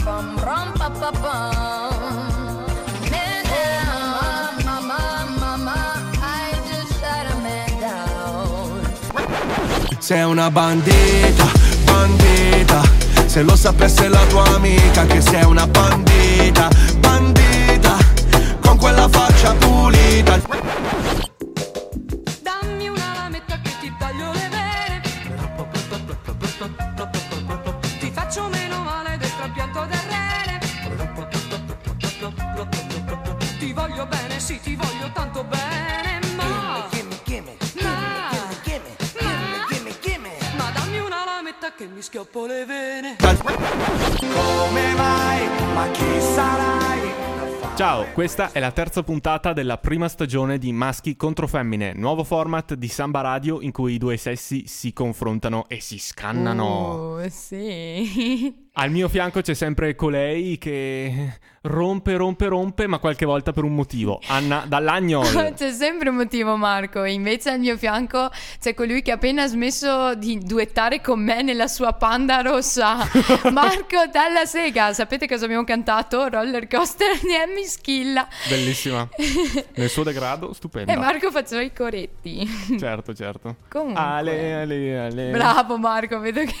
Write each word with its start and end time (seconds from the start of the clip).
rum 0.00 0.72
pa 0.78 0.88
pa 0.90 1.10
pa. 1.10 1.82
Sei 9.98 10.22
una 10.24 10.50
bandita, 10.50 11.46
bandita. 11.84 12.82
Se 13.26 13.42
lo 13.42 13.54
sapesse 13.56 14.08
la 14.08 14.24
tua 14.26 14.44
amica 14.56 15.06
che 15.06 15.20
sei 15.20 15.44
una 15.44 15.66
bandita, 15.66 16.68
bandita. 16.98 17.96
Con 18.60 18.76
quella 18.78 19.08
faccia 19.08 19.54
pulita. 19.54 20.71
Sì, 34.52 34.60
ti 34.60 34.76
voglio 34.76 35.10
tanto 35.12 35.44
bene, 35.44 36.20
ma. 36.36 36.88
Ma, 37.80 38.30
ma 40.56 40.70
dammi 40.70 40.98
una 40.98 41.24
lametta 41.24 41.72
che 41.74 41.86
mi 41.86 42.02
schioppo 42.02 42.46
le 42.46 42.64
vene. 42.66 43.16
Come 43.18 44.94
mai? 44.94 45.48
Ma 45.74 45.90
chi 45.90 46.20
sarai? 46.20 47.10
Ciao, 47.74 48.12
questa 48.12 48.52
è 48.52 48.60
la 48.60 48.70
terza 48.70 49.02
puntata 49.02 49.54
della 49.54 49.78
prima 49.78 50.06
stagione 50.08 50.58
di 50.58 50.72
Maschi 50.72 51.16
contro 51.16 51.46
Femmine, 51.46 51.94
nuovo 51.94 52.22
format 52.22 52.74
di 52.74 52.88
Samba 52.88 53.22
Radio 53.22 53.62
in 53.62 53.72
cui 53.72 53.94
i 53.94 53.98
due 53.98 54.18
sessi 54.18 54.66
si 54.66 54.92
confrontano 54.92 55.64
e 55.68 55.80
si 55.80 55.98
scannano. 55.98 56.64
Oh, 56.64 57.28
sì. 57.30 58.68
Al 58.74 58.90
mio 58.90 59.08
fianco 59.08 59.40
c'è 59.40 59.54
sempre 59.54 59.94
colei 59.94 60.58
che 60.58 61.38
rompe, 61.62 62.16
rompe, 62.16 62.46
rompe, 62.46 62.86
ma 62.86 62.98
qualche 62.98 63.24
volta 63.24 63.52
per 63.52 63.64
un 63.64 63.74
motivo. 63.74 64.20
Anna 64.28 64.64
Dall'Agnol. 64.66 65.52
C'è 65.54 65.72
sempre 65.72 66.08
un 66.08 66.16
motivo, 66.16 66.56
Marco. 66.56 67.04
Invece 67.04 67.50
al 67.50 67.58
mio 67.58 67.76
fianco 67.76 68.30
c'è 68.60 68.74
colui 68.74 69.02
che 69.02 69.10
ha 69.10 69.14
appena 69.14 69.46
smesso 69.46 70.14
di 70.14 70.38
duettare 70.38 71.00
con 71.00 71.20
me 71.20 71.42
nella 71.42 71.68
sua 71.68 71.92
panda 71.92 72.40
rossa. 72.40 72.96
Marco 73.52 74.06
Dalla 74.10 74.44
Sega. 74.44 74.92
Sapete 74.92 75.28
cosa 75.28 75.44
abbiamo 75.44 75.64
cantato? 75.64 76.28
Roller 76.28 76.66
coaster 76.68 77.18
di 77.20 77.34
Emmy 77.34 77.64
Schilla. 77.64 78.26
Bellissima. 78.48 79.08
Nel 79.74 79.88
suo 79.88 80.02
degrado, 80.02 80.52
stupenda. 80.52 80.92
E 80.92 80.96
Marco 80.96 81.30
faceva 81.30 81.62
i 81.62 81.72
coretti. 81.72 82.48
Certo, 82.78 83.14
certo. 83.14 83.56
Comunque. 83.68 84.00
Ale, 84.00 84.54
ale, 84.54 84.98
ale. 84.98 85.30
Bravo 85.30 85.78
Marco, 85.78 86.18
vedo 86.18 86.40
che 86.44 86.54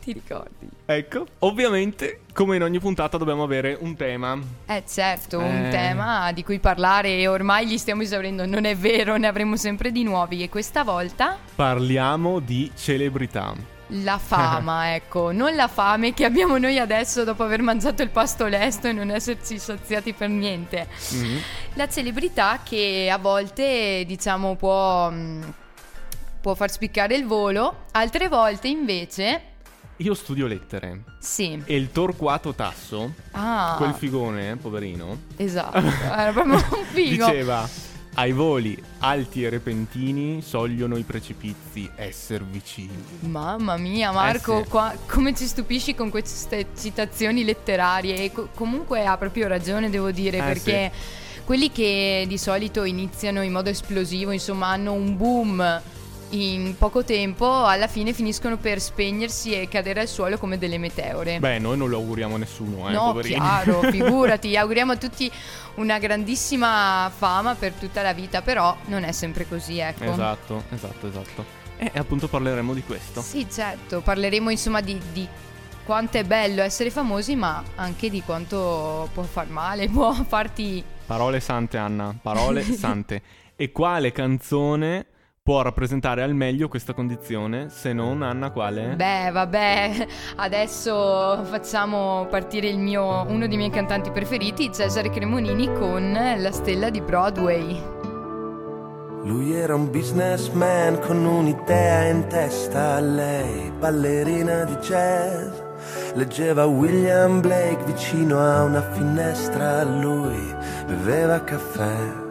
ti 0.00 0.12
ricordi. 0.12 0.68
Ecco, 0.86 1.26
ovviamente, 1.40 2.20
come 2.32 2.56
in 2.56 2.62
ogni 2.62 2.80
puntata 2.80 3.16
dobbiamo 3.18 3.42
avere 3.42 3.76
un 3.80 3.94
tema. 3.96 4.38
Eh 4.66 4.82
certo, 4.88 5.38
un 5.38 5.66
Eh. 5.66 5.68
tema 5.70 6.32
di 6.32 6.42
cui 6.42 6.58
parlare 6.58 7.16
e 7.18 7.28
ormai 7.28 7.66
li 7.66 7.78
stiamo 7.78 8.02
esaurendo. 8.02 8.46
Non 8.46 8.64
è 8.64 8.76
vero, 8.76 9.16
ne 9.16 9.26
avremo 9.26 9.56
sempre 9.56 9.92
di 9.92 10.02
nuovi 10.02 10.42
e 10.42 10.48
questa 10.48 10.82
volta 10.84 11.36
Parliamo 11.54 12.38
di 12.40 12.70
celebrità. 12.76 13.54
La 13.94 14.18
fama, 14.18 14.94
ecco, 14.94 15.32
non 15.32 15.54
la 15.56 15.66
fame 15.68 16.14
che 16.14 16.24
abbiamo 16.24 16.58
noi 16.58 16.78
adesso 16.78 17.24
dopo 17.24 17.42
aver 17.42 17.60
mangiato 17.60 18.02
il 18.02 18.10
pasto 18.10 18.46
lesto 18.46 18.86
e 18.86 18.92
non 18.92 19.10
esserci 19.10 19.58
saziati 19.58 20.12
per 20.12 20.28
niente. 20.28 20.86
Mhm. 21.12 21.38
La 21.74 21.88
celebrità 21.88 22.60
che 22.64 23.08
a 23.12 23.18
volte, 23.18 24.04
diciamo, 24.06 24.54
può, 24.56 25.10
mh, 25.10 25.52
può 26.40 26.54
far 26.54 26.70
spiccare 26.70 27.16
il 27.16 27.26
volo, 27.26 27.86
altre 27.90 28.28
volte 28.28 28.68
invece, 28.68 29.42
Io 30.00 30.14
studio 30.14 30.46
lettere 30.46 31.02
sì. 31.18 31.60
e 31.64 31.76
il 31.76 31.92
Torquato 31.92 32.54
Tasso, 32.54 33.12
Ah, 33.32 33.74
quel 33.76 33.92
figone, 33.92 34.56
poverino, 34.56 35.24
esatto, 35.36 35.76
era 35.78 36.32
proprio 36.32 36.54
un 36.78 36.84
figo. 36.90 37.26
diceva 37.26 37.68
ai 38.14 38.32
voli 38.32 38.82
alti 39.00 39.44
e 39.44 39.50
repentini 39.50 40.40
sogliono 40.42 40.96
i 40.96 41.02
precipizi 41.02 41.88
esser 41.96 42.42
vicini. 42.42 43.04
Mamma 43.20 43.76
mia, 43.76 44.10
Marco, 44.10 44.60
Eh 44.60 44.66
qua- 44.68 44.94
come 45.06 45.34
ci 45.34 45.46
stupisci 45.46 45.94
con 45.94 46.08
queste 46.08 46.68
citazioni 46.78 47.44
letterarie? 47.44 48.24
E 48.24 48.32
co- 48.32 48.48
comunque 48.54 49.04
ha 49.04 49.16
proprio 49.18 49.48
ragione, 49.48 49.90
devo 49.90 50.10
dire, 50.10 50.38
Eh, 50.38 50.42
perché 50.42 50.92
quelli 51.44 51.70
che 51.70 52.24
di 52.26 52.38
solito 52.38 52.84
iniziano 52.84 53.42
in 53.42 53.52
modo 53.52 53.68
esplosivo, 53.68 54.30
insomma, 54.30 54.68
hanno 54.68 54.92
un 54.92 55.16
boom 55.16 55.82
in 56.30 56.76
poco 56.78 57.04
tempo, 57.04 57.64
alla 57.64 57.88
fine 57.88 58.12
finiscono 58.12 58.56
per 58.56 58.80
spegnersi 58.80 59.52
e 59.52 59.68
cadere 59.68 60.00
al 60.00 60.08
suolo 60.08 60.38
come 60.38 60.58
delle 60.58 60.78
meteore. 60.78 61.38
Beh, 61.40 61.58
noi 61.58 61.76
non 61.76 61.88
lo 61.88 61.96
auguriamo 61.96 62.34
a 62.36 62.38
nessuno, 62.38 62.88
eh, 62.88 62.92
no, 62.92 63.12
poverini. 63.12 63.34
chiaro, 63.34 63.80
figurati, 63.90 64.56
auguriamo 64.56 64.92
a 64.92 64.96
tutti 64.96 65.30
una 65.76 65.98
grandissima 65.98 67.10
fama 67.14 67.54
per 67.54 67.72
tutta 67.72 68.02
la 68.02 68.12
vita, 68.12 68.42
però 68.42 68.76
non 68.86 69.02
è 69.02 69.12
sempre 69.12 69.48
così, 69.48 69.78
ecco. 69.78 70.04
esatto, 70.04 70.64
esatto, 70.70 71.06
esatto. 71.08 71.58
E 71.76 71.90
appunto 71.94 72.28
parleremo 72.28 72.74
di 72.74 72.82
questo. 72.82 73.22
Sì, 73.22 73.46
certo, 73.50 74.00
parleremo 74.02 74.50
insomma 74.50 74.80
di, 74.82 75.00
di 75.12 75.26
quanto 75.84 76.18
è 76.18 76.24
bello 76.24 76.62
essere 76.62 76.90
famosi, 76.90 77.34
ma 77.34 77.62
anche 77.76 78.10
di 78.10 78.22
quanto 78.22 79.08
può 79.12 79.22
far 79.22 79.48
male, 79.48 79.88
può 79.90 80.12
farti... 80.12 80.84
Parole 81.06 81.40
sante, 81.40 81.78
Anna, 81.78 82.14
parole 82.20 82.62
sante. 82.62 83.22
E 83.60 83.72
quale 83.72 84.10
canzone 84.10 85.04
può 85.42 85.62
rappresentare 85.62 86.22
al 86.22 86.34
meglio 86.34 86.68
questa 86.68 86.92
condizione, 86.92 87.70
se 87.70 87.92
non 87.92 88.22
Anna 88.22 88.50
quale? 88.50 88.94
Beh, 88.94 89.30
vabbè, 89.32 90.06
adesso 90.36 91.42
facciamo 91.44 92.26
partire 92.30 92.68
il 92.68 92.78
mio, 92.78 93.24
uno 93.26 93.48
dei 93.48 93.56
miei 93.56 93.70
cantanti 93.70 94.10
preferiti, 94.10 94.70
Cesare 94.72 95.10
Cremonini, 95.10 95.72
con 95.72 96.12
La 96.12 96.52
stella 96.52 96.90
di 96.90 97.00
Broadway. 97.00 97.98
Lui 99.24 99.52
era 99.52 99.74
un 99.74 99.90
businessman 99.90 101.00
con 101.00 101.24
un'idea 101.24 102.04
in 102.04 102.26
testa, 102.28 103.00
lei 103.00 103.70
ballerina 103.72 104.64
di 104.64 104.74
jazz. 104.76 105.52
Leggeva 106.14 106.66
William 106.66 107.40
Blake 107.40 107.84
vicino 107.84 108.38
a 108.38 108.62
una 108.62 108.82
finestra, 108.92 109.82
lui 109.84 110.54
beveva 110.86 111.42
caffè. 111.42 112.28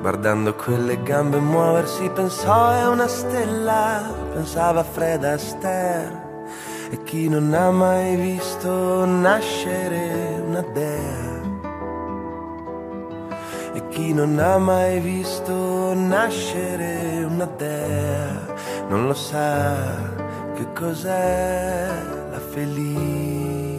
Guardando 0.00 0.54
quelle 0.54 1.02
gambe 1.02 1.38
muoversi 1.38 2.08
pensò 2.10 2.70
è 2.70 2.86
una 2.88 3.06
stella, 3.06 4.12
pensava 4.32 4.82
Fred 4.82 5.24
Astaire. 5.24 6.28
E 6.90 7.02
chi 7.04 7.28
non 7.28 7.52
ha 7.54 7.70
mai 7.70 8.16
visto 8.16 9.04
nascere 9.04 10.42
una 10.44 10.62
dea? 10.72 11.38
E 13.74 13.88
chi 13.88 14.12
non 14.12 14.38
ha 14.38 14.58
mai 14.58 14.98
visto 15.00 15.92
nascere 15.94 17.22
una 17.24 17.48
dea 17.56 18.50
non 18.90 19.06
lo 19.06 19.14
sa 19.14 19.76
che 20.54 20.66
cos'è 20.74 21.88
la 22.32 22.40
felicità. 22.40 23.78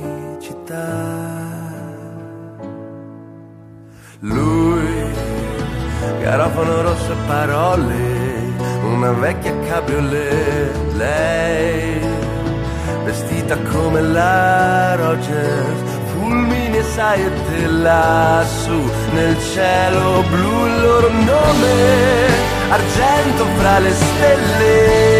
Lui, 4.20 5.31
garofano 6.20 6.82
rosso 6.82 7.16
parole, 7.28 8.54
una 8.84 9.12
vecchia 9.12 9.54
cabriolet, 9.68 10.94
lei, 10.94 12.00
vestita 13.04 13.58
come 13.72 14.02
la 14.02 14.96
Rogers, 14.96 15.80
fulmini 16.14 16.78
e 16.78 16.84
saette 16.84 17.68
lassù 17.68 18.90
nel 19.14 19.36
cielo 19.54 20.24
blu 20.30 20.66
il 20.66 20.82
loro 20.82 21.10
nome, 21.10 22.28
argento 22.70 23.46
fra 23.58 23.80
le 23.80 23.92
stelle. 23.92 25.20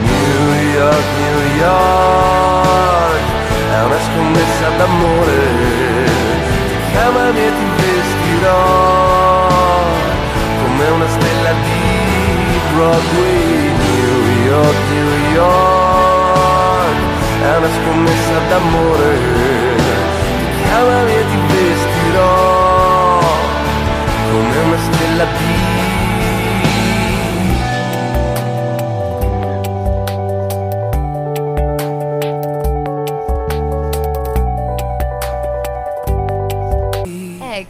New 0.00 0.54
York, 0.74 1.06
New 1.18 1.40
York, 1.58 3.20
è 3.70 3.82
una 3.84 4.00
scommessa 4.06 4.68
d'amore, 4.76 5.87
chiamami 6.98 7.38
e 7.38 7.52
ti 7.58 7.68
vestirò 7.80 8.56
come 10.62 10.84
una 10.96 11.08
stella 11.08 11.52
di 11.66 12.60
Broadway, 12.72 13.72
New 13.86 14.18
York, 14.50 14.78
New 14.90 15.12
York, 15.34 16.98
è 17.42 17.56
una 17.56 17.70
scommessa 17.78 18.36
d'amore, 18.48 19.10
chiamami 20.64 21.12
e 21.12 21.24
ti 21.30 21.38
vestirò 21.52 23.20
come 24.30 24.56
una 24.66 24.80
stella 24.90 25.24
di 25.38 25.57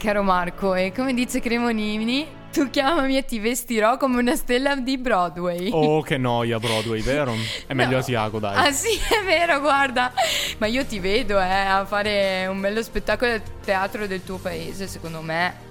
caro 0.09 0.23
Marco, 0.23 0.75
e 0.75 0.91
come 0.91 1.13
dice 1.13 1.39
Cremonini, 1.39 2.27
tu 2.51 2.71
chiamami 2.71 3.19
e 3.19 3.27
ti 3.27 3.39
vestirò 3.39 3.99
come 3.99 4.19
una 4.19 4.37
stella 4.37 4.75
di 4.75 4.97
Broadway. 4.97 5.69
Oh, 5.71 6.01
che 6.01 6.17
noia 6.17 6.59
Broadway, 6.59 7.03
vero? 7.03 7.35
È 7.67 7.75
meglio 7.75 7.91
No. 7.93 7.99
Asiago, 7.99 8.39
dai. 8.39 8.57
Ah 8.69 8.73
sì, 8.73 8.89
è 8.99 9.23
vero, 9.27 9.61
guarda. 9.61 10.11
Ma 10.57 10.67
io 10.67 10.87
ti 10.87 10.99
vedo, 10.99 11.39
eh, 11.39 11.45
a 11.45 11.85
fare 11.85 12.47
un 12.47 12.59
bello 12.59 12.83
spettacolo 12.83 13.33
del 13.33 13.43
teatro 13.63 14.07
del 14.07 14.25
tuo 14.25 14.39
paese, 14.39 14.87
secondo 14.87 15.21
me. 15.21 15.67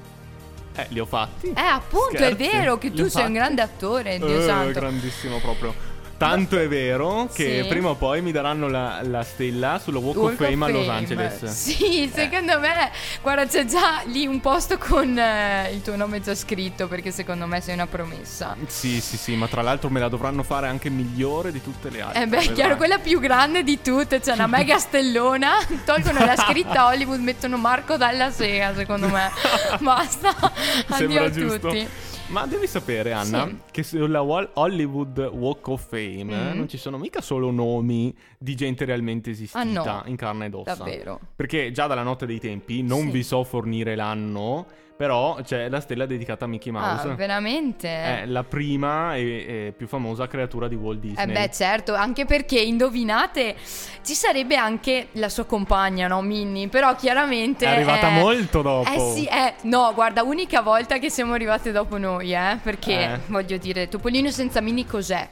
Eh, 0.75 0.85
li 0.89 0.99
ho 0.99 1.05
fatti. 1.07 1.47
Eh, 1.47 1.59
appunto, 1.59 2.17
Scherzi? 2.17 2.43
è 2.43 2.51
vero 2.51 2.77
che 2.77 2.93
tu 2.93 3.07
sei 3.07 3.25
un 3.25 3.33
grande 3.33 3.63
attore, 3.63 4.19
Dio 4.19 4.37
Eh, 4.39 4.45
santo. 4.45 4.79
grandissimo 4.79 5.39
proprio. 5.39 5.73
Tanto 6.17 6.57
è 6.57 6.67
vero 6.67 7.29
che 7.31 7.61
Sì. 7.61 7.67
prima 7.69 7.89
o 7.89 7.95
poi 7.95 8.21
mi 8.21 8.31
daranno 8.31 8.67
la, 8.67 9.01
la 9.03 9.21
stella 9.23 9.79
sullo 9.81 9.99
Walk, 9.99 10.17
Walk 10.17 10.41
of 10.41 10.47
Fame 10.49 10.65
a 10.65 10.69
Los 10.69 10.85
Fame. 10.85 10.97
Angeles. 10.97 11.43
Sì, 11.77 12.11
secondo 12.13 12.59
me, 12.59 12.91
guarda, 13.21 13.45
c'è 13.45 13.65
già 13.65 14.01
lì 14.05 14.25
un 14.25 14.39
posto 14.41 14.77
con 14.79 15.17
eh, 15.17 15.71
il 15.73 15.81
tuo 15.83 15.95
nome 15.95 16.19
già 16.19 16.33
scritto, 16.33 16.87
perché 16.87 17.11
secondo 17.11 17.45
me 17.45 17.61
sei 17.61 17.75
una 17.75 17.85
promessa. 17.87 18.55
Sì, 18.65 18.99
sì, 18.99 19.15
sì, 19.17 19.35
ma 19.35 19.47
tra 19.47 19.61
l'altro 19.61 19.89
me 19.89 19.99
la 19.99 20.09
dovranno 20.09 20.41
fare 20.43 20.67
anche 20.67 20.89
migliore 20.89 21.51
di 21.51 21.61
tutte 21.61 21.89
le 21.91 22.01
altre. 22.01 22.23
Eh 22.23 22.27
beh, 22.27 22.53
chiaro, 22.53 22.75
quella 22.77 22.97
più 22.97 23.19
grande 23.19 23.63
di 23.63 23.79
tutte, 23.81 24.19
c'è 24.19 24.33
una 24.33 24.47
mega 24.47 24.77
stellona, 24.79 25.51
tolgono 25.85 26.25
la 26.25 26.35
scritta 26.35 26.87
Hollywood, 26.87 27.19
mettono 27.19 27.57
Marco 27.57 27.95
Dalla 27.95 28.31
Sega, 28.31 28.73
secondo 28.73 29.07
me. 29.07 29.29
Basta, 29.79 30.29
addio 30.29 30.95
Sembra 30.95 31.23
a 31.25 31.29
giusto. 31.31 31.59
tutti. 31.59 31.87
Ma 32.29 32.45
devi 32.45 32.67
sapere, 32.67 33.13
Anna, 33.13 33.47
Sì. 33.47 33.55
che 33.71 33.83
sulla 33.83 34.21
Hollywood 34.21 35.17
Walk 35.31 35.67
of 35.69 35.87
Fame 35.87 36.23
Mm. 36.25 36.57
non 36.57 36.67
ci 36.67 36.77
sono 36.77 36.97
mica 36.97 37.21
solo 37.21 37.51
nomi 37.51 38.13
di 38.37 38.53
gente 38.53 38.83
realmente 38.83 39.29
esistita 39.29 39.61
Ah, 39.61 39.63
no. 39.63 40.03
in 40.07 40.17
carne 40.17 40.47
ed 40.47 40.53
ossa. 40.53 40.75
Davvero. 40.75 41.19
Perché 41.35 41.71
già 41.71 41.87
dalla 41.87 42.03
notte 42.03 42.25
dei 42.25 42.39
tempi, 42.39 42.81
non 42.83 43.03
Sì. 43.03 43.11
vi 43.11 43.23
so 43.23 43.43
fornire 43.45 43.95
l'anno, 43.95 44.65
però 44.97 45.37
c'è 45.43 45.69
la 45.69 45.79
stella 45.79 46.07
dedicata 46.07 46.45
a 46.45 46.47
Mickey 46.47 46.71
Mouse. 46.71 47.09
Ah, 47.09 47.13
veramente? 47.13 47.87
È 47.87 48.25
la 48.25 48.43
prima 48.43 49.15
e, 49.15 49.21
e 49.67 49.73
più 49.77 49.87
famosa 49.87 50.27
creatura 50.27 50.67
di 50.67 50.73
Walt 50.73 50.97
Eh 51.03 51.07
Disney. 51.07 51.31
beh, 51.33 51.51
certo, 51.51 51.93
anche 51.93 52.25
perché 52.25 52.59
indovinate, 52.59 53.55
ci 54.03 54.15
sarebbe 54.15 54.55
anche 54.55 55.09
la 55.13 55.29
sua 55.29 55.45
compagna, 55.45 56.07
no, 56.07 56.21
Minnie? 56.21 56.67
Però 56.67 56.95
chiaramente... 56.95 57.65
È 57.65 57.69
arrivata 57.69 58.09
eh, 58.09 58.19
molto 58.19 58.61
dopo. 58.63 58.89
Eh 58.91 59.13
sì, 59.13 59.25
eh, 59.25 59.53
no, 59.63 59.91
guarda, 59.93 60.23
unica 60.23 60.61
volta 60.61 60.97
che 60.97 61.11
siamo 61.11 61.33
arrivate 61.33 61.71
dopo 61.71 61.97
noi, 61.99 62.33
eh, 62.33 62.57
perché, 62.61 63.03
Eh. 63.03 63.19
voglio 63.27 63.57
dire, 63.57 63.87
Topolino 63.87 64.31
senza 64.31 64.61
Minnie 64.61 64.85
cos'è? 64.87 65.29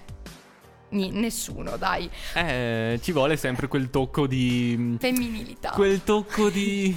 Nessuno, 0.89 1.75
dai. 1.75 2.07
Eh, 2.35 2.99
ci 3.01 3.11
vuole 3.11 3.35
sempre 3.35 3.67
quel 3.67 3.89
tocco 3.89 4.27
di... 4.27 4.95
Femminilità. 4.99 5.71
Quel 5.71 6.03
tocco 6.03 6.49
di... 6.49 6.95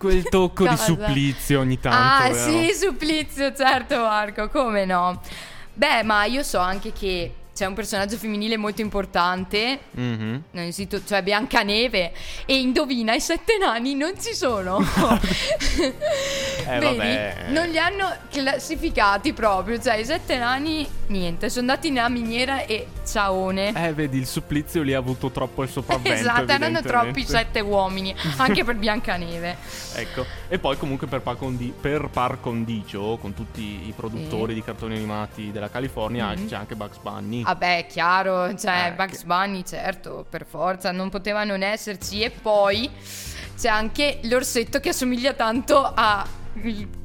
Quel 0.00 0.30
tocco 0.30 0.66
di 0.66 0.78
supplizio 0.78 1.60
ogni 1.60 1.78
tanto. 1.78 2.24
ah, 2.24 2.30
vero? 2.30 2.34
sì, 2.34 2.72
supplizio, 2.72 3.52
certo, 3.54 3.96
Marco, 3.96 4.48
come 4.48 4.86
no? 4.86 5.20
Beh, 5.74 6.02
ma 6.04 6.24
io 6.24 6.42
so 6.42 6.56
anche 6.56 6.90
che 6.90 7.34
c'è 7.54 7.66
un 7.66 7.74
personaggio 7.74 8.16
femminile 8.16 8.56
molto 8.56 8.80
importante 8.80 9.80
Mhm. 9.90 10.42
Non 10.52 10.64
esito, 10.64 11.02
cioè 11.04 11.22
Biancaneve 11.22 12.12
e 12.46 12.58
indovina 12.58 13.14
i 13.14 13.20
sette 13.20 13.58
nani 13.58 13.94
non 13.94 14.12
ci 14.20 14.34
sono. 14.34 14.78
Eh, 15.80 15.94
Vedi? 16.78 16.96
vabbè. 16.96 17.46
Non 17.50 17.68
li 17.68 17.78
hanno 17.78 18.12
classificati 18.30 19.32
proprio, 19.32 19.80
cioè 19.80 19.94
i 19.96 20.04
sette 20.04 20.36
nani 20.36 20.86
niente, 21.06 21.48
sono 21.48 21.68
andati 21.70 21.90
nella 21.90 22.08
miniera 22.08 22.64
e 22.64 22.86
ciaone. 23.06 23.72
Eh, 23.88 23.92
vedi, 23.92 24.18
il 24.18 24.26
supplizio 24.26 24.82
lì 24.82 24.92
ha 24.94 24.98
avuto 24.98 25.30
troppo 25.30 25.62
il 25.62 25.68
sopravvento. 25.68 26.18
esatto, 26.20 26.52
erano 26.52 26.80
troppi 26.82 27.24
sette 27.24 27.60
uomini, 27.60 28.14
anche 28.36 28.64
per 28.64 28.76
Biancaneve. 28.76 29.56
Ecco, 30.00 30.24
e 30.48 30.58
poi 30.58 30.76
comunque 30.78 31.08
per 31.08 31.20
par, 31.20 31.36
condi- 31.36 31.74
per 31.78 32.08
par 32.12 32.40
condicio, 32.40 33.18
con 33.20 33.34
tutti 33.34 33.60
i 33.88 33.92
produttori 33.94 34.52
Sì. 34.52 34.58
di 34.60 34.64
cartoni 34.64 34.94
animati 34.96 35.50
della 35.50 35.68
California, 35.68 36.30
Mhm. 36.32 36.46
c'è 36.48 36.54
anche 36.56 36.74
Bugs 36.76 36.98
Bunny. 37.02 37.39
Vabbè, 37.42 37.86
chiaro, 37.88 38.54
cioè 38.56 38.88
Eh, 38.88 38.92
Bugs 38.92 39.24
Bunny, 39.24 39.62
certo, 39.64 40.26
per 40.28 40.46
forza, 40.46 40.90
non 40.92 41.08
poteva 41.10 41.44
non 41.44 41.62
esserci. 41.62 42.22
E 42.22 42.30
poi 42.30 42.90
c'è 43.58 43.68
anche 43.68 44.20
l'orsetto 44.24 44.80
che 44.80 44.90
assomiglia 44.90 45.32
tanto 45.34 45.92
a 45.94 46.26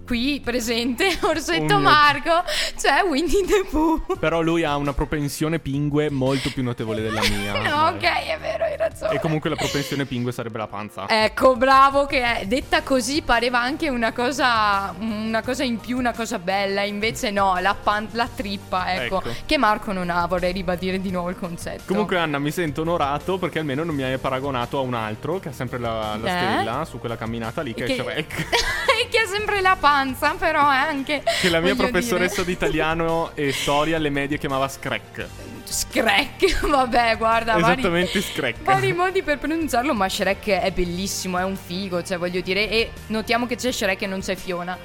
qui 0.05 0.39
presente, 0.43 1.17
Orsetto 1.21 1.75
Oh 1.75 1.79
Marco, 1.79 2.43
cioè 2.79 3.03
Winnie 3.07 3.43
the 3.45 3.65
Pooh. 3.69 4.17
Però 4.19 4.41
lui 4.41 4.63
ha 4.63 4.75
una 4.77 4.93
propensione 4.93 5.59
pingue 5.59 6.09
molto 6.09 6.49
più 6.51 6.63
notevole 6.63 7.01
della 7.01 7.21
mia. 7.21 7.53
No, 7.65 7.87
ok, 7.87 8.01
è 8.03 8.37
vero, 8.39 8.63
hai 8.63 8.77
ragione. 8.77 9.13
E 9.13 9.19
comunque 9.19 9.49
la 9.49 9.55
propensione 9.55 10.05
pingue 10.05 10.31
sarebbe 10.31 10.57
la 10.57 10.67
panza. 10.67 11.05
Ecco, 11.09 11.55
bravo 11.55 12.05
che 12.05 12.21
è. 12.21 12.45
Detta 12.45 12.83
così 12.83 13.21
pareva 13.21 13.59
anche 13.59 13.89
una 13.89 14.11
cosa, 14.13 14.93
una 14.99 15.41
cosa 15.41 15.63
in 15.63 15.79
più, 15.79 15.97
una 15.97 16.13
cosa 16.13 16.37
bella. 16.39 16.83
Invece 16.83 17.31
no, 17.31 17.57
la, 17.59 17.73
pan- 17.75 18.07
la 18.11 18.27
trippa, 18.33 18.93
ecco, 18.93 19.17
Ecco. 19.23 19.33
Che 19.45 19.57
Marco 19.57 19.91
non 19.91 20.09
ha, 20.09 20.25
vorrei 20.27 20.51
ribadire 20.53 20.99
di 21.01 21.09
nuovo 21.11 21.29
il 21.29 21.37
concetto. 21.37 21.83
Comunque 21.87 22.17
Anna 22.17 22.37
mi 22.39 22.51
sento 22.51 22.81
onorato 22.81 23.37
perché 23.37 23.59
almeno 23.59 23.83
non 23.83 23.95
mi 23.95 24.03
hai 24.03 24.17
paragonato 24.17 24.77
a 24.77 24.81
un 24.81 24.93
altro 24.93 25.39
che 25.39 25.49
ha 25.49 25.53
sempre 25.53 25.79
la, 25.79 26.17
la 26.21 26.27
Eh? 26.27 26.29
stella 26.55 26.85
su 26.85 26.99
quella 26.99 27.17
camminata 27.17 27.61
lì 27.61 27.73
che, 27.73 27.85
Che- 27.85 27.95
è 27.95 28.01
Shrek. 28.01 28.47
che 29.09 29.19
ha 29.19 29.27
sempre 29.27 29.61
la 29.61 29.75
panza, 29.79 29.94
però 30.37 30.69
è 30.69 30.75
anche... 30.77 31.23
Che 31.41 31.49
la 31.49 31.59
mia 31.59 31.75
professoressa 31.75 32.43
dire, 32.43 32.45
di 32.47 32.51
italiano 32.53 33.31
e 33.35 33.51
storia 33.51 33.97
alle 33.97 34.09
medie 34.09 34.37
chiamava 34.37 34.67
Screc. 34.67 35.27
Shrek, 35.63 36.59
vabbè, 36.67 37.17
guarda, 37.17 37.57
vari- 37.57 37.79
Esattamente 37.79 38.21
Screc. 38.21 38.61
Vari 38.61 38.93
modi 38.93 39.23
per 39.23 39.39
pronunciarlo, 39.39 39.93
ma 39.93 40.07
Shrek 40.07 40.47
è 40.47 40.71
bellissimo, 40.71 41.37
è 41.37 41.43
un 41.43 41.55
figo, 41.55 42.03
cioè 42.03 42.17
voglio 42.17 42.41
dire, 42.41 42.69
e 42.69 42.91
notiamo 43.07 43.45
che 43.47 43.55
c'è 43.55 43.71
Shrek 43.71 44.01
e 44.01 44.07
non 44.07 44.19
c'è 44.21 44.35
Fiona. 44.35 44.77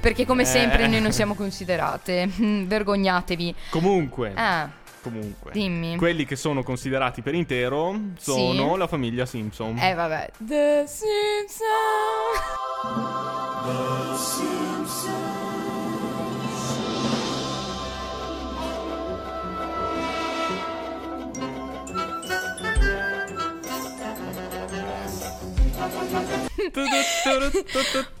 Perché 0.00 0.26
come 0.26 0.42
Eh. 0.42 0.46
sempre 0.46 0.88
noi 0.88 1.00
non 1.00 1.12
siamo 1.12 1.34
considerate. 1.34 2.28
Mm, 2.40 2.64
Vergognatevi. 2.66 3.54
Comunque, 3.70 4.32
Ah, 4.34 4.68
comunque. 5.00 5.52
dimmi. 5.52 5.96
Quelli 5.96 6.24
che 6.24 6.34
sono 6.34 6.64
considerati 6.64 7.22
per 7.22 7.34
intero 7.34 7.94
sono 8.18 8.72
Sì. 8.72 8.78
la 8.78 8.86
famiglia 8.88 9.26
Simpson. 9.26 9.78
Eh 9.78 9.94
vabbè. 9.94 10.30
The 10.38 10.84
Simpson. 14.16 15.21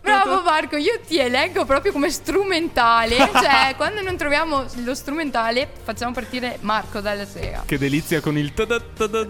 Bravo 0.00 0.42
Marco, 0.42 0.76
io 0.76 0.98
ti 1.06 1.18
eleggo 1.18 1.64
proprio 1.64 1.92
come 1.92 2.10
strumentale. 2.10 3.30
Cioè, 3.42 3.74
quando 3.76 4.00
non 4.02 4.16
troviamo 4.16 4.64
lo 4.84 4.94
strumentale, 4.94 5.68
facciamo 5.82 6.12
partire 6.12 6.58
Marco 6.60 7.00
dalla 7.00 7.24
sera. 7.26 7.62
Che 7.66 7.78
delizia 7.78 8.20
con 8.20 8.36
il. 8.38 8.52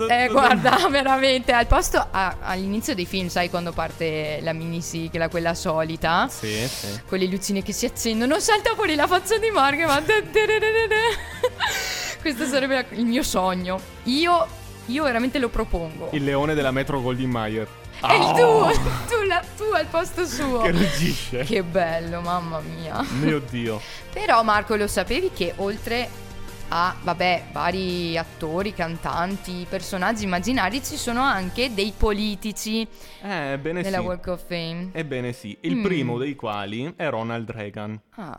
Eh, 0.08 0.28
guarda, 0.28 0.86
veramente 0.90 1.52
al 1.52 1.66
posto 1.66 2.06
a- 2.10 2.36
all'inizio 2.42 2.94
dei 2.94 3.06
film, 3.06 3.28
sai 3.28 3.48
quando 3.50 3.72
parte 3.72 4.38
la 4.42 4.52
minisigla, 4.52 5.28
quella 5.28 5.54
solita, 5.54 6.28
Sì, 6.28 6.66
sì. 6.66 7.00
con 7.06 7.18
le 7.18 7.26
lucine 7.26 7.62
che 7.62 7.72
si 7.72 7.86
accendono, 7.86 8.38
salta 8.40 8.74
fuori 8.74 8.94
la 8.94 9.06
faccia 9.06 9.38
di 9.38 9.50
Marco 9.50 9.82
e 9.82 9.84
va. 9.84 10.02
Questo 12.20 12.46
sarebbe 12.46 12.86
il 12.90 13.04
mio 13.04 13.22
sogno. 13.22 13.80
Io, 14.04 14.46
io 14.86 15.04
veramente 15.04 15.38
lo 15.38 15.48
propongo. 15.48 16.08
Il 16.12 16.24
leone 16.24 16.54
della 16.54 16.70
Metro 16.70 17.00
Goldwyn 17.00 17.30
Mayer. 17.30 17.68
E 18.04 18.16
il 18.16 18.22
Ah, 18.22 18.32
tu, 18.34 18.80
tu, 19.08 19.22
la- 19.26 19.44
tu 19.56 19.64
al 19.74 19.86
posto 19.86 20.26
suo. 20.26 20.60
Che 20.62 20.70
reagisce. 20.72 21.44
Che 21.44 21.62
bello, 21.62 22.20
mamma 22.20 22.60
mia. 22.60 23.04
Mio 23.20 23.40
Dio. 23.48 23.80
Però 24.12 24.42
Marco, 24.42 24.74
lo 24.76 24.86
sapevi 24.88 25.30
che 25.32 25.52
oltre 25.56 26.08
a, 26.74 26.94
vabbè, 27.02 27.48
vari 27.52 28.16
attori, 28.16 28.72
cantanti, 28.72 29.66
personaggi 29.68 30.24
immaginari, 30.24 30.82
ci 30.82 30.96
sono 30.96 31.20
anche 31.20 31.74
dei 31.74 31.92
politici 31.96 32.80
Eh, 33.22 33.52
ebbene 33.52 33.82
nella 33.82 33.98
sì. 33.98 34.04
Walk 34.04 34.26
of 34.28 34.42
Fame. 34.46 34.88
Ebbene 34.92 35.32
sì. 35.32 35.56
Il 35.60 35.76
Mm. 35.76 35.82
primo 35.82 36.18
dei 36.18 36.34
quali 36.34 36.92
è 36.96 37.08
Ronald 37.10 37.50
Reagan. 37.50 38.00
Ah. 38.16 38.38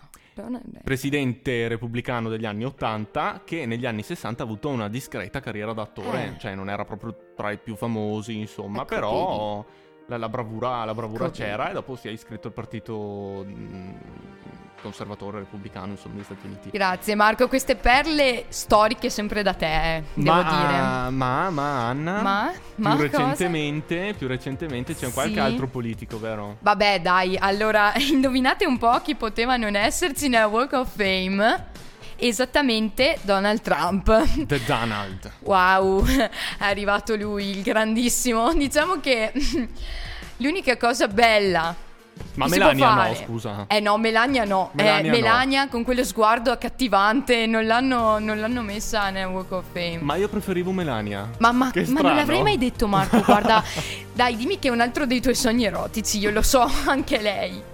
Presidente 0.83 1.67
repubblicano 1.67 2.29
degli 2.29 2.45
anni 2.45 2.65
80 2.65 3.41
che 3.45 3.65
negli 3.65 3.85
anni 3.85 4.03
60 4.03 4.41
ha 4.41 4.45
avuto 4.45 4.69
una 4.69 4.89
discreta 4.89 5.39
carriera 5.39 5.73
da 5.73 5.83
attore, 5.83 6.33
Eh. 6.35 6.39
cioè 6.39 6.55
non 6.55 6.69
era 6.69 6.85
proprio 6.85 7.15
tra 7.35 7.51
i 7.51 7.57
più 7.57 7.75
famosi, 7.75 8.37
insomma, 8.37 8.81
Ecco, 8.81 8.85
però 8.95 9.65
la, 10.07 10.17
la 10.17 10.29
bravura, 10.29 10.83
la 10.85 10.93
bravura 10.93 11.29
c'era 11.31 11.69
e 11.69 11.73
dopo 11.73 11.95
si 11.95 12.07
è 12.07 12.11
iscritto 12.11 12.47
al 12.47 12.53
partito 12.53 13.45
conservatore 14.81 15.39
repubblicano, 15.39 15.91
insomma, 15.91 16.15
negli 16.15 16.23
Stati 16.25 16.45
Uniti. 16.45 16.69
Grazie 16.69 17.15
Marco, 17.15 17.47
queste 17.47 17.75
perle 17.77 18.45
storiche 18.49 19.09
sempre 19.09 19.41
da 19.41 19.53
te, 19.53 19.95
eh, 19.95 20.03
devo 20.13 20.33
ma, 20.33 20.43
dire. 20.43 21.09
ma, 21.15 21.49
ma 21.49 21.87
Anna, 21.87 22.21
Ma? 22.21 22.51
più 22.53 22.83
Ma 22.83 22.89
cosa? 22.95 23.03
recentemente, 23.03 24.13
più 24.17 24.27
recentemente 24.27 24.93
c'è 24.93 25.09
qualche 25.13 25.35
Sì. 25.35 25.39
altro 25.39 25.67
politico, 25.67 26.19
vero? 26.19 26.57
Vabbè, 26.59 26.99
dai, 26.99 27.37
allora 27.37 27.93
indovinate 28.11 28.65
un 28.65 28.77
po' 28.77 28.99
chi 29.01 29.15
poteva 29.15 29.55
non 29.55 29.75
esserci 29.75 30.27
nella 30.27 30.47
Walk 30.47 30.73
of 30.73 30.93
Fame? 30.95 31.71
Esattamente 32.15 33.17
Donald 33.21 33.61
Trump. 33.61 34.45
The 34.45 34.61
Donald. 34.65 35.31
Wow, 35.39 36.05
è 36.05 36.29
arrivato 36.59 37.15
lui, 37.15 37.49
il 37.49 37.61
grandissimo. 37.61 38.53
Diciamo 38.55 38.99
che 38.99 39.31
l'unica 40.37 40.77
cosa 40.77 41.07
bella 41.07 41.75
Ma 42.35 42.47
Melania 42.47 43.07
no, 43.07 43.15
scusa. 43.15 43.65
Eh 43.67 43.79
no, 43.79 43.97
Melania 43.97 44.43
no. 44.43 44.69
Melania 44.73 44.99
eh, 44.99 45.03
no. 45.03 45.11
Melania 45.11 45.67
con 45.67 45.83
quello 45.83 46.03
sguardo 46.03 46.51
accattivante 46.51 47.45
non 47.45 47.65
l'hanno, 47.65 48.19
non 48.19 48.39
l'hanno 48.39 48.61
messa 48.61 49.09
nel 49.09 49.27
Walk 49.27 49.51
of 49.51 49.65
Fame. 49.71 49.99
Ma 50.01 50.15
io 50.15 50.29
preferivo 50.29 50.71
Melania. 50.71 51.29
Ma, 51.39 51.51
ma- 51.51 51.71
ma 51.87 52.01
non 52.01 52.15
l'avrei 52.15 52.41
mai 52.41 52.57
detto 52.57 52.87
Marco, 52.87 53.21
guarda, 53.21 53.63
dai 54.13 54.35
dimmi 54.35 54.59
che 54.59 54.67
è 54.69 54.71
un 54.71 54.81
altro 54.81 55.05
dei 55.05 55.21
tuoi 55.21 55.35
sogni 55.35 55.65
erotici, 55.65 56.19
io 56.19 56.31
lo 56.31 56.41
so, 56.41 56.67
anche 56.87 57.21
lei. 57.21 57.71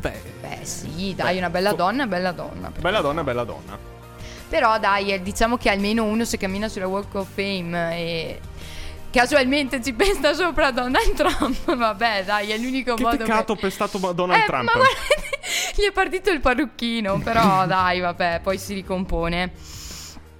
Beh, 0.00 0.22
Beh 0.40 0.58
sì, 0.64 1.14
dai, 1.14 1.36
una 1.38 1.50
bella 1.50 1.72
donna, 1.72 2.06
bella 2.06 2.32
donna. 2.32 2.72
bella 2.78 3.00
donna, 3.00 3.22
bella 3.22 3.44
donna. 3.44 3.78
Però 4.48 4.78
dai, 4.78 5.12
eh, 5.12 5.22
diciamo 5.22 5.56
che 5.56 5.68
almeno 5.70 6.04
uno 6.04 6.24
se 6.24 6.36
cammina 6.36 6.68
sulla 6.68 6.86
Walk 6.88 7.14
of 7.14 7.28
Fame 7.34 7.96
e 7.96 8.40
casualmente 9.10 9.82
ci 9.82 9.92
pesta 9.92 10.32
sopra 10.34 10.70
Donald 10.70 11.12
Trump, 11.14 11.74
vabbè 11.76 12.24
dai, 12.24 12.50
è 12.50 12.58
l'unico 12.58 12.94
Che 12.94 13.02
modo 13.02 13.16
peccato 13.18 13.54
per... 13.54 13.62
pestato 13.64 13.98
ma- 13.98 14.12
Donald 14.12 14.42
Eh, 14.42 14.46
Trump. 14.46 14.64
ma 14.64 14.72
guarda, 14.72 14.96
gli 15.76 15.82
è 15.86 15.92
partito 15.92 16.30
il 16.30 16.40
parrucchino, 16.40 17.18
però 17.20 17.66
dai, 17.66 18.00
vabbè, 18.00 18.40
poi 18.42 18.58
si 18.58 18.74
ricompone. 18.74 19.52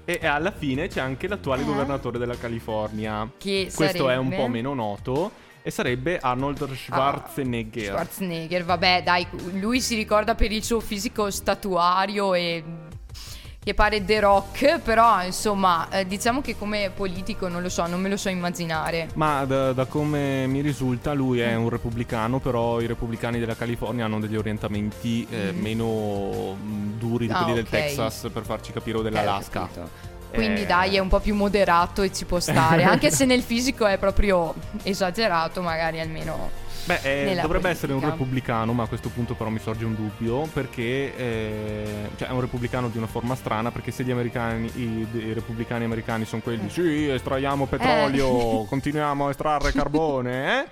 E 0.07 0.19
e 0.23 0.27
alla 0.27 0.51
fine 0.51 0.89
c'è 0.89 1.01
anche 1.01 1.29
l'attuale 1.29 1.63
Eh? 1.63 1.67
governatore 1.67 2.19
della 2.19 2.37
California. 2.37 3.29
Che 3.39 3.71
Questo 3.73 4.09
è 4.09 4.17
un 4.17 4.25
sarebbe? 4.31 4.43
po' 4.43 4.49
meno 4.49 4.75
noto. 4.75 5.31
E 5.63 5.71
sarebbe 5.71 6.19
Arnold 6.19 6.73
Schwarzenegger. 6.75 7.89
Schwarzenegger, 7.93 8.65
vabbè, 8.65 9.03
dai, 9.05 9.27
lui 9.59 9.81
si 9.81 9.95
ricorda 9.95 10.35
per 10.35 10.51
il 10.53 10.65
suo 10.65 10.81
fisico 10.81 11.31
statuario 11.31 12.33
e 12.35 12.65
che 13.63 13.75
pare 13.75 14.03
The 14.03 14.21
Rock, 14.21 14.79
però 14.79 15.23
insomma, 15.23 15.87
eh, 15.91 16.07
diciamo 16.07 16.41
che 16.41 16.57
come 16.57 16.91
politico 16.97 17.47
non 17.47 17.61
lo 17.61 17.69
so, 17.69 17.87
non 17.87 18.01
me 18.01 18.09
lo 18.09 18.17
so 18.17 18.31
immaginare. 18.31 19.11
Ma 19.17 19.45
da, 19.45 19.75
da 19.75 19.85
come 19.85 20.47
mi 20.47 20.63
risulta 20.63 21.13
lui 21.13 21.41
è 21.41 21.55
un 21.57 21.69
repubblicano, 21.69 22.39
però 22.39 22.81
i 22.81 22.87
repubblicani 22.87 23.39
della 23.39 23.55
California 23.57 24.07
hanno 24.07 24.19
degli 24.19 24.37
orientamenti 24.37 25.27
eh, 25.31 25.53
meno 25.53 26.57
mm, 26.59 26.99
duri 26.99 27.27
di 27.27 27.33
Ah, 27.35 27.45
quelli 27.45 27.51
ok. 27.51 27.57
del 27.57 27.69
Texas, 27.69 28.31
per 28.33 28.45
farci 28.45 28.73
capire, 28.73 28.97
o 28.97 29.01
Eh, 29.01 29.05
dell'Alaska. 29.05 29.61
capito. 29.61 29.89
Quindi 30.33 30.63
Eh. 30.63 30.67
dai, 30.67 30.97
è 30.97 30.99
un 30.99 31.09
po' 31.09 31.21
più 31.21 31.35
moderato 31.35 32.03
e 32.03 32.13
ci 32.13 32.25
può 32.25 32.39
stare, 32.41 32.85
anche 32.85 33.11
se 33.11 33.25
nel 33.25 33.43
fisico 33.43 33.87
è 33.87 33.99
proprio 33.99 34.55
esagerato, 34.83 35.61
magari 35.63 36.01
almeno. 36.01 36.51
Beh, 36.85 37.01
eh, 37.35 37.39
dovrebbe 37.41 37.69
essere 37.69 37.93
un 37.93 38.01
politica. 38.01 38.19
repubblicano, 38.23 38.73
ma 38.73 38.85
a 38.85 38.87
questo 38.87 39.11
punto 39.11 39.35
però 39.35 39.51
mi 39.51 39.59
sorge 39.59 39.85
un 39.85 39.95
dubbio, 39.95 40.49
perché 40.53 41.15
eh, 41.17 42.09
cioè 42.17 42.29
è 42.29 42.33
un 42.33 42.41
repubblicano 42.41 42.89
di 42.89 42.97
una 42.97 43.07
forma 43.07 43.35
strana, 43.35 43.71
perché 43.71 43.91
se 43.91 44.03
gli 44.03 44.11
americani, 44.11 44.71
i, 44.77 45.07
i 45.13 45.33
repubblicani 45.35 45.85
americani 45.85 46.25
sono 46.25 46.41
quelli, 46.43 46.67
Eh. 46.67 46.71
sì, 46.71 47.09
estraiamo 47.09 47.67
petrolio, 47.67 48.65
continuiamo 48.69 49.27
a 49.27 49.31
estrarre 49.31 49.73
carbone, 49.73 50.61
eh? 50.63 50.69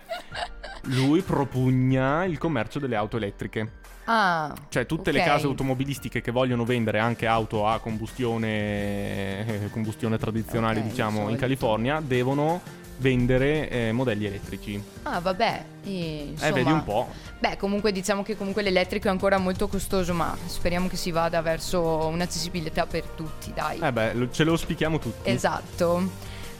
lui 0.94 1.20
propugna 1.20 2.24
il 2.24 2.38
commercio 2.38 2.78
delle 2.78 2.96
auto 2.96 3.16
elettriche. 3.18 3.72
Ah, 4.10 4.54
Cioè 4.70 4.86
tutte 4.86 5.12
le 5.12 5.20
ok. 5.20 5.26
case 5.26 5.44
automobilistiche 5.46 6.22
che 6.22 6.30
vogliono 6.30 6.64
vendere 6.64 6.98
anche 6.98 7.26
auto 7.26 7.66
a 7.66 7.78
combustione, 7.78 9.46
eh, 9.46 9.70
combustione 9.70 10.16
tradizionale, 10.16 10.80
Ok, 10.80 10.86
diciamo, 10.86 11.28
in. 11.28 11.36
California, 11.36 12.00
devono 12.02 12.60
vendere 13.00 13.68
eh, 13.68 13.92
modelli 13.92 14.24
elettrici. 14.24 14.82
Ah, 15.02 15.20
vabbè. 15.20 15.64
e, 15.84 16.28
insomma, 16.30 16.48
eh, 16.50 16.52
vedi 16.52 16.70
un 16.72 16.82
po'. 16.84 17.06
Beh, 17.38 17.56
comunque 17.58 17.92
diciamo 17.92 18.22
che 18.22 18.34
comunque 18.36 18.62
l'elettrico 18.62 19.08
è 19.08 19.10
ancora 19.10 19.36
molto 19.38 19.68
costoso, 19.68 20.14
ma 20.14 20.34
speriamo 20.46 20.88
che 20.88 20.96
si 20.96 21.10
vada 21.10 21.40
verso 21.42 22.06
un'accessibilità 22.06 22.86
per 22.86 23.04
tutti, 23.04 23.52
dai. 23.52 23.78
Eh 23.78 23.92
beh, 23.92 24.14
lo- 24.14 24.30
ce 24.30 24.42
lo 24.44 24.56
spichiamo 24.56 24.98
tutti. 24.98 25.28
Esatto. 25.30 26.10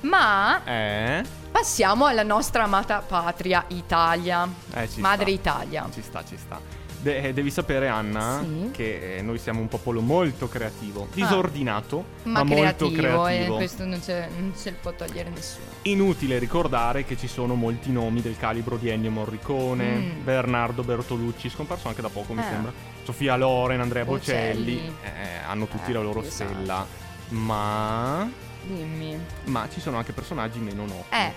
Ma 0.03 0.63
Eh? 0.65 1.25
passiamo 1.51 2.05
alla 2.07 2.23
nostra 2.23 2.65
amata 2.65 2.99
patria, 3.01 3.65
Italia. 3.69 4.47
Eh, 4.75 4.89
Madre 4.99 5.25
sta. 5.33 5.51
Italia. 5.51 5.89
Ci 5.93 6.03
sta, 6.03 6.23
ci 6.25 6.37
sta. 6.37 6.78
De- 7.01 7.21
eh, 7.23 7.33
devi 7.33 7.51
sapere, 7.51 7.87
Anna, 7.89 8.41
Sì. 8.43 8.71
che 8.73 9.19
eh, 9.19 9.23
noi 9.23 9.39
siamo 9.39 9.61
un 9.61 9.69
popolo 9.69 10.01
molto 10.01 10.49
creativo, 10.49 11.07
disordinato, 11.13 12.05
ma, 12.25 12.43
Ma, 12.43 12.51
creativo, 12.55 12.91
molto 12.91 13.01
creativo. 13.01 13.55
e 13.55 13.57
questo 13.57 13.85
non, 13.85 14.01
non 14.07 14.53
se 14.55 14.71
lo 14.71 14.77
può 14.81 14.93
togliere 14.93 15.31
nessuno. 15.31 15.65
Inutile 15.83 16.39
ricordare 16.39 17.05
che 17.05 17.17
ci 17.17 17.29
sono 17.29 17.55
molti 17.55 17.93
nomi 17.93 18.21
del 18.21 18.37
calibro 18.37 18.77
di 18.77 18.89
Ennio 18.89 19.11
Morricone, 19.13 19.85
Mm. 19.97 20.25
Bernardo 20.25 20.83
Bertolucci, 20.83 21.49
scomparso 21.49 21.87
anche 21.87 22.03
da 22.03 22.09
poco 22.09 22.33
mi 22.35 22.41
Eh. 22.41 22.45
sembra, 22.45 22.73
Sofia 23.05 23.37
Loren, 23.37 23.81
Andrea 23.81 24.05
Bocelli, 24.05 24.75
Bocelli. 24.75 24.93
eh, 25.05 25.45
hanno 25.47 25.67
tutti 25.69 25.91
Eh, 25.91 25.95
la 25.95 26.01
loro 26.03 26.21
esatto. 26.23 26.53
stella, 26.53 26.87
ma, 27.29 28.29
Dimmi. 28.67 29.19
ma 29.45 29.69
ci 29.73 29.81
sono 29.81 29.99
anche 29.99 30.13
personaggi 30.13 30.59
meno 30.59 30.85
noti. 30.85 31.07
Eh, 31.11 31.33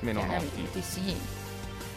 meno 0.00 0.22
noti. 0.24 0.68
sì. 0.80 1.16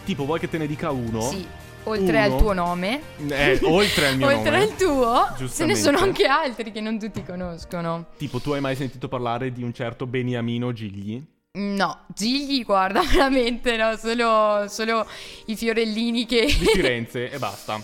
Tipo, 0.05 0.25
vuoi 0.25 0.39
che 0.39 0.49
te 0.49 0.57
ne 0.57 0.65
dica 0.65 0.89
uno? 0.91 1.21
Sì. 1.21 1.45
Oltre 1.85 2.23
Uno. 2.23 2.35
al 2.35 2.37
tuo 2.41 2.53
nome. 2.53 3.01
Eh, 3.27 3.59
oltre 3.63 4.07
al 4.07 4.17
mio 4.17 4.27
Oltre 4.33 4.51
nome. 4.51 4.63
al 4.63 4.75
tuo, 4.75 5.47
ce 5.49 5.65
ne 5.65 5.75
sono 5.75 5.97
anche 5.97 6.25
altri 6.25 6.71
che 6.71 6.79
non 6.81 6.99
tutti 6.99 7.23
conoscono. 7.23 8.07
Tipo, 8.17 8.39
tu 8.39 8.51
hai 8.51 8.61
mai 8.61 8.75
sentito 8.75 9.07
parlare 9.07 9.51
di 9.51 9.63
un 9.63 9.73
certo 9.73 10.05
Beniamino 10.05 10.71
Gigli? 10.73 11.23
No, 11.53 12.05
Gigli, 12.13 12.63
guarda, 12.63 13.01
veramente, 13.11 13.75
no, 13.77 13.95
solo, 13.97 14.65
solo 14.69 15.05
i 15.47 15.55
fiorellini 15.55 16.25
che... 16.25 16.45
Di 16.45 16.51
Firenze 16.67 17.29
e 17.31 17.37
basta. 17.39 17.81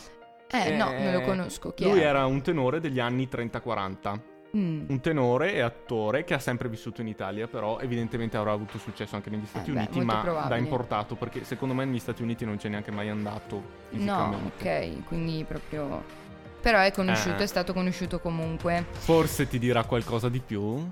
Eh, 0.50 0.72
no, 0.78 0.92
Eh, 0.94 1.04
non 1.04 1.14
lo 1.14 1.22
conosco. 1.22 1.74
Chi 1.74 1.84
Lui 1.84 2.00
è? 2.00 2.06
era 2.06 2.26
un 2.26 2.42
tenore 2.42 2.80
degli 2.80 3.00
anni 3.00 3.28
30-40. 3.30 4.20
Mm. 4.58 4.86
Un 4.88 5.00
tenore 5.02 5.54
e 5.54 5.60
attore 5.60 6.24
che 6.24 6.34
ha 6.34 6.40
sempre 6.40 6.68
vissuto 6.68 7.02
in 7.02 7.08
Italia, 7.08 7.48
però 7.48 7.80
evidentemente 7.80 8.38
avrà 8.38 8.52
avuto 8.52 8.78
successo 8.78 9.16
anche 9.16 9.30
negli 9.30 9.46
Stati 9.46 9.70
Eh 9.70 9.74
beh, 9.74 9.80
Uniti, 9.80 9.98
molto 10.00 10.14
ma 10.14 10.22
probabile. 10.22 10.50
da 10.50 10.56
importato, 10.58 11.16
perché 11.16 11.44
secondo 11.44 11.74
me 11.74 11.86
negli 11.86 12.00
Stati 12.00 12.24
Uniti 12.24 12.44
non 12.46 12.58
c'è 12.58 12.70
neanche 12.70 12.92
mai 12.92 13.10
andato 13.10 13.62
No, 13.92 14.52
ok, 14.56 15.04
quindi 15.06 15.46
proprio... 15.48 16.26
Però 16.60 16.80
è 16.80 16.92
conosciuto, 16.92 17.42
Eh. 17.42 17.44
è 17.44 17.48
stato 17.48 17.72
conosciuto 17.72 18.20
comunque. 18.20 18.84
Forse 18.92 19.48
ti 19.48 19.60
dirà 19.60 19.84
qualcosa 19.84 20.28
di 20.28 20.40
più 20.40 20.90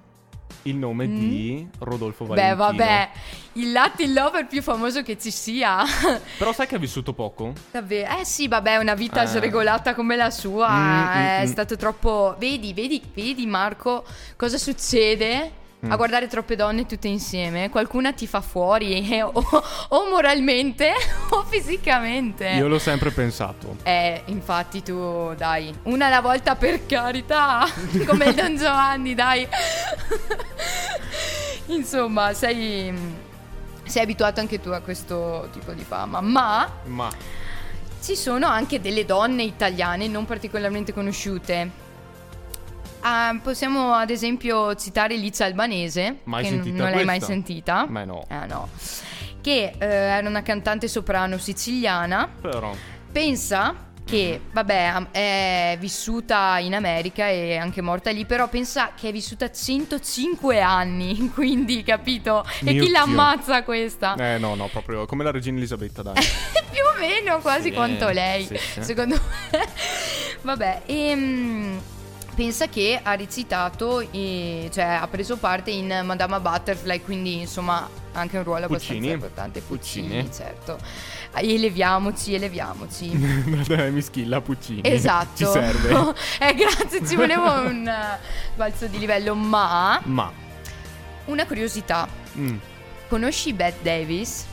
il 0.64 0.76
nome 0.76 1.06
Mm? 1.08 1.18
di 1.20 1.68
Rodolfo 1.80 2.26
Beh, 2.26 2.56
Valentino. 2.56 2.56
vabbè, 2.56 3.10
il 3.54 3.72
Latin 3.72 4.14
lover 4.14 4.48
più 4.48 4.62
famoso 4.62 5.04
che 5.04 5.18
ci 5.18 5.30
sia. 5.32 5.84
Però 6.38 6.52
sai 6.54 6.66
che 6.68 6.76
ha 6.76 6.80
vissuto 6.80 7.14
poco? 7.14 7.54
Davvero? 7.72 8.18
Eh 8.18 8.26
sì, 8.26 8.48
vabbè, 8.48 8.78
una 8.78 8.96
vita 8.96 9.24
Eh. 9.24 9.28
sregolata 9.28 9.94
come 9.94 10.16
la 10.16 10.32
sua. 10.32 10.70
Mm, 10.70 11.08
è 11.08 11.40
mm, 11.40 11.44
mm. 11.44 11.52
stato 11.52 11.76
troppo. 11.76 12.36
Vedi, 12.40 12.74
vedi, 12.74 13.02
vedi, 13.14 13.46
Marco, 13.46 14.04
cosa 14.36 14.58
succede? 14.58 15.64
Mm. 15.86 15.92
A 15.92 15.96
guardare 15.98 16.28
troppe 16.28 16.56
donne 16.56 16.86
tutte 16.86 17.08
insieme, 17.08 17.70
qualcuna 17.70 18.12
ti 18.12 18.26
fa 18.26 18.42
fuori, 18.42 19.08
eh, 19.12 19.22
o, 19.22 19.32
o 19.34 20.10
moralmente 20.10 20.92
o 21.30 21.44
fisicamente. 21.44 22.48
Io 22.48 22.68
l'ho 22.68 22.80
sempre 22.80 23.12
pensato. 23.12 23.78
Eh, 23.84 24.24
infatti 24.26 24.82
tu, 24.82 25.34
dai, 25.36 25.74
una 25.84 26.08
alla 26.08 26.22
volta 26.22 26.56
per 26.56 26.86
carità, 26.86 27.66
come 28.08 28.26
il 28.26 28.34
Don 28.34 28.56
Giovanni, 28.58 29.14
dai. 29.14 29.48
Insomma, 31.68 32.34
sei, 32.34 32.94
sei 33.84 34.04
abituato 34.04 34.40
anche 34.40 34.60
tu 34.60 34.70
a 34.70 34.82
questo 34.82 35.50
tipo 35.52 35.72
di 35.72 35.84
fama, 35.84 36.22
ma 36.22 36.70
Ma 36.86 37.10
ci 38.02 38.16
sono 38.16 38.46
anche 38.46 38.80
delle 38.80 39.04
donne 39.04 39.42
italiane 39.42 40.08
non 40.08 40.26
particolarmente 40.26 40.94
conosciute. 40.94 41.84
Ah, 43.08 43.38
possiamo 43.40 43.94
ad 43.94 44.10
esempio 44.10 44.74
citare 44.74 45.16
Licia 45.16 45.46
Albanese, 45.46 46.22
Mai 46.24 46.42
che 46.42 46.50
sentita 46.50 46.76
non 46.76 46.86
l'hai 46.90 47.06
mai 47.06 47.18
questa? 47.18 47.26
sentita. 47.28 47.86
Beh, 47.88 48.04
no. 48.06 48.26
Ah 48.30 48.46
no. 48.46 48.68
Che 49.42 49.74
eh, 49.78 49.86
era 49.86 50.28
una 50.28 50.42
cantante 50.42 50.88
soprano 50.88 51.38
siciliana. 51.38 52.28
però 52.42 52.74
Pensa 53.12 53.76
che, 54.04 54.42
vabbè, 54.52 55.10
è 55.12 55.78
vissuta 55.80 56.58
in 56.60 56.74
America 56.74 57.28
e 57.28 57.58
anche 57.58 57.82
morta 57.82 58.10
lì, 58.10 58.26
però 58.26 58.48
pensa 58.50 58.94
che 59.00 59.10
è 59.10 59.12
vissuta 59.12 59.52
105 59.52 60.60
anni, 60.62 61.30
quindi 61.34 61.84
capito? 61.84 62.44
E 62.62 62.72
Mio 62.72 62.82
chi 62.82 62.90
Dio. 62.90 62.92
l'ammazza 62.92 63.62
questa? 63.64 64.16
Eh 64.16 64.40
no, 64.40 64.56
no, 64.56 64.68
proprio 64.68 65.06
come 65.06 65.24
la 65.24 65.30
regina 65.30 65.58
Elisabetta, 65.58 66.02
dai. 66.02 66.14
Più 66.72 66.82
o 66.84 67.00
meno, 67.00 67.38
quasi 67.40 67.70
Sì, 67.70 67.72
quanto 67.74 68.10
lei, 68.10 68.46
sì, 68.46 68.58
sì. 68.58 68.84
secondo 68.84 69.16
me. 69.52 69.66
Vabbè, 70.42 70.82
e 70.88 71.78
pensa 72.36 72.68
che 72.68 73.00
ha 73.02 73.16
recitato, 73.16 74.02
e- 74.12 74.70
cioè 74.72 74.84
ha 74.84 75.08
preso 75.08 75.38
parte 75.38 75.72
in 75.72 76.02
Madama 76.04 76.40
Butterfly, 76.40 77.02
quindi 77.02 77.40
insomma 77.40 77.90
anche 78.14 78.38
un 78.38 78.44
ruolo 78.44 78.68
Puccini. 78.68 79.12
abbastanza 79.12 79.14
importante. 79.14 79.62
Puccini, 79.62 80.08
Puccini. 80.08 80.32
certo. 80.34 80.78
Eleviamoci, 81.34 82.34
eleviamoci. 82.34 83.12
Dai, 83.68 83.92
mi 83.92 84.02
schilla 84.02 84.40
Puccini. 84.42 84.82
Esatto. 84.84 85.36
Ci 85.38 85.46
serve. 85.46 86.14
eh, 86.40 86.54
grazie, 86.54 87.06
ci 87.06 87.16
voleva 87.16 87.62
un 87.62 87.88
eh, 87.88 88.20
balzo 88.56 88.88
di 88.88 89.00
livello, 89.00 89.34
ma 89.36 90.00
Ma. 90.04 90.32
una 91.26 91.46
curiosità. 91.46 92.08
mm, 92.38 92.56
Conosci 93.10 93.54
Bette 93.54 93.82
Davis? 93.82 94.46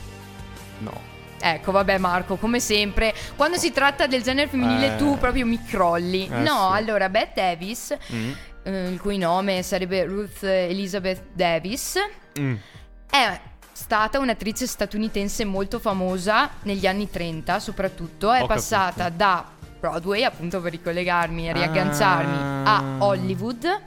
no. 0.79 1.11
Ecco, 1.45 1.71
vabbè 1.73 1.97
Marco, 1.97 2.37
come 2.37 2.61
sempre, 2.61 3.13
quando 3.35 3.57
si 3.57 3.73
tratta 3.73 4.07
del 4.07 4.23
genere 4.23 4.47
femminile 4.47 4.93
Eh. 4.93 4.95
tu 4.97 5.17
proprio 5.17 5.45
mi 5.45 5.61
crolli. 5.61 6.25
Eh, 6.25 6.37
no, 6.37 6.69
sì. 6.71 6.77
allora 6.77 7.09
Bette 7.09 7.41
Davis, 7.41 7.95
Mm, 8.13 8.31
eh, 8.63 8.87
il 8.89 9.01
cui 9.01 9.17
nome 9.17 9.61
sarebbe 9.61 10.05
Ruth 10.05 10.43
Elizabeth 10.43 11.23
Davis, 11.33 11.95
mm. 12.39 12.55
è 13.09 13.39
stata 13.73 14.19
un'attrice 14.19 14.65
statunitense 14.65 15.43
molto 15.43 15.79
famosa 15.79 16.49
negli 16.61 16.87
anni 16.87 17.09
30 17.09 17.59
soprattutto, 17.59 18.31
è 18.31 18.41
Ho 18.43 18.45
passata 18.47 19.03
capito. 19.03 19.17
da 19.17 19.45
Broadway, 19.81 20.23
appunto 20.23 20.61
per 20.61 20.71
ricollegarmi 20.71 21.49
e 21.49 21.53
riagganciarmi, 21.53 22.37
Ah. 22.65 22.77
a 22.77 22.83
Hollywood 22.99 23.81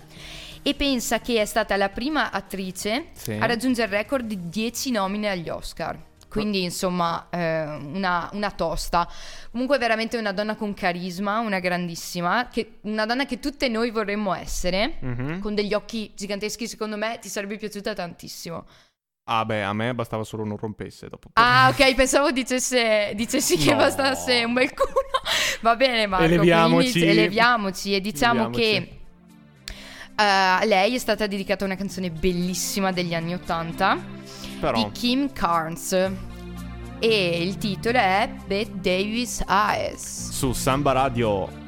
e 0.60 0.74
pensa 0.74 1.20
che 1.20 1.40
è 1.40 1.44
stata 1.46 1.74
la 1.76 1.88
prima 1.88 2.30
attrice 2.30 3.06
Sì. 3.14 3.32
a 3.40 3.46
raggiungere 3.46 3.86
il 3.86 4.02
record 4.02 4.26
di 4.26 4.50
10 4.50 4.90
nomine 4.90 5.30
agli 5.30 5.48
Oscar. 5.48 5.96
Quindi, 6.40 6.62
insomma, 6.62 7.26
eh, 7.30 7.64
una, 7.64 8.28
una 8.32 8.50
tosta. 8.50 9.08
Comunque, 9.50 9.78
veramente 9.78 10.16
una 10.18 10.32
donna 10.32 10.54
con 10.54 10.74
carisma, 10.74 11.38
una 11.40 11.58
grandissima. 11.58 12.48
Che, 12.48 12.78
una 12.82 13.06
donna 13.06 13.24
che 13.26 13.38
tutte 13.40 13.68
noi 13.68 13.90
vorremmo 13.90 14.34
essere. 14.34 14.98
Mhm. 15.00 15.40
Con 15.40 15.54
degli 15.54 15.74
occhi 15.74 16.12
giganteschi, 16.14 16.66
secondo 16.68 16.96
me 16.96 17.18
ti 17.20 17.28
sarebbe 17.28 17.56
piaciuta 17.56 17.94
tantissimo. 17.94 18.64
Ah, 19.28 19.44
beh, 19.44 19.64
a 19.64 19.72
me 19.72 19.92
bastava 19.92 20.22
solo 20.22 20.44
non 20.44 20.56
rompesse 20.56 21.08
dopo. 21.08 21.30
Ah, 21.32 21.68
ok, 21.72 21.94
pensavo 21.96 22.30
dicesse, 22.30 23.10
dicessi 23.16 23.56
che 23.56 23.72
No. 23.72 23.78
bastasse 23.78 24.44
un 24.44 24.52
bel 24.52 24.72
culo. 24.72 24.92
Va 25.62 25.74
bene, 25.74 26.06
Marco. 26.06 26.24
Eleviamoci. 26.26 26.90
quindi 26.92 27.08
eleviamoci 27.10 27.94
e 27.96 28.00
diciamo 28.00 28.46
Eleviamoci. 28.48 28.60
che 28.60 28.98
eh, 30.18 30.22
a 30.22 30.64
lei 30.64 30.94
è 30.94 30.98
stata 30.98 31.26
dedicata 31.26 31.64
una 31.64 31.74
canzone 31.74 32.10
bellissima 32.10 32.92
degli 32.92 33.14
anni 33.14 33.34
Ottanta 33.34 33.98
Però, 34.60 34.84
di 34.84 34.90
Kim 34.92 35.32
Carnes. 35.32 36.10
E 36.98 37.42
il 37.42 37.58
titolo 37.58 37.98
è 37.98 38.30
Bette 38.46 38.80
Davis 38.80 39.44
Eyes. 39.46 40.30
su 40.30 40.52
Samba 40.52 40.92
Radio 40.92 41.64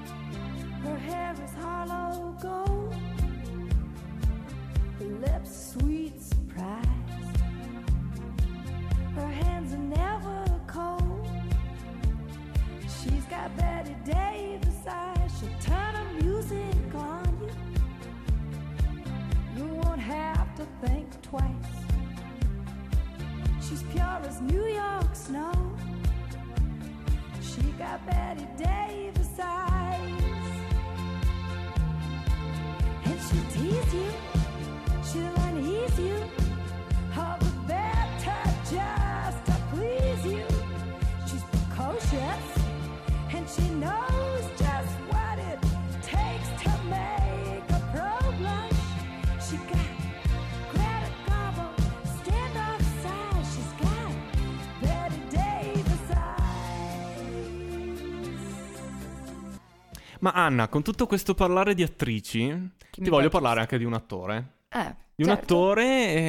Ma 60.29 60.35
Anna, 60.35 60.69
con 60.69 60.83
tutto 60.83 61.07
questo 61.07 61.33
parlare 61.33 61.73
di 61.75 61.83
attrici, 61.83 62.49
ti 62.91 63.01
mi 63.01 63.09
voglio 63.09 63.31
parlare 63.31 63.61
anche 63.61 63.79
di 63.79 63.85
un 63.85 63.95
attore. 63.95 64.57
Eh, 64.69 64.95
Di 65.15 65.23
un 65.23 65.31
certo. 65.31 65.43
attore 65.55 65.85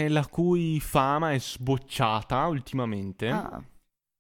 eh, 0.05 0.07
la 0.07 0.25
cui 0.25 0.79
fama 0.79 1.33
è 1.33 1.37
sbocciata 1.39 2.47
ultimamente, 2.47 3.27
Ah. 3.29 3.61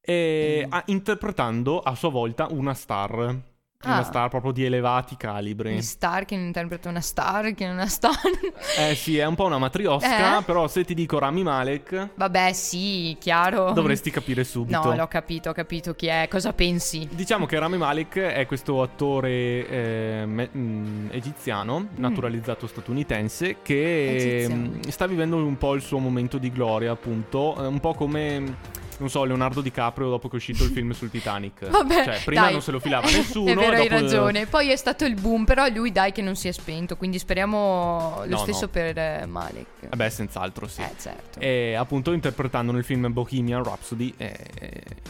e, 0.01 0.65
ah, 0.67 0.83
interpretando 0.87 1.79
a 1.79 1.95
sua 1.95 2.09
volta 2.09 2.47
una 2.51 2.73
star. 2.73 3.41
Una 3.85 3.99
Ah. 3.99 4.03
star 4.03 4.27
proprio 4.27 4.51
di 4.51 4.65
elevati 4.65 5.15
calibri. 5.15 5.69
Quindi 5.69 5.85
Star 5.85 6.25
che 6.25 6.35
interpreta 6.35 6.89
una 6.89 6.99
star, 6.99 7.53
che 7.53 7.65
è 7.65 7.69
una 7.71 7.87
star. 7.87 8.11
Eh 8.77 8.93
sì, 8.93 9.17
è 9.17 9.25
un 9.25 9.35
po' 9.35 9.45
una 9.45 9.57
matriosca, 9.57 10.39
Eh? 10.39 10.43
però 10.43 10.67
se 10.67 10.83
ti 10.83 10.93
dico 10.93 11.17
Rami 11.17 11.43
Malek, 11.43 12.09
Vabbè, 12.15 12.51
sì, 12.51 13.15
chiaro. 13.21 13.71
dovresti 13.71 14.11
capire 14.11 14.43
subito. 14.43 14.83
No, 14.83 14.93
l'ho 14.97 15.07
capito, 15.07 15.51
ho 15.51 15.53
capito 15.53 15.95
chi 15.95 16.07
è. 16.07 16.27
Cosa 16.29 16.51
pensi? 16.51 17.07
Diciamo 17.09 17.45
che 17.45 17.57
Rami 17.57 17.77
Malek 17.77 18.17
è 18.19 18.45
questo 18.47 18.81
attore 18.81 19.29
eh, 19.69 20.23
me- 20.27 20.49
mm, 20.53 21.07
egiziano, 21.11 21.87
naturalizzato 21.95 22.67
statunitense, 22.67 23.61
che 23.61 24.41
Egiziano. 24.41 24.61
mm, 24.71 24.79
sta 24.89 25.07
vivendo 25.07 25.37
un 25.37 25.57
po' 25.57 25.73
il 25.73 25.81
suo 25.81 25.99
momento 25.99 26.37
di 26.37 26.51
gloria, 26.51 26.91
appunto, 26.91 27.55
eh, 27.63 27.65
un 27.67 27.79
po' 27.79 27.93
come... 27.93 28.77
Non 28.99 29.09
so, 29.09 29.23
Leonardo 29.23 29.61
DiCaprio 29.61 30.09
dopo 30.09 30.27
che 30.27 30.33
è 30.33 30.37
uscito 30.37 30.63
il 30.63 30.69
film 30.71 30.91
sul 30.91 31.09
Titanic. 31.09 31.67
Vabbè, 31.71 32.03
Cioè, 32.03 32.21
prima 32.25 32.41
dai. 32.43 32.51
non 32.53 32.61
se 32.61 32.71
lo 32.71 32.79
filava 32.79 33.07
nessuno. 33.11 33.49
È 33.49 33.55
vero, 33.55 33.75
hai 33.77 33.87
ragione. 33.87 34.45
Poi 34.45 34.69
è 34.69 34.75
stato 34.75 35.05
il 35.05 35.15
boom, 35.15 35.45
però 35.45 35.67
lui 35.69 35.91
dai 35.91 36.11
che 36.11 36.21
non 36.21 36.35
si 36.35 36.47
è 36.47 36.51
spento, 36.51 36.95
quindi 36.97 37.17
speriamo 37.19 38.21
lo 38.25 38.35
No, 38.35 38.37
stesso 38.37 38.65
no. 38.65 38.67
per 38.67 38.97
eh, 38.97 39.25
Malek. 39.25 39.65
Eh 39.89 39.95
beh, 39.95 40.09
senz'altro 40.09 40.67
sì. 40.67 40.81
Eh, 40.81 40.93
certo. 40.99 41.39
E 41.39 41.73
appunto 41.75 42.11
interpretando 42.11 42.71
nel 42.71 42.83
film 42.83 43.11
Bohemian 43.11 43.63
Rhapsody 43.63 44.13
eh, 44.17 44.35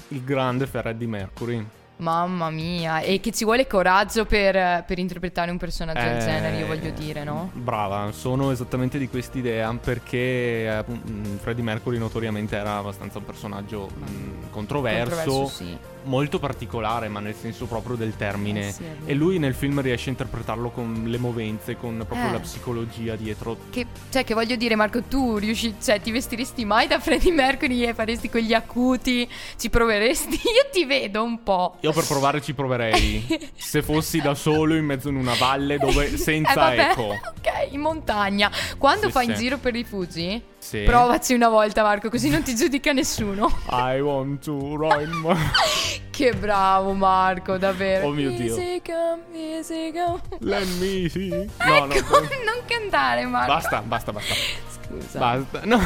il 0.09 0.23
grande 0.23 0.67
Freddie 0.67 1.07
Mercury. 1.07 1.65
Mamma 1.99 2.49
mia, 2.49 2.99
e 3.01 3.19
che 3.19 3.31
ci 3.31 3.43
vuole 3.43 3.67
coraggio 3.67 4.25
per, 4.25 4.83
per 4.85 4.99
interpretare 4.99 5.51
un 5.51 5.57
personaggio 5.57 5.99
del 6.01 6.17
Eh, 6.17 6.19
genere, 6.19 6.57
io 6.57 6.65
voglio 6.67 6.91
dire, 6.91 7.23
no? 7.23 7.49
Brava, 7.53 8.11
sono 8.13 8.51
esattamente 8.51 8.97
di 8.97 9.09
quest'idea 9.09 9.73
perché 9.73 10.17
eh, 10.17 10.83
mm, 10.89 11.37
Freddie 11.37 11.63
Mercury 11.63 11.97
notoriamente 11.97 12.55
era 12.55 12.77
abbastanza 12.77 13.17
un 13.17 13.25
personaggio 13.25 13.89
mm, 13.89 14.49
controverso, 14.51 15.15
Controverso, 15.15 15.47
sì. 15.47 15.77
molto 16.03 16.39
particolare, 16.39 17.09
ma 17.09 17.19
nel 17.19 17.35
senso 17.35 17.65
proprio 17.65 17.95
del 17.97 18.15
termine. 18.15 18.67
Eh 18.69 18.71
sì, 18.71 18.83
e 19.05 19.13
lui 19.13 19.37
nel 19.37 19.53
film 19.53 19.81
riesce 19.81 20.07
a 20.07 20.11
interpretarlo 20.11 20.69
con 20.69 21.03
le 21.05 21.17
movenze, 21.17 21.75
con 21.75 21.97
proprio 22.07 22.29
Eh. 22.29 22.31
la 22.31 22.39
psicologia 22.39 23.15
dietro. 23.17 23.57
Che, 23.69 23.85
cioè, 24.09 24.23
che 24.23 24.33
voglio 24.33 24.55
dire, 24.55 24.75
Marco, 24.75 25.01
tu 25.03 25.37
riusci, 25.37 25.75
cioè, 25.81 25.99
ti 25.99 26.11
vestiresti 26.11 26.63
mai 26.63 26.87
da 26.87 26.99
Freddie 26.99 27.33
Mercury 27.33 27.83
e 27.83 27.93
faresti 27.93 28.29
quegli 28.29 28.53
acuti? 28.53 29.27
Ci 29.57 29.69
proveresti? 29.69 30.35
Io 30.47 30.69
ti 30.71 30.85
vedo 30.85 31.23
un 31.23 31.43
po'. 31.43 31.75
Io 31.81 31.88
per 31.91 32.05
provare 32.05 32.41
ci 32.41 32.53
proverei. 32.53 33.49
se 33.55 33.81
fossi 33.81 34.19
da 34.21 34.35
solo 34.35 34.75
in 34.75 34.85
mezzo 34.85 35.09
in 35.09 35.15
una 35.15 35.33
valle 35.35 35.77
dove 35.77 36.11
Eh, 36.11 36.17
senza 36.17 36.53
vabbè, 36.53 36.89
eco. 36.91 37.03
Ok, 37.03 37.71
in 37.71 37.81
montagna. 37.81 38.51
Quando 38.77 39.07
Sì, 39.07 39.11
fai 39.11 39.25
in 39.25 39.35
sì. 39.35 39.41
giro 39.43 39.57
per 39.57 39.73
rifugi, 39.73 40.41
Sì. 40.57 40.83
provaci 40.83 41.33
una 41.33 41.49
volta, 41.49 41.83
Marco, 41.83 42.09
così 42.09 42.29
non 42.29 42.43
ti 42.43 42.55
giudica 42.55 42.91
nessuno. 42.91 43.51
I 43.69 43.99
want 43.99 44.43
to 44.43 44.53
my... 44.77 45.35
che 46.09 46.33
bravo, 46.33 46.93
Marco, 46.93 47.57
davvero. 47.57 48.07
Oh 48.07 48.11
mio 48.11 48.29
Dio. 48.31 48.55
Easy 48.55 48.81
come, 48.85 49.21
easy 49.57 49.91
come. 49.93 50.19
Let 50.39 50.67
me 50.79 51.07
see. 51.09 51.29
No, 51.29 51.85
no. 51.85 51.93
Ecco, 51.93 52.19
non 52.19 52.61
cantare, 52.65 53.25
Marco. 53.25 53.53
Basta, 53.53 53.81
basta, 53.81 54.11
basta. 54.11 54.33
Scusa. 54.69 55.19
Basta. 55.19 55.61
No. 55.63 55.79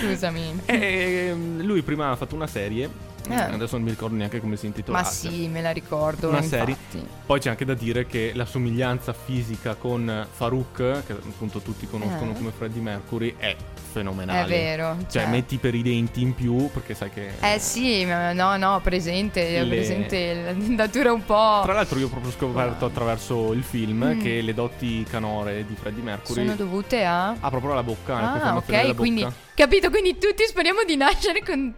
Scusami. 0.00 0.60
E 0.66 1.34
lui 1.58 1.82
prima 1.82 2.10
ha 2.10 2.16
fatto 2.16 2.34
una 2.34 2.46
serie. 2.46 3.10
Eh. 3.28 3.34
Adesso 3.34 3.76
non 3.76 3.84
mi 3.84 3.90
ricordo 3.90 4.16
neanche 4.16 4.40
come 4.40 4.56
si 4.56 4.66
Ma 4.66 4.72
intitolasse. 4.74 5.28
sì, 5.30 5.48
me 5.48 5.62
la 5.62 5.70
ricordo. 5.70 6.28
Una 6.28 6.38
infatti. 6.42 6.76
serie. 6.90 7.06
Poi 7.26 7.38
c'è 7.40 7.50
anche 7.50 7.64
da 7.64 7.74
dire 7.74 8.06
che 8.06 8.32
la 8.34 8.44
somiglianza 8.44 9.12
fisica 9.12 9.74
con 9.74 10.26
Farouk, 10.30 10.76
che 11.06 11.12
appunto 11.12 11.60
tutti 11.60 11.86
conoscono 11.88 12.32
Eh. 12.32 12.34
come 12.34 12.50
Freddie 12.56 12.80
Mercury, 12.82 13.34
è 13.38 13.54
fenomenale. 13.92 14.42
È 14.44 14.46
vero. 14.48 14.96
Cioè, 15.10 15.26
metti 15.26 15.58
per 15.58 15.74
i 15.74 15.82
denti 15.82 16.22
in 16.22 16.34
più, 16.34 16.70
perché 16.72 16.94
sai 16.94 17.10
che. 17.10 17.30
Eh 17.40 17.58
sì, 17.58 18.04
ma 18.06 18.32
no, 18.32 18.56
no, 18.56 18.80
presente, 18.82 19.62
Le- 19.62 19.68
presente 19.76 20.42
la 20.42 20.52
dentatura 20.52 21.12
un 21.12 21.24
po'. 21.24 21.60
Tra 21.62 21.72
l'altro, 21.74 21.98
io 21.98 22.06
ho 22.06 22.10
proprio 22.10 22.32
scoperto 22.32 22.86
attraverso 22.86 23.52
il 23.52 23.62
film 23.62 24.14
Mm. 24.14 24.20
che 24.20 24.40
le 24.40 24.54
doti 24.54 25.04
canore 25.08 25.64
di 25.66 25.74
Freddie 25.74 26.02
Mercury 26.02 26.42
Sono 26.44 26.56
dovute 26.56 27.04
a. 27.04 27.28
ha 27.38 27.50
proprio 27.50 27.74
la 27.74 27.82
bocca, 27.82 28.16
Ah, 28.42 28.56
ok, 28.56 28.94
quindi 28.96 29.22
bocca. 29.22 29.34
capito, 29.54 29.90
quindi 29.90 30.18
tutti 30.18 30.44
speriamo 30.46 30.82
di 30.84 30.96
nascere 30.96 31.42
con 31.44 31.72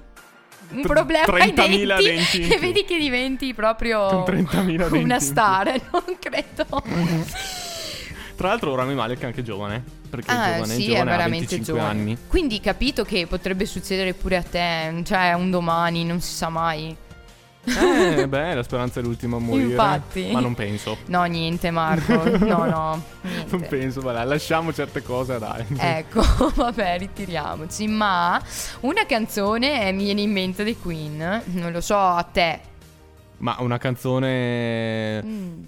un 0.71 0.83
problema 0.83 1.25
ai 1.35 1.53
30.000 1.53 1.55
denti, 1.55 2.39
denti 2.39 2.49
e 2.55 2.59
vedi 2.59 2.85
che 2.85 2.99
diventi 2.99 3.55
proprio 3.55 4.23
Con 4.25 4.35
30.000 4.35 4.77
denti 4.77 4.97
una 4.99 5.21
star, 5.21 5.67
non 5.93 6.05
credo. 6.19 6.83
Tra 8.37 8.49
l'altro, 8.49 8.75
Rami 8.75 8.95
Malek 8.95 9.21
è 9.21 9.27
anche 9.27 9.43
giovane. 9.45 9.83
Perché 10.11 10.31
è 10.33 10.35
Ah, 10.35 10.53
giovane, 10.55 10.75
sì, 10.75 10.85
giovane, 10.87 11.03
è 11.03 11.05
veramente 11.05 11.47
25 11.47 11.65
giovane. 11.73 11.89
anni. 12.01 12.19
Quindi 12.27 12.61
capito 12.61 13.05
che 13.05 13.27
potrebbe 13.29 13.65
succedere 13.65 14.13
pure 14.13 14.37
a 14.37 14.43
te, 14.43 15.03
cioè 15.05 15.33
un 15.35 15.51
domani, 15.51 16.05
non 16.05 16.21
si 16.21 16.35
sa 16.35 16.49
mai. 16.49 16.97
Eh, 17.67 18.29
beh, 18.29 18.55
la 18.55 18.63
speranza 18.63 19.01
è 19.01 19.03
l'ultima 19.03 19.37
a 19.37 19.41
morire. 19.41 19.71
Infatti. 19.71 20.31
Ma 20.31 20.41
non 20.41 20.55
penso. 20.55 20.99
No, 21.07 21.25
niente 21.25 21.71
Marco, 21.71 22.13
no, 22.39 22.65
no, 22.67 23.03
niente. 23.23 23.57
Non 23.57 23.67
penso, 23.69 24.01
va 24.01 24.13
là, 24.13 24.25
lasciamo 24.25 24.73
certe 24.73 25.03
cose, 25.03 25.39
dai. 25.39 25.65
Ecco, 25.77 26.23
vabbè, 26.55 26.99
ritiriamoci. 26.99 27.87
Ma 27.89 28.41
una 28.81 29.07
canzone 29.07 29.91
mi 29.93 30.05
viene 30.05 30.21
in 30.21 30.33
mente 30.33 30.63
dei 30.65 30.79
Queen. 30.79 31.43
Non 31.47 31.73
lo 31.73 31.81
so 31.81 31.97
a 31.97 32.23
te. 32.31 32.61
Ma 33.39 33.57
una 33.61 33.79
canzone. 33.79 35.23
Mm. 35.23 35.63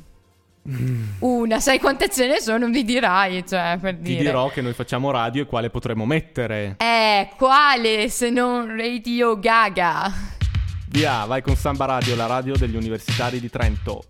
Una, 1.21 1.61
sai 1.61 1.79
quante 1.79 2.09
ce 2.09 2.27
ne 2.27 2.41
sono? 2.41 2.67
Mi 2.69 2.83
dirai, 2.85 3.47
cioè, 3.47 3.79
per 3.81 3.95
Ti 3.97 4.03
dire. 4.03 4.23
dirò 4.25 4.49
che 4.49 4.61
noi 4.63 4.73
facciamo 4.73 5.11
radio 5.13 5.43
e 5.43 5.47
quale 5.47 5.71
potremmo 5.71 6.05
mettere. 6.05 6.75
Eh, 6.79 7.29
quale 7.37 8.09
se 8.09 8.31
non 8.31 8.77
Radio 8.77 9.39
Gaga? 9.39 10.13
Via, 10.97 11.27
vai 11.27 11.43
con 11.43 11.57
Samba 11.57 11.85
Radio, 11.85 12.17
la 12.17 12.25
radio 12.25 12.57
degli 12.57 12.75
universitari 12.75 13.39
di 13.39 13.51
Trento. 13.51 14.05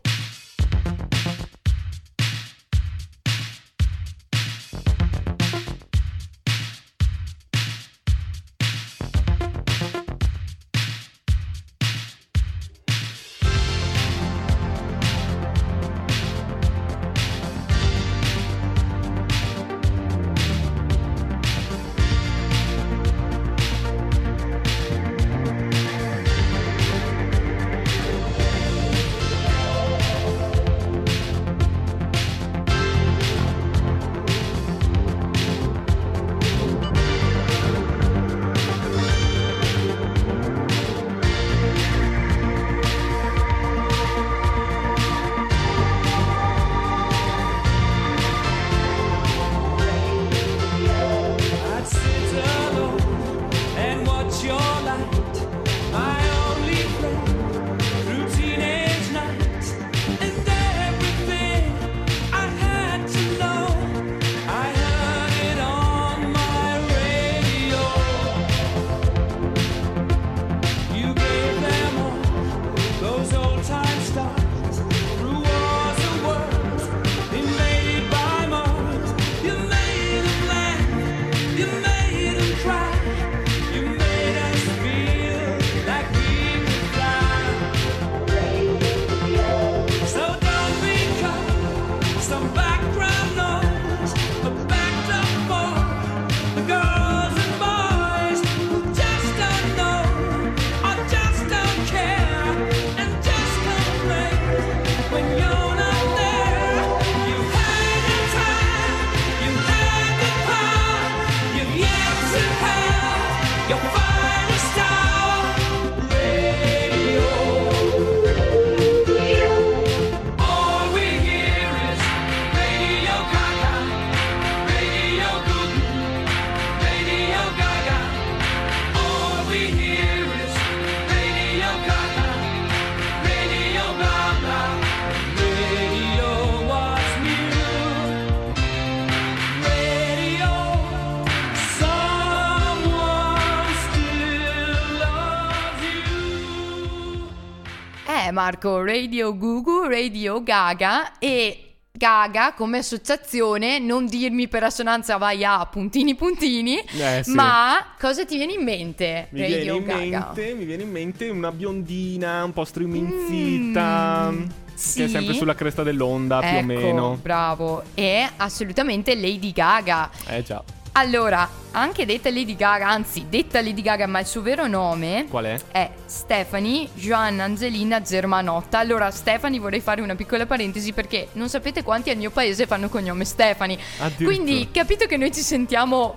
Marco, 148.46 148.80
Radio 148.84 149.36
Gugu, 149.36 149.88
Radio 149.88 150.40
Gaga 150.40 151.18
e 151.18 151.78
Gaga 151.90 152.52
come 152.54 152.78
associazione, 152.78 153.80
non 153.80 154.06
dirmi 154.06 154.46
per 154.46 154.62
assonanza 154.62 155.16
vai 155.16 155.44
a 155.44 155.66
puntini 155.66 156.14
puntini, 156.14 156.78
Eh, 156.78 157.22
sì. 157.24 157.32
ma 157.32 157.84
cosa 157.98 158.24
ti 158.24 158.36
viene 158.36 158.52
in 158.52 158.62
mente? 158.62 159.26
Mi 159.32 159.40
Radio 159.40 159.56
viene, 159.56 160.04
in 160.04 160.10
Gaga. 160.10 160.26
mente, 160.32 160.54
mi 160.54 160.64
viene 160.64 160.82
in 160.84 160.90
mente 160.92 161.28
una 161.28 161.50
biondina 161.50 162.44
un 162.44 162.52
po' 162.52 162.64
striminzita. 162.64 164.28
Mm, 164.30 164.42
Che 164.44 164.44
è 164.44 164.48
sì. 164.76 165.08
sempre 165.08 165.34
sulla 165.34 165.56
cresta 165.56 165.82
dell'onda, 165.82 166.38
più 166.38 166.48
o 166.48 166.52
Ecco, 166.58 166.66
meno. 166.66 167.18
bravo. 167.20 167.82
È 167.94 168.28
assolutamente 168.36 169.16
Lady 169.16 169.50
Gaga. 169.50 170.08
Eh 170.28 170.44
già. 170.44 170.62
Allora, 170.98 171.46
anche 171.72 172.06
detta 172.06 172.30
Lady 172.30 172.56
Gaga, 172.56 172.88
anzi, 172.88 173.26
detta 173.28 173.60
Lady 173.60 173.82
Gaga, 173.82 174.06
ma 174.06 174.20
il 174.20 174.24
suo 174.24 174.40
vero 174.40 174.66
nome 174.66 175.26
Qual 175.28 175.44
è? 175.44 175.60
è 175.70 175.90
Stephanie 176.06 176.88
Joanna 176.94 177.44
Angelina 177.44 178.00
Germanotta. 178.00 178.78
Allora, 178.78 179.10
Stephanie, 179.10 179.60
vorrei 179.60 179.80
fare 179.80 180.00
una 180.00 180.14
piccola 180.14 180.46
parentesi 180.46 180.94
perché 180.94 181.28
non 181.32 181.50
sapete 181.50 181.82
quanti 181.82 182.08
al 182.08 182.16
mio 182.16 182.30
paese 182.30 182.66
fanno 182.66 182.88
cognome 182.88 183.26
Stephanie. 183.26 183.78
Quindi, 184.16 184.70
capito 184.72 185.04
che 185.04 185.18
noi 185.18 185.30
ci 185.34 185.42
sentiamo 185.42 186.16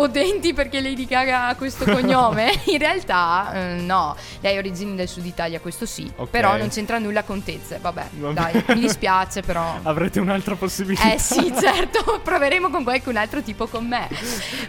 potenti 0.00 0.54
perché 0.54 0.80
Lady 0.80 1.04
Gaga 1.04 1.48
ha 1.48 1.56
questo 1.56 1.84
cognome? 1.84 2.62
In 2.72 2.78
realtà, 2.78 3.52
eh, 3.52 3.80
no. 3.80 4.16
Lei 4.40 4.56
ha 4.56 4.58
origini 4.58 4.96
del 4.96 5.08
sud 5.08 5.26
Italia, 5.26 5.60
questo 5.60 5.84
sì. 5.84 6.10
Ok. 6.16 6.30
Però 6.30 6.56
non 6.56 6.70
c'entra 6.70 6.98
nulla 6.98 7.22
con 7.22 7.42
Tezze. 7.42 7.78
Vabbè, 7.82 8.06
Vabbè. 8.12 8.32
dai, 8.32 8.64
mi 8.68 8.80
dispiace 8.80 9.42
però. 9.42 9.78
Avrete 9.82 10.18
un'altra 10.18 10.54
possibilità. 10.54 11.12
Eh 11.12 11.18
sì, 11.18 11.52
certo, 11.60 12.18
proveremo 12.24 12.70
con 12.70 12.82
qualcun 12.82 13.16
altro 13.16 13.42
tipo 13.42 13.66
con 13.66 13.86
me. 13.86 14.08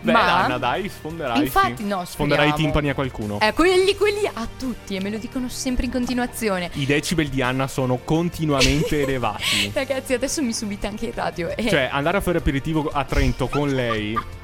Beh, 0.02 0.12
Ma 0.12 0.44
Anna, 0.44 0.58
dai, 0.58 0.89
sfonderai. 0.89 1.39
Infatti, 1.39 1.86
no, 1.86 2.04
Sfonderai 2.04 2.50
i 2.50 2.54
timpani 2.54 2.89
a 2.89 2.94
qualcuno. 2.94 3.39
Eh, 3.39 3.54
quelli, 3.54 3.96
quelli 3.96 4.26
a 4.26 4.48
tutti 4.58 4.98
e 4.98 5.02
me 5.02 5.12
lo 5.12 5.17
dicono 5.17 5.48
sempre 5.48 5.86
in 5.86 5.91
continuazione. 5.91 6.70
I 6.74 6.86
decibel 6.86 7.30
di 7.30 7.41
Anna 7.41 7.67
sono 7.67 8.00
continuamente 8.04 9.02
elevati. 9.04 9.72
Ragazzi, 9.74 10.13
adesso 10.13 10.41
mi 10.41 10.52
subite 10.52 10.88
anche 10.88 11.06
in 11.06 11.13
radio. 11.15 11.56
E... 11.56 11.70
Cioè, 11.70 11.88
andare 11.89 12.17
a 12.17 12.22
fare 12.22 12.39
aperitivo 12.39 12.89
a 12.91 13.06
Trento 13.06 13.48
con 13.48 13.70
lei. 13.70 14.39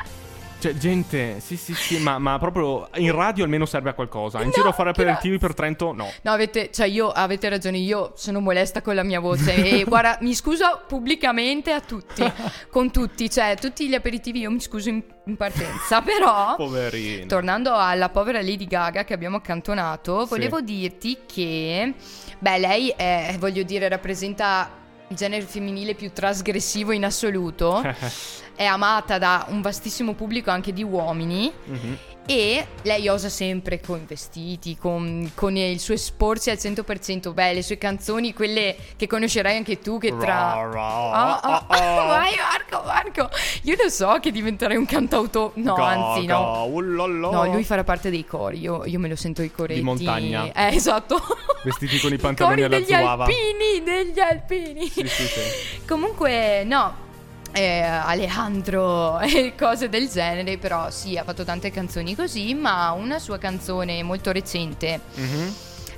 Cioè, 0.60 0.74
gente, 0.76 1.40
sì, 1.40 1.56
sì, 1.56 1.76
sì, 1.76 2.00
ma, 2.00 2.18
ma 2.18 2.40
proprio 2.40 2.90
in 2.96 3.12
radio 3.12 3.44
almeno 3.44 3.66
serve 3.66 3.92
a 3.92 3.94
qualcosa. 3.94 4.40
In 4.40 4.48
No, 4.48 4.52
giro 4.52 4.70
a 4.70 4.72
fare 4.72 4.90
aperitivi 4.90 5.38
per 5.38 5.54
Trento, 5.54 5.94
no. 5.94 6.10
No, 6.24 6.32
avete, 6.32 6.72
cioè 6.72 6.88
io, 6.88 7.10
avete 7.10 7.48
ragione, 7.48 7.78
io 7.78 8.14
sono 8.16 8.40
molesta 8.40 8.82
con 8.82 8.96
la 8.96 9.04
mia 9.04 9.20
voce 9.20 9.54
e 9.54 9.84
guarda, 9.88 10.18
mi 10.22 10.34
scuso 10.34 10.82
pubblicamente 10.88 11.72
a 11.72 11.80
tutti, 11.80 12.24
con 12.72 12.92
tutti, 12.92 13.30
cioè 13.30 13.56
tutti 13.60 13.88
gli 13.88 13.94
aperitivi 13.94 14.40
io 14.40 14.50
mi 14.50 14.60
scuso 14.60 14.90
in, 14.90 15.04
in 15.26 15.36
partenza, 15.36 16.02
però... 16.04 16.56
Poverino. 16.56 17.28
Tornando 17.28 17.76
alla 17.76 18.10
povera 18.10 18.42
Lady 18.42 18.66
Gaga 18.66 19.04
che 19.04 19.14
abbiamo 19.14 19.38
accantonato, 19.38 20.26
volevo 20.26 20.62
dirti 20.62 21.20
che, 21.28 21.94
beh, 22.40 22.58
lei 22.58 22.90
è, 22.90 23.36
voglio 23.38 23.62
dire, 23.62 23.88
rappresenta 23.88 24.86
il 25.10 25.16
genere 25.16 25.46
femminile 25.46 25.94
più 25.94 26.12
trasgressivo 26.12 26.92
in 26.92 27.06
assoluto. 27.06 27.82
è 28.56 28.66
amata 28.66 29.18
da 29.18 29.46
un 29.50 29.62
vastissimo 29.62 30.14
pubblico 30.14 30.50
anche 30.50 30.74
di 30.74 30.84
uomini. 30.84 31.52
Mhm. 31.66 31.98
E 32.30 32.68
lei 32.82 33.08
osa 33.08 33.30
sempre 33.30 33.80
con 33.80 34.04
vestiti, 34.06 34.76
con, 34.76 35.32
con 35.34 35.56
il 35.56 35.80
suo 35.80 35.94
esporsi 35.94 36.50
al 36.50 36.58
100%. 36.58 37.34
Beh, 37.34 37.54
le 37.54 37.62
sue 37.62 37.78
canzoni, 37.78 38.34
quelle 38.34 38.76
che 38.98 39.08
conoscerai 39.08 39.56
anche 39.56 39.80
tu, 39.80 39.98
che 39.98 40.10
tra... 40.10 40.70
Ra, 40.70 41.12
ah, 41.12 41.40
ah, 41.40 41.66
ah. 41.68 42.04
Vai 42.06 42.36
Marco, 42.36 42.86
Marco! 42.86 43.30
Io 43.64 43.78
lo 43.82 43.88
so 43.88 44.18
che 44.22 44.32
diventerai 44.32 44.76
un 44.76 44.86
cantautore. 44.86 45.54
No, 45.56 45.76
anzi, 45.76 46.26
no. 46.26 46.38
Gaga, 46.38 46.62
ullala. 46.64 47.30
No, 47.30 47.46
lui 47.46 47.64
farà 47.64 47.86
parte 47.86 48.10
dei 48.10 48.26
cori. 48.26 48.60
Io, 48.60 48.84
io 48.84 49.00
me 49.00 49.08
lo 49.08 49.16
sento 49.16 49.42
i 49.42 49.50
coretti. 49.50 49.80
Di 49.80 49.86
montagna. 49.86 50.52
Eh, 50.52 50.76
esatto. 50.76 51.22
Vestiti 51.64 51.98
con 51.98 52.12
i 52.12 52.16
I 52.16 52.18
pantaloni 52.18 52.62
cori 52.62 52.66
alla 52.66 52.78
degli 52.78 52.94
zuava. 52.94 53.24
alpini, 53.24 53.84
degli 53.86 54.20
alpini. 54.20 54.90
Sì, 54.90 55.08
sì, 55.08 55.24
sì. 55.24 55.86
Comunque, 55.88 56.66
no. 56.66 57.06
Eh, 57.52 57.82
Alejandro 57.82 59.20
e 59.22 59.54
cose 59.58 59.90
del 59.90 60.10
genere, 60.10 60.58
però 60.58 60.90
sì, 60.90 61.18
ha 61.18 61.24
fatto 61.24 61.44
tante 61.44 61.72
canzoni 61.72 62.16
così, 62.16 62.54
ma 62.54 62.92
una 62.92 63.20
sua 63.20 63.38
canzone 63.38 64.02
molto 64.04 64.32
recente 64.32 65.00
Mhm. 65.16 65.54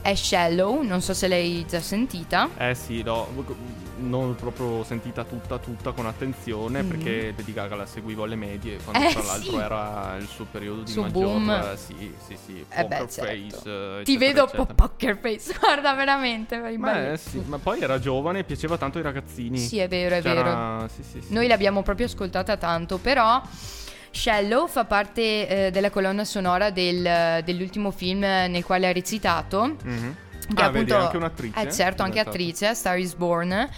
È 0.10 0.16
Shallow, 0.16 0.82
non 0.82 1.02
so 1.02 1.14
se 1.14 1.28
l'hai 1.28 1.66
già 1.68 1.80
sentita. 1.80 2.50
Eh 2.58 2.76
sì, 2.76 3.04
l'ho 3.04 3.28
non 4.02 4.34
proprio 4.36 4.84
sentita 4.86 5.26
tutta 5.26 5.58
tutta 5.58 5.92
con 5.92 6.06
attenzione 6.06 6.84
perché 6.84 7.34
Lady 7.38 7.52
Gaga 7.52 7.76
la 7.76 7.86
seguivo 7.86 8.24
alle 8.24 8.36
medie 8.38 8.78
quando 8.78 8.98
Mm. 9.00 9.08
Eh, 9.08 9.12
tra 9.14 9.24
l'altro 9.24 9.52
sì. 9.52 9.58
era 9.58 10.16
il 10.18 10.28
suo 10.28 10.46
periodo 10.50 10.82
di 10.84 10.92
Suo 10.92 11.02
maggior 11.02 11.22
boom. 11.26 11.76
sì, 11.76 12.14
sì, 12.26 12.38
sì, 12.46 12.66
Eh 12.70 12.86
beh, 12.86 12.96
certo. 13.10 13.22
face, 13.24 13.30
eh, 13.30 14.04
Ti 14.04 14.14
eccetera, 14.14 14.20
vedo 14.20 14.44
eccetera. 14.46 14.66
po- 14.66 14.74
poker 14.74 15.18
face, 15.22 15.54
guarda 15.60 15.94
veramente. 15.94 16.58
Ma, 16.78 17.12
eh, 17.12 17.18
sì, 17.18 17.42
ma 17.46 17.58
poi 17.58 17.82
era 17.82 18.00
giovane 18.00 18.40
e 18.40 18.44
piaceva 18.46 18.78
tanto 18.78 18.98
ai 19.00 19.04
ragazzini. 19.04 19.58
Sì, 19.58 19.80
è 19.80 19.88
vero, 19.90 20.16
è 20.16 20.22
C'era- 20.22 20.44
vero. 20.78 20.90
Sì, 20.96 21.04
sì. 21.04 21.34
Noi 21.34 21.48
l'abbiamo 21.48 21.82
proprio 21.84 22.06
ascoltata 22.06 22.56
tanto, 22.58 22.98
però 23.00 23.42
Shallow 24.20 24.68
fa 24.68 24.84
parte 24.84 25.68
eh, 25.68 25.72
della 25.72 25.90
colonna 25.90 26.26
sonora 26.26 26.72
del- 26.72 27.42
dell'ultimo 27.46 27.90
film 27.92 28.20
nel 28.20 28.66
quale 28.66 28.88
ha 28.88 28.92
recitato. 28.92 29.78
Mhm. 29.82 30.16
Che 30.54 30.62
Ah, 30.62 30.70
vedi, 30.70 30.92
anche 30.92 31.16
un'attrice? 31.16 31.60
Eh 31.62 31.72
certo, 31.72 32.04
anche 32.04 32.20
attrice, 32.20 32.74
Star 32.74 32.98
is 32.98 33.14
Born. 33.14 33.70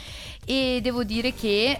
E 0.45 0.79
devo 0.81 1.03
dire 1.03 1.33
che 1.33 1.77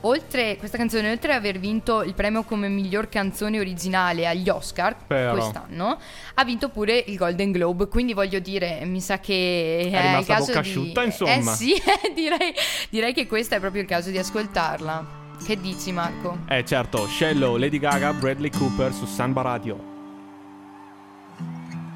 oltre 0.00 0.56
questa 0.56 0.76
canzone, 0.78 1.10
oltre 1.10 1.32
ad 1.32 1.38
aver 1.38 1.58
vinto 1.60 2.02
il 2.02 2.14
premio 2.14 2.42
come 2.42 2.68
miglior 2.68 3.08
canzone 3.10 3.60
originale 3.60 4.26
agli 4.26 4.48
Oscar 4.48 4.96
Però. 5.06 5.32
quest'anno, 5.32 5.98
ha 6.34 6.44
vinto 6.44 6.68
pure 6.70 7.04
il 7.06 7.16
Golden 7.16 7.52
Globe. 7.52 7.86
Quindi 7.86 8.12
voglio 8.14 8.38
dire, 8.40 8.82
mi 8.86 9.00
sa 9.00 9.20
che 9.20 9.78
è, 9.82 9.84
il 9.86 10.00
rimasta 10.02 10.32
a 10.32 10.36
caso 10.36 10.46
bocca 10.52 10.60
di... 10.62 10.68
asciutta, 10.68 11.02
Eh 11.02 11.04
insomma. 11.04 11.52
sì, 11.54 11.74
direi, 12.14 12.52
direi 12.88 13.12
che 13.12 13.26
questo 13.28 13.54
è 13.54 13.60
proprio 13.60 13.82
il 13.82 13.88
caso 13.88 14.10
di 14.10 14.18
ascoltarla. 14.18 15.19
Che 15.42 15.60
dici 15.60 15.90
Marco? 15.90 16.38
Eh 16.46 16.64
certo, 16.64 17.06
Shallow, 17.06 17.56
Lady 17.56 17.78
Gaga, 17.78 18.12
Bradley 18.12 18.50
Cooper 18.50 18.92
su 18.92 19.06
Samba 19.06 19.42
Radio. 19.42 19.78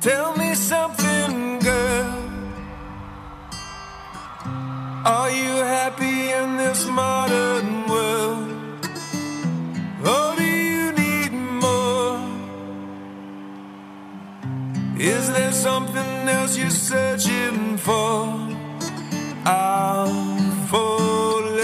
Tell 0.01 0.33
me 0.37 0.55
something, 0.55 1.59
girl. 1.61 2.23
Are 5.05 5.31
you 5.31 5.63
happy 5.63 6.31
in 6.33 6.57
this 6.57 6.87
modern 6.87 7.87
world? 7.87 8.51
Or 10.05 10.35
do 10.37 10.43
you 10.43 10.93
need 10.93 11.33
more? 11.33 12.19
Is 14.99 15.31
there 15.31 15.53
something 15.53 16.29
else 16.29 16.57
you're 16.57 16.71
searching 16.71 17.77
for? 17.77 18.27
I'm 19.45 20.67
falling. 20.69 21.64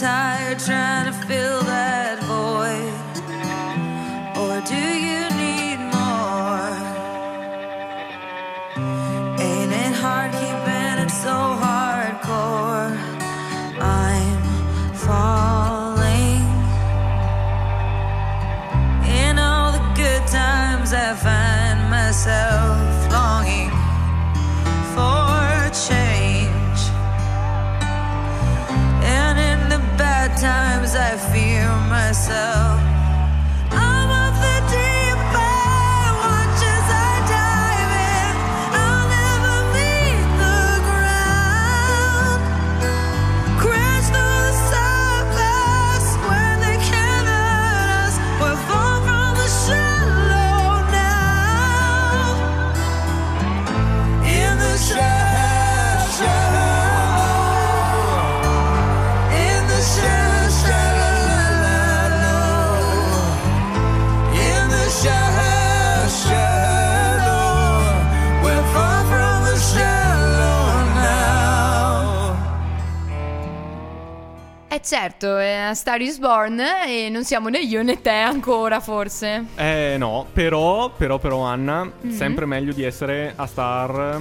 Tired 0.00 0.58
trying 0.58 1.06
to 1.06 1.12
fill 1.26 1.62
that 1.62 2.22
void? 2.24 2.92
Or 4.42 4.60
do 4.60 4.74
you 4.76 5.22
need 5.40 5.78
more? 5.94 6.72
Ain't 9.40 9.72
it 9.72 9.94
hard 9.94 10.32
keeping 10.32 10.98
it 11.04 11.10
so 11.10 11.30
hardcore? 11.30 11.65
Certo, 75.06 75.36
è 75.36 75.52
a 75.54 75.74
Star 75.74 76.00
is 76.00 76.18
Born 76.18 76.58
e 76.86 77.08
non 77.10 77.24
siamo 77.24 77.48
né 77.48 77.58
io 77.60 77.82
né 77.82 78.00
te 78.00 78.10
ancora 78.10 78.80
forse. 78.80 79.44
Eh 79.54 79.94
no, 79.98 80.26
però, 80.32 80.90
però, 80.90 81.18
però 81.18 81.42
Anna, 81.42 81.84
Mm-hmm. 81.86 82.16
sempre 82.16 82.46
meglio 82.46 82.72
di 82.72 82.82
essere 82.82 83.32
a 83.36 83.46
Star 83.46 84.20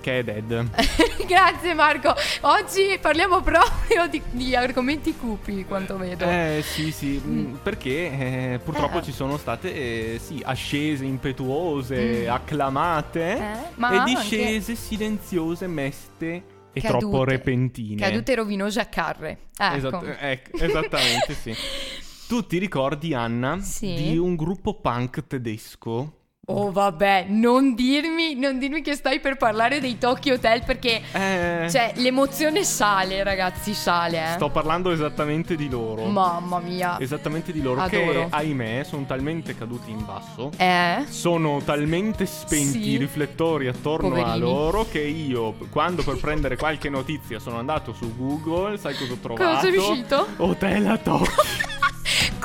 che 0.00 0.18
è 0.18 0.22
Dead. 0.24 0.68
Grazie 1.26 1.74
Marco, 1.74 2.14
oggi 2.42 2.98
parliamo 3.00 3.40
proprio 3.40 4.06
di, 4.08 4.20
di 4.30 4.54
argomenti 4.54 5.16
cupi 5.16 5.64
quanto 5.64 5.96
vedo. 5.96 6.24
Eh 6.26 6.62
sì 6.64 6.92
sì, 6.92 7.20
mm, 7.24 7.54
perché 7.62 7.90
eh, 7.90 8.60
purtroppo 8.62 8.98
Eh. 8.98 9.02
ci 9.02 9.12
sono 9.12 9.36
state 9.38 9.72
eh, 9.74 10.20
sì, 10.22 10.40
ascese 10.44 11.04
impetuose, 11.04 12.28
acclamate 12.28 13.34
Mm. 13.36 13.42
Eh, 13.42 13.58
ma 13.76 13.90
e 13.92 13.96
anche- 13.96 14.14
discese 14.14 14.74
silenziose, 14.74 15.66
meste 15.66 16.42
e 16.76 16.80
Cadute. 16.82 16.98
troppo 16.98 17.24
repentine. 17.24 18.00
Cadute 18.02 18.34
rovinose 18.34 18.80
a 18.80 18.84
carre. 18.84 19.38
Ecco. 19.56 19.76
Esat- 19.76 20.16
ecco, 20.20 20.56
esattamente 20.58 21.32
sì. 21.34 21.54
Tu 22.28 22.44
ti 22.44 22.58
ricordi 22.58 23.14
Anna 23.14 23.60
Sì. 23.60 23.94
di 23.94 24.18
un 24.18 24.34
gruppo 24.36 24.80
punk 24.80 25.26
tedesco? 25.26 26.12
Oh 26.48 26.70
vabbè, 26.70 27.26
non 27.28 27.74
dirmi, 27.74 28.36
non 28.36 28.60
dirmi 28.60 28.80
che 28.80 28.94
stai 28.94 29.18
per 29.18 29.36
parlare 29.36 29.80
dei 29.80 29.98
Tokyo 29.98 30.34
Hotel 30.34 30.62
perché... 30.64 31.02
Eh, 31.10 31.66
Cioè, 31.68 31.94
l'emozione 31.96 32.62
sale, 32.62 33.24
ragazzi, 33.24 33.74
sale, 33.74 34.22
eh. 34.22 34.32
sto 34.34 34.48
parlando 34.50 34.92
esattamente 34.92 35.56
di 35.56 35.68
loro. 35.68 36.04
Mamma 36.04 36.60
mia. 36.60 37.00
Esattamente 37.00 37.50
di 37.50 37.60
loro 37.60 37.84
che, 37.86 38.00
Adoro. 38.00 38.26
ahimè, 38.30 38.84
sono 38.84 39.04
talmente 39.06 39.56
caduti 39.56 39.90
in 39.90 40.04
basso. 40.04 40.52
Eh? 40.56 41.04
Sono 41.08 41.60
talmente 41.64 42.26
spenti 42.26 42.80
Sì. 42.80 42.90
i 42.90 42.96
riflettori 42.96 43.66
attorno 43.66 44.06
a 44.06 44.10
Poverini. 44.10 44.38
loro 44.38 44.86
che 44.88 45.00
io, 45.00 45.52
quando 45.70 46.04
per 46.04 46.18
prendere 46.20 46.56
qualche 46.56 46.88
notizia 46.88 47.40
sono 47.40 47.58
andato 47.58 47.92
su 47.92 48.14
Google, 48.16 48.78
sai 48.78 48.94
cosa 48.94 49.14
ho 49.14 49.16
trovato? 49.20 49.48
Cosa 49.48 49.60
sei 49.62 49.70
riuscito? 49.72 50.26
Hotel 50.36 50.86
a 50.86 50.96
Tokyo. 50.96 51.74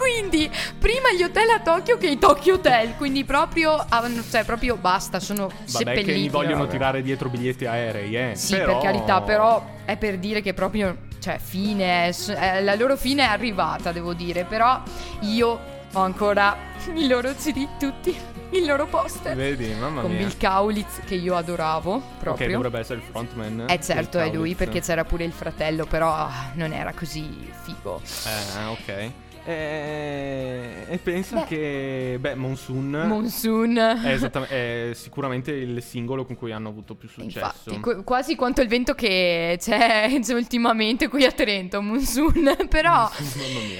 Quindi, 0.01 0.49
prima 0.79 1.11
gli 1.15 1.21
hotel 1.21 1.49
a 1.49 1.59
Tokyo 1.59 1.97
che 1.97 2.07
i 2.07 2.17
Tokyo 2.17 2.55
Hotel. 2.55 2.95
Quindi 2.95 3.23
proprio, 3.23 3.85
cioè 4.31 4.43
proprio 4.43 4.75
basta, 4.75 5.19
sono 5.19 5.45
Vabbè 5.47 5.61
seppelliti. 5.65 6.03
che 6.05 6.13
mi 6.13 6.29
vogliono 6.29 6.59
Vabbè. 6.61 6.71
tirare 6.71 7.01
dietro 7.03 7.29
biglietti 7.29 7.65
aerei, 7.67 8.15
eh. 8.15 8.35
Sì, 8.35 8.55
Però- 8.55 8.79
per 8.79 8.91
carità, 8.91 9.21
però 9.21 9.63
è 9.85 9.97
per 9.97 10.17
dire 10.17 10.41
che 10.41 10.53
proprio, 10.55 10.97
cioè, 11.19 11.37
fine, 11.39 12.07
è- 12.07 12.15
è- 12.33 12.61
la 12.63 12.73
loro 12.75 12.97
fine 12.97 13.21
è 13.23 13.27
arrivata, 13.27 13.91
devo 13.91 14.13
dire. 14.13 14.43
Però 14.43 14.81
io 15.21 15.59
ho 15.93 15.99
ancora 15.99 16.57
i 16.95 17.07
loro 17.07 17.33
CD 17.35 17.67
tutti, 17.77 18.15
il 18.51 18.65
loro 18.65 18.87
poster. 18.87 19.35
Vedi, 19.35 19.67
mamma 19.79 20.01
Con 20.01 20.09
mia. 20.11 20.19
Bill 20.25 20.35
Kaulitz 20.37 21.01
che 21.05 21.13
io 21.15 21.35
adoravo 21.35 21.93
Ok, 21.93 22.01
proprio. 22.19 22.51
dovrebbe 22.53 22.79
essere 22.79 22.99
il 22.99 23.05
frontman. 23.07 23.65
Eh 23.69 23.79
certo 23.81 24.17
è 24.17 24.31
lui 24.33 24.55
perché 24.55 24.81
c'era 24.81 25.03
pure 25.03 25.25
il 25.25 25.31
fratello, 25.31 25.85
però 25.85 26.27
non 26.53 26.73
era 26.73 26.91
così 26.91 27.51
figo. 27.63 28.01
Eh, 28.25 28.63
ok. 28.65 29.11
E, 29.43 30.85
e 30.87 30.97
pensa 30.97 31.39
Beh. 31.39 31.45
che, 31.45 32.17
beh, 32.19 32.35
Monsoon 32.35 32.89
Monsoon. 33.07 33.77
è, 33.77 34.17
è 34.19 34.91
sicuramente 34.93 35.51
il 35.51 35.81
singolo 35.81 36.25
con 36.25 36.35
cui 36.35 36.51
hanno 36.51 36.69
avuto 36.69 36.95
più 36.95 37.07
successo. 37.09 37.39
Infatti, 37.39 37.79
qu- 37.79 38.03
quasi 38.03 38.35
quanto 38.35 38.61
il 38.61 38.67
vento 38.67 38.93
che 38.93 39.57
c'è, 39.59 40.09
c'è 40.21 40.33
ultimamente 40.33 41.07
qui 41.07 41.25
a 41.25 41.31
Trento, 41.31 41.81
Monsoon. 41.81 42.55
Però, 42.71 43.09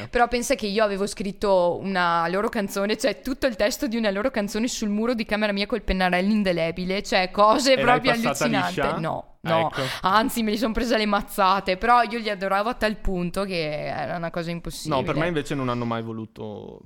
però 0.10 0.28
pensa 0.28 0.56
che 0.56 0.68
io 0.68 0.84
avevo 0.84 1.08
scritto 1.08 1.80
una 1.82 2.28
loro 2.28 2.50
canzone, 2.50 2.98
cioè 2.98 3.22
tutto 3.22 3.48
il 3.48 3.56
testo 3.56 3.88
di 3.88 3.96
una 3.98 4.10
loro 4.12 4.30
canzone 4.32 4.68
sul 4.68 4.90
muro 4.90 5.14
di 5.14 5.26
camera 5.26 5.52
mia 5.54 5.66
col 5.66 5.82
pennarello 5.82 6.32
indelebile, 6.32 7.02
cioè 7.04 7.32
cose 7.32 7.74
E 7.74 7.80
proprio 7.82 8.12
allucinanti. 8.12 8.82
liscia? 8.82 8.98
No, 8.98 9.31
no, 9.42 9.68
Ecco. 9.70 9.82
anzi 10.02 10.44
me 10.44 10.52
li 10.52 10.58
sono 10.58 10.74
prese 10.74 10.98
le 10.98 11.06
mazzate, 11.06 11.78
però 11.78 12.02
io 12.04 12.20
li 12.20 12.30
adoravo 12.30 12.70
a 12.70 12.74
tal 12.76 12.98
punto 12.98 13.44
che 13.44 13.86
era 13.88 14.18
una 14.18 14.30
cosa 14.30 14.52
impossibile. 14.52 15.00
No, 15.02 15.06
per 15.06 15.16
me 15.16 15.28
invece 15.28 15.56
non 15.56 15.70
hanno 15.70 15.86
mai 15.86 16.02
voluto. 16.04 16.80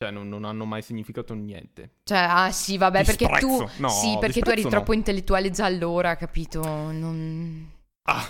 Cioè, 0.00 0.12
non, 0.12 0.28
non 0.28 0.44
hanno 0.44 0.64
mai 0.64 0.80
significato 0.80 1.34
niente. 1.34 1.96
Cioè, 2.04 2.18
ah 2.18 2.50
sì, 2.52 2.78
vabbè, 2.78 3.04
perché 3.04 3.26
tu... 3.40 3.66
No, 3.78 3.88
sì, 3.88 4.16
perché 4.20 4.40
tu 4.40 4.50
eri 4.50 4.62
no. 4.62 4.68
troppo 4.68 4.92
intellettuale 4.92 5.50
già 5.50 5.64
allora, 5.64 6.14
capito? 6.14 6.62
Non... 6.62 7.68
Ah, 8.02 8.24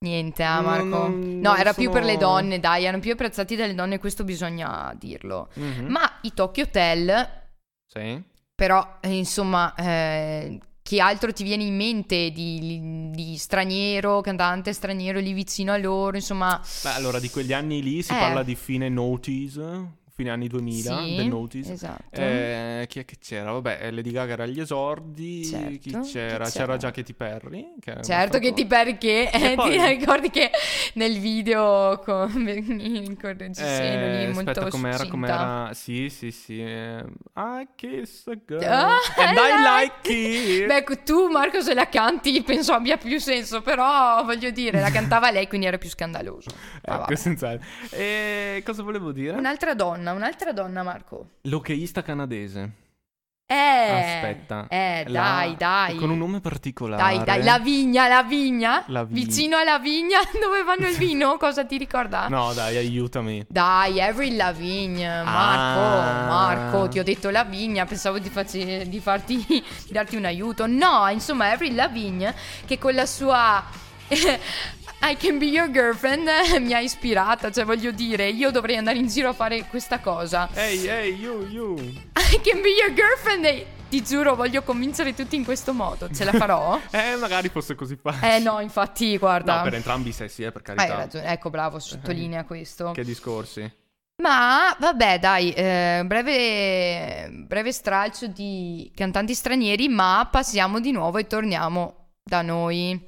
Niente, 0.00 0.44
ah, 0.44 0.60
Marco. 0.60 0.84
non- 1.08 1.40
no, 1.40 1.56
era 1.56 1.72
più 1.74 1.90
per 1.90 2.04
le 2.04 2.12
sono- 2.14 2.34
donne, 2.34 2.60
dai, 2.60 2.84
erano 2.84 3.00
più 3.02 3.10
apprezzati 3.10 3.56
dalle 3.56 3.74
donne, 3.74 3.98
questo 3.98 4.22
bisogna 4.22 4.94
dirlo. 4.96 5.48
mhm. 5.54 5.86
Ma 5.88 6.08
i 6.22 6.32
Tokyo 6.32 6.62
Hotel, 6.62 7.28
Sì. 7.84 8.22
però, 8.54 8.98
eh, 9.00 9.08
insomma, 9.16 9.74
eh, 9.74 10.60
che 10.88 11.00
altro 11.02 11.34
ti 11.34 11.44
viene 11.44 11.64
in 11.64 11.76
mente 11.76 12.30
di, 12.30 13.10
di 13.10 13.36
straniero, 13.36 14.22
cantante 14.22 14.72
straniero 14.72 15.18
lì 15.18 15.34
vicino 15.34 15.70
a 15.70 15.76
loro, 15.76 16.16
insomma... 16.16 16.58
Beh, 16.82 16.92
allora 16.92 17.20
di 17.20 17.28
quegli 17.28 17.52
anni 17.52 17.82
lì 17.82 18.02
si 18.02 18.12
Eh. 18.12 18.16
parla 18.18 18.42
di 18.42 18.54
fine 18.54 18.88
Notice, 18.88 19.60
fine 20.18 20.30
anni 20.30 20.48
2000, 20.48 20.98
sì, 21.04 21.14
del 21.14 21.26
Notice. 21.28 21.72
Esatto. 21.72 22.20
Eh, 22.20 22.86
chi 22.88 22.98
è 22.98 23.04
che 23.04 23.16
c'era? 23.20 23.52
Vabbè, 23.52 23.88
Lady 23.92 24.10
Gaga 24.10 24.32
era 24.32 24.42
agli 24.42 24.58
esordi. 24.58 25.44
Certo, 25.44 25.68
Chi 25.68 25.78
chi 25.78 25.90
c'era? 25.90 26.02
c'era? 26.10 26.50
C'era 26.50 26.76
già 26.76 26.90
Katy 26.90 27.12
Perry. 27.12 27.74
Che 27.78 28.02
Certo 28.02 28.38
che 28.40 28.48
molto- 28.50 28.54
ti 28.62 28.66
perché 28.66 29.30
E 29.30 29.50
eh, 29.52 29.54
poi- 29.54 29.70
ti 29.78 29.86
ricordi 29.86 30.30
che 30.30 30.50
nel 30.94 31.18
video 31.20 32.00
con 32.04 32.28
correggiseno 33.20 34.06
lì 34.16 34.22
Eh, 34.24 34.30
molto 34.32 34.50
aspetta, 34.50 34.68
com'era, 34.70 35.06
com'era? 35.06 35.70
Sì, 35.72 36.08
sì, 36.08 36.32
sì. 36.32 36.60
eh, 36.60 37.04
I 37.36 37.68
kiss 37.76 38.26
a 38.26 38.38
girl. 38.44 38.64
Ah, 38.64 38.96
and 39.18 39.36
I 39.36 39.46
I 39.48 39.84
like 39.84 40.12
it. 40.12 40.66
Beh, 40.66 40.76
ecco, 40.78 40.98
tu 41.04 41.28
Marco 41.28 41.60
se 41.62 41.74
la 41.74 41.88
canti 41.88 42.42
penso 42.42 42.72
abbia 42.72 42.96
più 42.96 43.18
senso, 43.20 43.62
però 43.62 44.24
voglio 44.24 44.50
dire, 44.50 44.80
la 44.80 44.90
cantava 44.90 45.30
lei, 45.30 45.46
quindi 45.46 45.66
era 45.68 45.78
più 45.78 45.88
scandaloso. 45.88 46.50
Ecco, 46.82 47.14
senz'altro. 47.16 47.66
E 47.90 48.62
cosa 48.64 48.82
volevo 48.82 49.12
dire? 49.12 49.36
Un'altra 49.36 49.74
donna, 49.74 50.07
un'altra 50.12 50.52
donna 50.52 50.82
Marco. 50.82 51.28
L'hockeyista 51.42 52.02
canadese. 52.02 52.86
Eh, 53.50 53.54
Aspetta. 53.54 54.66
Eh, 54.68 55.04
La- 55.06 55.20
dai, 55.22 55.56
dai. 55.56 55.96
Con 55.96 56.10
un 56.10 56.18
nome 56.18 56.40
particolare. 56.40 57.02
Dai, 57.02 57.24
dai, 57.24 57.42
la 57.42 57.58
vigna, 57.58 58.06
la 58.06 58.22
vigna. 58.22 58.84
La 58.88 59.04
vigna. 59.04 59.24
Vicino 59.24 59.56
alla 59.56 59.78
vigna 59.78 60.18
dove 60.38 60.62
fanno 60.66 60.86
il 60.86 60.94
vino, 60.98 61.38
cosa 61.38 61.64
ti 61.64 61.78
ricorda? 61.78 62.28
No, 62.28 62.52
dai, 62.52 62.76
aiutami. 62.76 63.46
Dai, 63.48 64.02
Avril 64.02 64.36
Lavigne, 64.36 65.22
Marco, 65.22 65.80
Ah. 65.80 66.26
Marco, 66.26 66.88
ti 66.88 66.98
ho 66.98 67.02
detto 67.02 67.30
la 67.30 67.44
vigna, 67.44 67.86
pensavo 67.86 68.18
di, 68.18 68.28
face- 68.28 68.86
di 68.86 69.00
farti, 69.00 69.42
di 69.46 69.64
darti 69.92 70.16
un 70.16 70.26
aiuto. 70.26 70.66
No, 70.66 71.08
insomma, 71.08 71.50
Avril 71.50 71.74
Lavigne 71.74 72.34
che 72.66 72.76
con 72.76 72.92
la 72.92 73.06
sua 73.06 73.64
I 75.00 75.16
can 75.16 75.38
be 75.38 75.46
your 75.46 75.70
girlfriend 75.70 76.26
eh, 76.26 76.58
mi 76.58 76.72
ha 76.74 76.80
ispirata, 76.80 77.52
cioè 77.52 77.64
voglio 77.64 77.92
dire, 77.92 78.28
io 78.28 78.50
dovrei 78.50 78.76
andare 78.76 78.98
in 78.98 79.06
giro 79.06 79.28
a 79.28 79.32
fare 79.32 79.64
questa 79.66 80.00
cosa. 80.00 80.48
Ehi, 80.52 80.86
ehi, 80.86 81.14
you, 81.14 81.46
you. 81.46 81.78
I 81.78 82.40
can 82.42 82.60
be 82.60 82.70
your 82.70 82.92
girlfriend 82.92 83.44
e 83.44 83.66
ti 83.88 84.02
giuro, 84.02 84.34
voglio 84.34 84.62
convincere 84.62 85.14
tutti 85.14 85.36
in 85.36 85.44
questo 85.44 85.72
modo. 85.72 86.10
Ce 86.12 86.24
la 86.24 86.32
farò? 86.32 86.78
Eh, 86.90 87.16
magari 87.16 87.48
fosse 87.48 87.74
così 87.74 87.96
facile. 87.96 88.36
eh 88.36 88.38
no, 88.40 88.60
infatti, 88.60 89.16
guarda. 89.16 89.58
No, 89.58 89.62
per 89.62 89.74
entrambi 89.74 90.08
i 90.08 90.12
sessi, 90.12 90.42
eh, 90.42 90.50
per 90.50 90.62
carità. 90.62 90.82
Hai 90.82 90.90
ragione, 90.90 91.26
ecco, 91.26 91.48
bravo, 91.48 91.78
sottolinea 91.78 92.44
questo. 92.44 92.90
Che 92.90 93.04
discorsi. 93.04 93.72
Ma 94.20 94.76
vabbè, 94.78 95.20
dai, 95.20 95.52
eh, 95.52 96.02
breve, 96.04 97.30
breve 97.30 97.70
stralcio 97.72 98.26
di 98.26 98.90
cantanti 98.94 99.32
stranieri, 99.32 99.88
ma 99.88 100.28
passiamo 100.30 100.80
di 100.80 100.90
nuovo 100.90 101.18
e 101.18 101.26
torniamo 101.28 102.08
da 102.24 102.42
noi. 102.42 103.00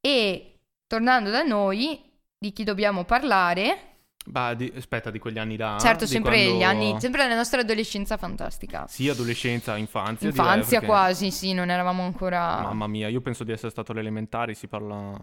E 0.00 0.49
tornando 0.90 1.30
da 1.30 1.42
noi, 1.44 2.00
di 2.36 2.52
chi 2.52 2.64
dobbiamo 2.64 3.04
parlare? 3.04 3.98
Bah, 4.26 4.54
di- 4.54 4.72
aspetta, 4.76 5.12
di 5.12 5.20
quegli 5.20 5.38
anni 5.38 5.56
là. 5.56 5.78
certo, 5.80 6.04
sempre 6.04 6.42
quando- 6.42 6.58
gli 6.58 6.62
anni, 6.64 7.00
sempre 7.00 7.28
la 7.28 7.34
nostra 7.36 7.60
adolescenza 7.60 8.16
fantastica. 8.16 8.86
Sì, 8.88 9.08
adolescenza, 9.08 9.76
infanzia. 9.76 10.28
Infanzia 10.30 10.80
direi, 10.80 10.92
quasi, 10.92 11.30
sì, 11.30 11.52
non 11.52 11.70
eravamo 11.70 12.02
ancora... 12.02 12.60
Mamma 12.62 12.88
mia, 12.88 13.06
io 13.06 13.20
penso 13.20 13.44
di 13.44 13.52
essere 13.52 13.70
stato 13.70 13.92
alle 13.92 14.00
elementari, 14.00 14.56
si 14.56 14.66
parla... 14.66 15.16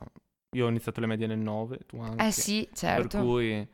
Io 0.56 0.66
ho 0.66 0.70
iniziato 0.70 1.02
le 1.02 1.08
medie 1.08 1.28
nel 1.28 1.38
9, 1.38 1.80
tu 1.86 2.00
anche. 2.00 2.26
Eh 2.28 2.32
sì, 2.32 2.68
certo. 2.74 3.18
Per 3.18 3.26
cui... 3.28 3.68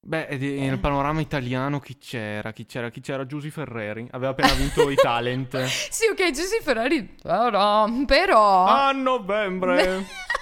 Beh, 0.00 0.26
ed- 0.26 0.42
Eh. 0.42 0.58
nel 0.68 0.80
panorama 0.80 1.20
italiano 1.20 1.78
chi 1.78 1.96
c'era? 1.98 2.52
Chi 2.52 2.66
c'era? 2.66 2.90
Chi 2.90 3.00
c'era? 3.00 3.26
Giusy 3.26 3.50
Ferreri. 3.50 4.08
Aveva 4.10 4.32
appena 4.32 4.52
vinto 4.54 4.90
i 4.90 4.96
talent. 4.96 5.62
Sì, 5.64 6.06
ok, 6.10 6.30
Giusy 6.32 6.60
Ferrari, 6.62 7.04
però... 7.22 7.86
però... 8.06 8.64
A 8.66 8.90
novembre. 8.90 10.04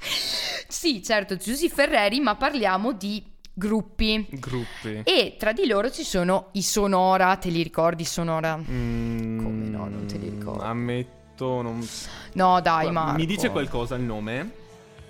Sì, 0.00 1.02
certo, 1.02 1.36
Giusy 1.36 1.68
Ferreri, 1.68 2.20
ma 2.20 2.36
parliamo 2.36 2.92
di 2.92 3.24
gruppi. 3.52 4.26
Gruppi. 4.30 5.00
E 5.04 5.36
tra 5.38 5.52
di 5.52 5.66
loro 5.66 5.90
ci 5.90 6.04
sono 6.04 6.48
i 6.52 6.62
Sonora, 6.62 7.34
te 7.36 7.48
li 7.48 7.62
ricordi 7.62 8.04
Sonora? 8.04 8.56
Mm, 8.56 9.42
Come 9.42 9.68
no, 9.68 9.88
non 9.88 10.06
te 10.06 10.16
li 10.18 10.28
ricordi? 10.28 10.64
Ammetto, 10.64 11.62
non... 11.62 11.86
No, 12.34 12.60
dai, 12.60 12.90
Marco. 12.92 13.16
Mi 13.16 13.26
dice 13.26 13.50
qualcosa 13.50 13.96
il 13.96 14.02
nome? 14.02 14.52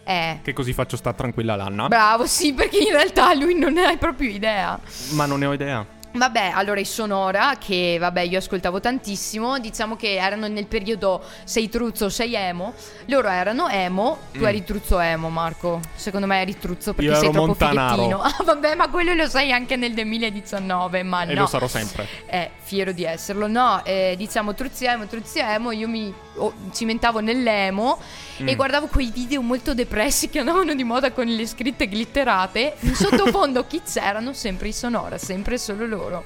Eh. 0.05 0.41
Che 0.43 0.53
così 0.55 0.73
faccio 0.73 0.97
sta 0.97 1.13
tranquilla 1.13 1.55
l'Anna. 1.55 1.89
Bravo, 1.89 2.25
sì, 2.27 2.55
perché 2.55 2.79
in 2.79 2.93
realtà 2.93 3.35
lui 3.35 3.59
non 3.59 3.75
ne 3.75 3.85
ha 3.85 3.97
proprio 3.99 4.31
idea. 4.31 4.81
Ma 5.11 5.27
non 5.27 5.41
ne 5.41 5.47
ho 5.47 5.53
idea. 5.53 5.87
Vabbè, 6.11 6.53
allora 6.55 6.81
i 6.81 6.85
Sonora, 6.87 7.57
che 7.59 7.97
vabbè 8.01 8.23
io 8.23 8.39
ascoltavo 8.39 8.81
tantissimo, 8.81 9.59
diciamo 9.59 9.95
che 9.95 10.15
erano 10.15 10.49
nel 10.49 10.67
periodo 10.67 11.23
sei 11.45 11.69
truzzo 11.69 12.07
o 12.07 12.09
sei 12.09 12.35
emo. 12.35 12.73
Loro 13.07 13.29
erano 13.29 13.69
emo, 13.69 14.19
tu 14.33 14.41
Mm. 14.41 14.47
eri 14.47 14.65
truzzo 14.65 14.99
emo, 14.99 15.29
Marco. 15.29 15.81
Secondo 15.95 16.27
me 16.27 16.41
eri 16.41 16.59
truzzo 16.59 16.95
perché 16.95 17.11
Io 17.13 17.17
sei 17.19 17.31
troppo 17.31 17.47
Montanaro. 17.49 17.95
fighettino. 17.95 18.21
Ah, 18.23 18.37
vabbè, 18.45 18.75
ma 18.75 18.89
quello 18.89 19.13
lo 19.15 19.29
sai 19.29 19.53
anche 19.53 19.77
nel 19.77 19.93
2019, 19.95 21.03
ma 21.03 21.23
E 21.23 21.35
no. 21.35 21.41
lo 21.43 21.47
sarò 21.47 21.69
sempre. 21.69 22.07
Eh, 22.27 22.51
fiero 22.59 22.93
di 22.93 23.05
esserlo. 23.05 23.47
No, 23.47 23.85
eh, 23.85 24.15
diciamo 24.17 24.55
truzziemo, 24.55 25.07
truzziemo, 25.07 25.71
io 25.73 25.89
mi 25.89 26.13
oh, 26.39 26.53
cimentavo 26.73 27.21
nell'emo 27.21 27.99
e 28.39 28.53
Mm. 28.53 28.55
guardavo 28.55 28.87
quei 28.87 29.11
video 29.13 29.43
molto 29.43 29.75
depressi 29.75 30.29
che 30.31 30.39
andavano 30.39 30.73
di 30.75 30.85
moda 30.85 31.11
con 31.13 31.27
le 31.27 31.45
scritte 31.47 31.89
glitterate. 31.89 32.75
In 32.81 32.95
sottofondo 32.97 33.67
chi 33.67 33.83
c'erano? 33.83 34.33
Sempre 34.33 34.69
i 34.69 34.73
Sonora, 34.73 35.19
sempre 35.19 35.55
e 35.55 35.59
solo 35.59 35.87
loro. 35.87 36.25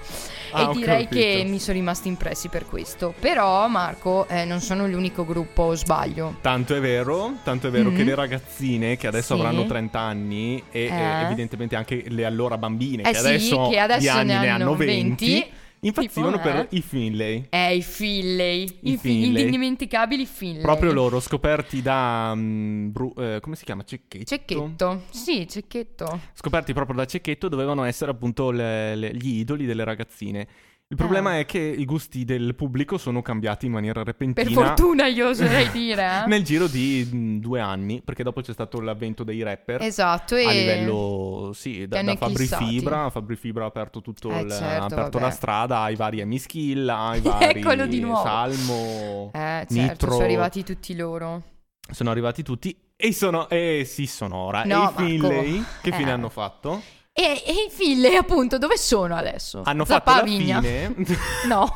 Ah, 0.53 0.71
e 0.71 0.75
direi 0.75 1.05
capito. 1.05 1.21
che 1.21 1.45
mi 1.47 1.59
sono 1.59 1.79
rimasti 1.79 2.09
impressi 2.09 2.49
per 2.49 2.67
questo. 2.67 3.15
Però, 3.19 3.67
Marco, 3.69 4.29
eh, 4.29 4.45
non 4.45 4.61
sono 4.61 4.87
l'unico 4.87 5.25
gruppo, 5.25 5.75
sbaglio. 5.75 6.37
Tanto 6.43 6.75
è 6.77 6.81
vero, 6.81 7.37
tanto 7.45 7.69
è 7.69 7.71
vero 7.71 7.89
Mhm. 7.91 7.97
che 7.97 8.05
le 8.05 8.15
ragazzine 8.15 8.97
che 8.99 9.07
adesso 9.07 9.35
Sì. 9.35 9.41
avranno 9.41 9.65
30 9.65 9.99
anni 10.01 10.63
e 10.71 10.85
Eh. 10.85 10.95
eh, 10.95 11.23
evidentemente 11.23 11.77
anche 11.77 12.05
le 12.09 12.25
allora 12.27 12.59
bambine 12.59 13.03
Eh 13.05 13.13
che 13.13 13.15
sì, 13.19 13.27
adesso, 13.27 13.69
che 13.71 13.79
adesso 13.79 14.17
ne 14.19 14.25
ne 14.25 14.49
hanno 14.49 14.65
hanno 14.65 14.75
20, 14.77 15.25
20, 15.33 15.51
impazzivano 15.85 16.37
tipo, 16.37 16.49
per 16.49 16.57
eh. 16.57 16.67
i 16.77 16.81
Finlay. 16.83 17.47
Eh, 17.51 17.77
i 17.77 17.83
Finlay. 17.83 18.63
I 18.63 18.93
I, 18.93 18.97
fi- 18.97 18.99
Finlay. 18.99 19.43
indimenticabili 19.45 20.27
Finlay. 20.27 20.63
Proprio 20.63 20.93
loro, 20.93 21.19
scoperti 21.21 21.83
da... 21.83 22.33
mm, 22.35 22.91
Bru- 22.91 23.15
eh, 23.19 23.39
come 23.41 23.57
si 23.57 23.65
chiama? 23.65 23.83
Cecchetto? 23.85 24.25
Cecchetto. 24.25 25.03
Sì, 25.11 25.47
cecchetto. 25.49 26.21
Scoperti 26.35 26.73
proprio 26.73 26.97
da 26.97 27.05
Cecchetto 27.05 27.49
dovevano 27.49 27.85
essere 27.85 28.11
appunto 28.13 28.51
le- 28.51 28.95
le- 28.95 29.15
gli 29.15 29.39
idoli 29.41 29.67
delle 29.67 29.85
ragazzine. 29.85 30.47
Il 30.93 30.99
problema 30.99 31.31
Ah. 31.31 31.39
è 31.39 31.47
che 31.47 31.59
i 31.59 31.87
gusti 31.87 32.27
del 32.27 32.55
pubblico 32.55 32.99
sono 32.99 33.23
cambiati 33.23 33.65
in 33.65 33.73
maniera 33.73 34.03
repentina. 34.03 34.47
Per 34.47 34.53
fortuna 34.53 35.07
io 35.07 35.29
oserei 35.31 35.71
dire. 35.73 36.25
eh. 36.25 36.27
Nel 36.27 36.43
giro 36.45 36.67
di 36.67 37.09
mm, 37.11 37.39
due 37.39 37.61
anni, 37.61 38.03
perché 38.05 38.23
dopo 38.23 38.43
c'è 38.43 38.53
stato 38.53 38.79
l'avvento 38.79 39.25
dei 39.25 39.43
rapper. 39.43 39.81
Esatto, 39.81 40.37
e... 40.37 40.45
A 40.47 40.51
livello, 40.51 41.53
sì, 41.55 41.87
da, 41.89 42.03
da 42.03 42.15
Fabri. 42.17 42.47
Fibra. 42.47 43.09
Fabri 43.09 43.37
Fibra 43.37 43.65
ha 43.65 43.69
aperto 43.69 44.03
tutto 44.03 44.29
Eh, 44.33 44.43
il- 44.43 44.51
certo, 44.51 44.83
ha 44.83 44.85
aperto 44.85 45.19
la 45.19 45.31
strada 45.31 45.79
ai 45.81 45.97
vari 45.97 46.21
Emiskill, 46.21 46.87
ai 46.87 47.21
vari 47.25 47.61
Eccolo 47.61 47.87
di 47.87 48.01
nuovo. 48.01 48.23
Salmo, 48.23 49.31
Eh, 49.33 49.39
certo, 49.39 49.73
Nitro. 49.75 50.11
sono 50.11 50.25
arrivati 50.25 50.63
tutti 50.63 50.95
loro. 50.95 51.43
Sono 51.91 52.11
arrivati 52.11 52.43
tutti. 52.43 52.77
E 52.95 53.13
sono. 53.15 53.49
Eh 53.49 53.85
sì, 53.87 54.05
Sonora. 54.07 54.65
No, 54.65 54.95
e 54.99 55.03
i. 55.05 55.07
Finlay, 55.07 55.65
che 55.81 55.91
fine 55.93 56.11
Eh. 56.11 56.13
hanno 56.13 56.29
fatto? 56.29 56.83
E, 57.15 57.43
e 57.45 57.53
i 57.53 57.71
figli, 57.71 58.07
appunto, 58.07 58.57
dove 58.57 58.79
sono 58.79 59.15
adesso? 59.15 59.61
Hanno 59.67 59.85
Zappa 59.85 60.13
fatto 60.13 60.25
la 60.25 60.31
fine. 60.31 60.95
No. 61.47 61.69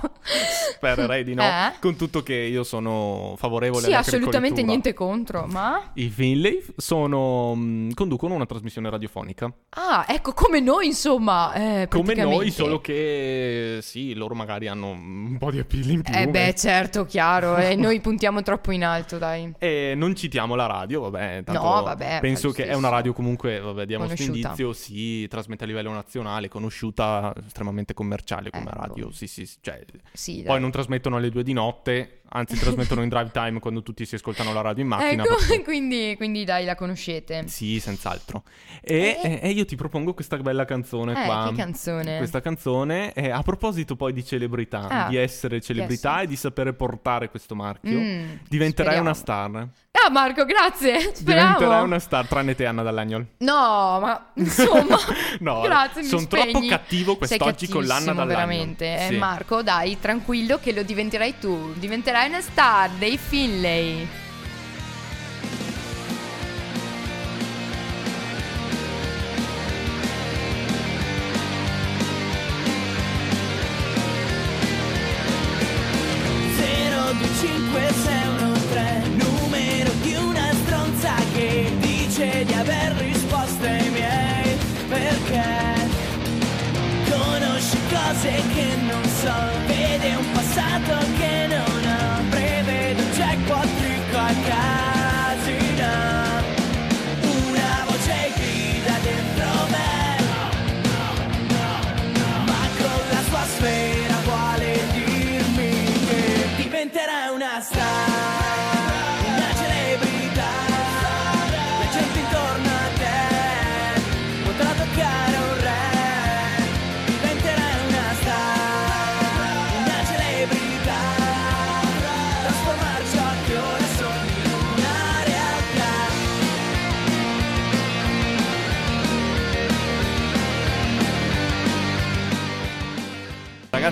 Spererei 0.72 1.24
di 1.24 1.34
no. 1.34 1.43
Eh? 1.43 1.74
Con 1.78 1.95
tutto 1.95 2.22
che 2.22 2.34
io 2.34 2.64
sono 2.64 3.34
favorevole 3.37 3.84
Sì, 3.84 3.93
assolutamente 3.93 4.62
niente 4.62 4.95
contro, 4.95 5.45
ma... 5.47 5.91
I 5.95 6.09
Finlay 6.09 6.64
sono, 6.76 7.55
mh, 7.55 7.93
conducono 7.93 8.32
una 8.32 8.47
trasmissione 8.47 8.89
radiofonica. 8.89 9.53
Ah, 9.70 10.07
ecco, 10.09 10.32
come 10.32 10.61
noi, 10.61 10.87
insomma. 10.87 11.53
eh, 11.53 11.89
Come 11.89 12.14
noi, 12.14 12.51
solo 12.51 12.80
che 12.80 13.80
sì, 13.82 14.14
loro 14.14 14.34
magari 14.34 14.68
hanno 14.68 14.89
un 14.89 15.37
po' 15.39 15.51
di 15.51 15.59
appeal 15.59 15.91
in 15.91 16.01
più. 16.03 16.14
Eh 16.14 16.28
beh, 16.28 16.55
certo, 16.55 17.05
chiaro. 17.05 17.57
E 17.59 17.74
noi 17.76 18.01
puntiamo 18.01 18.41
troppo 18.41 18.72
in 18.72 18.84
alto, 18.84 19.18
dai. 19.18 19.53
E 19.59 19.93
non 19.97 20.14
citiamo 20.16 20.55
la 20.55 20.64
radio, 20.66 21.03
vabbè. 21.03 21.43
Tanto 21.45 21.62
No, 21.62 21.82
vabbè, 21.82 22.20
Penso 22.22 22.53
che 22.53 22.66
è 22.66 22.74
una 22.74 22.89
radio 22.89 23.12
comunque, 23.12 23.61
vabbè, 23.61 23.84
diamo 23.84 24.07
questo 24.07 24.24
indizio, 24.24 24.72
sì, 24.72 25.26
trasmette 25.29 25.64
a 25.64 25.66
livello 25.66 25.91
nazionale, 25.93 26.49
conosciuta, 26.49 27.33
estremamente 27.45 27.95
commerciale 27.95 28.51
come 28.51 28.64
Ecco. 28.64 28.79
radio. 28.79 29.11
Sì, 29.11 29.27
sì, 29.27 29.49
cioè, 29.61 29.85
Sì, 30.12 30.43
poi 30.45 30.61
non 30.61 30.70
trasmettono 30.70 31.16
alle 31.16 31.31
due 31.31 31.43
di 31.43 31.53
notte, 31.53 32.20
anzi 32.29 32.57
trasmettono 32.59 33.03
in 33.03 33.09
drive 33.09 33.31
time 33.33 33.59
quando 33.61 33.83
tutti 33.83 34.05
si 34.05 34.14
ascoltano 34.16 34.53
la 34.53 34.61
radio 34.61 34.83
in 34.83 34.89
macchina. 34.89 35.22
Ecco, 35.24 35.37
perché- 35.37 35.62
quindi, 35.64 36.14
quindi 36.16 36.45
dai, 36.45 36.64
la 36.64 36.74
conoscete. 36.74 37.45
Sì, 37.47 37.81
senz'altro. 37.81 38.43
E, 38.83 39.18
Eh. 39.22 39.41
e 39.43 39.51
io 39.51 39.64
ti 39.64 39.77
propongo 39.77 40.14
questa 40.14 40.37
bella 40.39 40.64
canzone 40.64 41.12
Eh, 41.22 41.24
qua. 41.27 41.47
che 41.51 41.57
canzone? 41.57 42.16
Questa 42.18 42.41
canzone, 42.41 43.12
eh, 43.12 43.31
a 43.31 43.43
proposito 43.43 43.97
poi 43.97 44.12
di 44.12 44.24
celebrità, 44.24 44.87
Ah, 44.89 45.09
di 45.09 45.16
essere 45.16 45.61
celebrità 45.61 46.14
yes. 46.16 46.24
e 46.24 46.27
di 46.27 46.37
sapere 46.37 46.72
portare 46.72 47.29
questo 47.31 47.55
marchio, 47.55 47.99
Mm, 47.99 48.24
diventerai 48.49 48.95
speriamo. 48.97 49.01
una 49.03 49.14
star. 49.14 49.68
Ah, 50.07 50.11
Marco, 50.11 50.45
grazie. 50.45 51.01
Speriamo. 51.14 51.55
Diventerai 51.55 51.83
una 51.85 51.99
star, 51.99 52.27
tranne 52.27 52.55
te 52.55 52.66
Anna 52.66 52.83
Dall'Agnol. 52.83 53.27
No, 53.39 53.99
ma 54.01 54.31
insomma. 54.35 54.97
No, 55.41 55.62
grazie, 55.62 56.03
mi 56.03 56.09
son 56.09 56.29
troppo 56.29 56.61
cattivo 56.66 57.16
quest'oggi 57.16 57.66
con 57.68 57.85
l'Anna 57.87 58.12
Dall'Agnol. 58.12 58.27
veramente. 58.27 58.95
Eh, 58.99 59.07
Sì. 59.09 59.16
Marco, 59.16 59.62
dai, 59.62 59.99
tranquillo 59.99 60.59
che 60.59 60.72
lo 60.72 60.83
diventerai 60.83 61.39
tu. 61.39 61.72
Diventerai 61.74 62.16
una 62.25 62.41
star 62.41 62.89
dei 62.93 63.19
Finlay. 63.19 64.26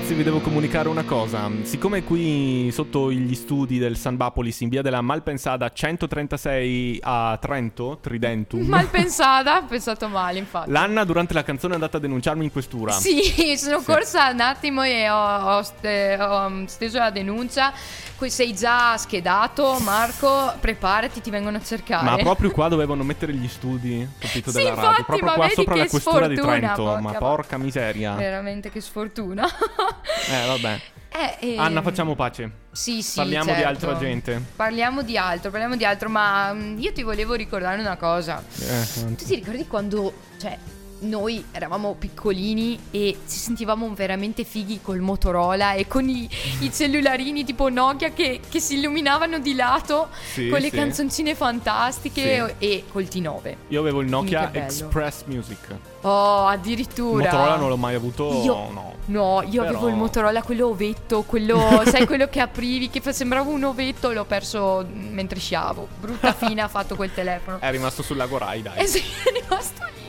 Ragazzi, 0.05 0.23
vi 0.23 0.31
devo 0.31 0.41
comunicare 0.41 0.89
una 0.91 1.05
cosa. 1.05 1.51
Siccome 1.63 2.05
qui 2.05 2.69
sotto 2.73 3.11
gli 3.11 3.35
studi 3.35 3.79
del 3.79 3.97
San 3.97 4.19
Bapolis, 4.19 4.61
in 4.61 4.69
via 4.69 4.83
della 4.83 5.01
Malpensada 5.01 5.71
136 5.71 6.99
a 7.03 7.39
Trento, 7.41 7.97
Tridentum, 8.03 8.67
Mal 8.69 8.89
pensata, 8.91 9.57
ho 9.57 9.65
pensato 9.65 10.07
male, 10.09 10.41
infatti. 10.41 10.71
l'Anna 10.71 11.05
durante 11.05 11.33
la 11.33 11.43
canzone 11.43 11.73
è 11.73 11.77
andata 11.77 11.97
a 11.97 12.01
denunciarmi 12.01 12.45
in 12.45 12.53
questura. 12.53 12.93
Sì, 12.93 13.57
sono 13.57 13.81
corsa 13.81 14.29
un 14.29 14.41
attimo 14.41 14.83
e 14.83 15.09
ho, 15.09 15.57
ho 15.57 15.63
ste- 15.63 16.19
ho, 16.21 16.51
mm, 16.51 16.65
steso 16.67 16.99
la 16.99 17.09
denuncia. 17.11 17.73
Qui 18.17 18.29
sei 18.31 18.55
già 18.55 18.99
schedato, 18.99 19.79
Marco, 19.81 20.53
preparati, 20.61 21.23
ti 21.23 21.31
vengono 21.31 21.57
a 21.57 21.63
cercare. 21.63 22.05
Ma 22.05 22.17
proprio 22.17 22.51
qua 22.53 22.69
dovevano 22.69 23.05
mettere 23.05 23.33
gli 23.33 23.49
studi, 23.49 24.07
capito, 24.19 24.51
Sì, 24.51 24.59
della 24.59 24.75
radio. 24.75 24.83
infatti, 24.91 25.03
Proprio 25.05 25.27
ma 25.29 25.35
qua 25.35 25.49
sopra 25.49 25.75
la 25.77 25.87
questura 25.87 26.29
di 26.29 26.37
sfortuna, 26.37 26.59
Trento. 26.59 26.83
porca 26.85 27.01
ma 27.01 27.13
porca 27.15 27.57
miseria. 27.57 28.13
Veramente 28.13 28.71
che 28.71 28.83
sfortuna. 28.83 29.49
Eh, 30.31 30.47
vabbè. 30.47 30.81
Eh, 31.17 31.53
eh, 31.53 31.59
Anna, 31.59 31.81
facciamo 31.81 32.17
pace. 32.17 32.51
Sì, 32.73 33.01
sì, 33.01 33.19
Parliamo 33.19 33.45
di 33.45 33.51
certo. 33.53 33.69
altra 33.69 33.99
gente. 33.99 34.43
Parliamo 34.57 35.03
di 35.03 35.17
altro, 35.17 35.53
parliamo 35.53 35.77
di 35.77 35.85
altro, 35.85 36.09
ma 36.09 36.53
mm, 36.53 36.81
io 36.81 36.93
ti 36.93 37.05
volevo 37.05 37.35
ricordare 37.35 37.79
una 37.81 37.97
cosa. 37.97 38.43
Eh, 38.59 39.15
Tu 39.15 39.25
ti 39.25 39.37
ricordi 39.37 39.65
quando, 39.69 40.13
cioè, 40.41 40.59
noi 41.05 41.45
eravamo 41.53 41.95
piccolini 41.99 42.79
e 42.91 43.19
ci 43.29 43.37
sentivamo 43.39 43.91
veramente 43.95 44.45
fighi 44.45 44.81
col 44.83 45.01
Motorola 45.01 45.73
e 45.75 45.87
con 45.87 46.09
i, 46.09 46.29
i 46.61 46.73
cellularini 46.73 47.45
tipo 47.45 47.69
Nokia 47.69 48.11
che, 48.13 48.41
che 48.49 48.61
si 48.61 48.77
illuminavano 48.79 49.39
di 49.39 49.55
lato 49.55 50.09
Sì, 50.33 50.49
con 50.49 50.59
le 50.61 50.71
sì. 50.71 50.77
canzoncine 50.77 51.35
fantastiche 51.35 52.55
Sì. 52.59 52.65
e 52.67 52.85
col 52.91 53.05
T9. 53.05 53.55
Io 53.69 53.81
avevo 53.81 54.01
il 54.01 54.09
Nokia. 54.09 54.53
Express 54.53 55.25
Music. 55.27 55.59
Oh, 56.03 56.47
addirittura. 56.47 57.25
Motorola 57.25 57.57
non 57.57 57.69
l'ho 57.69 57.77
mai 57.77 57.95
avuto. 57.95 58.43
Io- 58.43 58.53
No. 58.75 58.93
No, 59.07 59.43
io 59.43 59.63
Però- 59.63 59.65
avevo 59.77 59.89
il 59.89 59.95
Motorola, 59.97 60.43
quello 60.43 60.69
ovetto, 60.69 61.23
quello, 61.23 61.83
sai, 61.87 62.07
quello 62.07 62.27
che 62.29 62.41
aprivi, 62.41 62.89
che 62.89 63.03
sembrava 63.13 63.51
un 63.51 63.63
ovetto, 63.65 64.11
l'ho 64.13 64.25
perso 64.25 64.87
mentre 65.11 65.39
sciavo. 65.39 65.87
Brutta 66.01 66.33
fine 66.33 66.63
ha 66.63 66.69
fatto 66.69 66.97
quel 66.97 67.13
telefono. 67.13 67.59
È 67.61 67.71
rimasto 67.71 68.03
sul 68.03 68.17
lago 68.17 68.39
Rai, 68.39 68.63
dai. 68.63 68.79
E 68.79 68.87
sei 68.87 69.03
rimasto 69.43 69.85
lì. 69.97 70.04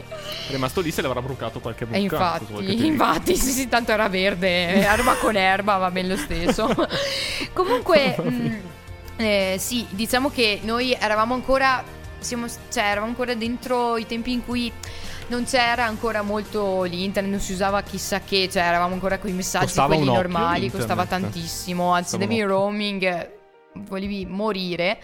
Rimasto 0.47 0.81
lì 0.81 0.91
se 0.91 1.01
l'avrà 1.01 1.21
brucato 1.21 1.59
qualche 1.59 1.83
E 1.83 1.87
vuoi 1.87 1.91
che 1.91 2.75
ti 2.75 2.85
infatti, 2.85 2.85
infatti, 2.85 3.35
sì, 3.35 3.51
sì, 3.51 3.67
tanto 3.67 3.91
era 3.91 4.07
verde, 4.07 4.73
erba 4.75 5.15
con 5.15 5.35
erba, 5.35 5.77
va 5.77 5.89
bene 5.91 6.09
lo 6.09 6.17
stesso. 6.17 6.69
Comunque, 7.53 8.15
mh, 8.17 8.57
eh, 9.17 9.55
sì, 9.57 9.85
diciamo 9.89 10.29
che 10.29 10.59
noi 10.63 10.93
eravamo 10.93 11.33
ancora, 11.33 11.83
siamo, 12.19 12.47
cioè, 12.47 12.83
eravamo 12.83 13.07
ancora 13.07 13.33
dentro 13.33 13.97
i 13.97 14.05
tempi 14.05 14.33
in 14.33 14.45
cui 14.45 14.71
non 15.27 15.45
c'era 15.45 15.85
ancora 15.85 16.21
molto 16.21 16.83
l'internet, 16.83 17.31
non 17.31 17.39
si 17.41 17.53
usava 17.53 17.81
chissà 17.81 18.19
che, 18.21 18.47
cioè 18.51 18.63
eravamo 18.63 18.93
ancora 18.93 19.17
con 19.17 19.29
i 19.29 19.33
messaggi 19.33 19.65
Costava 19.65 19.95
quelli 19.95 20.11
normali, 20.11 20.69
costava 20.69 21.05
tantissimo, 21.05 21.91
anzi 21.91 22.17
devi 22.17 22.41
roaming, 22.41 23.03
eh, 23.03 23.37
volevi 23.73 24.25
morire. 24.25 24.99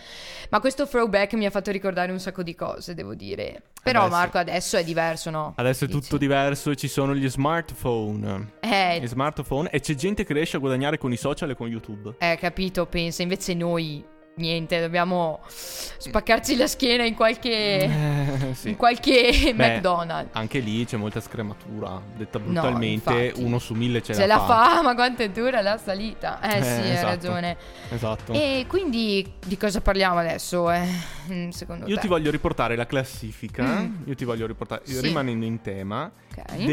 Ma 0.51 0.59
questo 0.59 0.85
throwback 0.85 1.33
mi 1.35 1.45
ha 1.45 1.49
fatto 1.49 1.71
ricordare 1.71 2.11
un 2.11 2.19
sacco 2.19 2.43
di 2.43 2.53
cose, 2.55 2.93
devo 2.93 3.15
dire. 3.15 3.61
Però 3.81 4.01
beh, 4.01 4.05
sì. 4.07 4.11
Marco 4.11 4.37
adesso 4.37 4.75
è 4.75 4.83
diverso, 4.83 5.29
no? 5.29 5.53
Adesso 5.55 5.85
è 5.85 5.87
Dici? 5.87 5.99
tutto 6.01 6.17
diverso 6.17 6.71
e 6.71 6.75
ci 6.75 6.89
sono 6.89 7.15
gli 7.15 7.29
smartphone. 7.29 8.51
Eh, 8.59 8.99
Gli 9.01 9.07
smartphone 9.07 9.69
e 9.69 9.79
c'è 9.79 9.95
gente 9.95 10.25
che 10.25 10.33
riesce 10.33 10.57
a 10.57 10.59
guadagnare 10.59 10.97
con 10.97 11.11
i 11.13 11.17
social 11.17 11.49
e 11.51 11.55
con 11.55 11.67
YouTube. 11.69 12.15
Eh, 12.19 12.37
capito, 12.37 12.85
pensa. 12.85 13.21
Invece 13.21 13.53
noi, 13.53 14.03
niente, 14.35 14.79
dobbiamo 14.79 15.39
spaccarci 15.47 16.55
la 16.55 16.67
schiena 16.67 17.03
in 17.03 17.13
qualche... 17.15 17.49
Eh, 17.83 18.53
sì. 18.53 18.69
In 18.69 18.75
qualche 18.75 19.53
Beh, 19.55 19.75
McDonald's. 19.75 20.35
Anche 20.35 20.59
lì 20.59 20.83
c'è 20.85 20.97
molta 20.97 21.19
scrematura. 21.21 22.01
Detta 22.15 22.39
No, 22.39 22.45
brutalmente, 22.45 23.11
infatti. 23.27 23.43
uno 23.43 23.59
su 23.59 23.73
mille 23.73 24.01
ce, 24.01 24.13
Ce 24.15 24.25
la 24.25 24.39
fa, 24.39 24.81
ma 24.81 24.95
quanto 24.95 25.21
è 25.23 25.29
dura 25.29 25.61
la 25.61 25.77
salita. 25.77 26.39
Eh, 26.41 26.57
Eh, 26.57 26.63
sì, 26.63 26.69
hai 26.69 26.91
esatto. 26.91 27.07
ragione. 27.07 27.57
Esatto. 27.89 28.33
E 28.33 28.65
quindi 28.67 29.31
di 29.45 29.57
cosa 29.57 29.79
parliamo 29.81 30.17
adesso? 30.19 30.71
Eh, 30.71 30.87
mm, 31.31 31.49
secondo 31.49 31.85
Io 31.87 31.95
te? 31.95 32.01
ti 32.01 32.07
voglio 32.07 32.31
riportare 32.31 32.75
la 32.75 32.85
classifica. 32.87 33.63
Mm. 33.81 33.95
Io 34.05 34.15
ti 34.15 34.25
voglio 34.25 34.47
riportare, 34.47 34.81
Sì. 34.85 34.99
rimanendo 35.01 35.45
in 35.45 35.61
tema, 35.61 36.11
mm, 36.59 36.65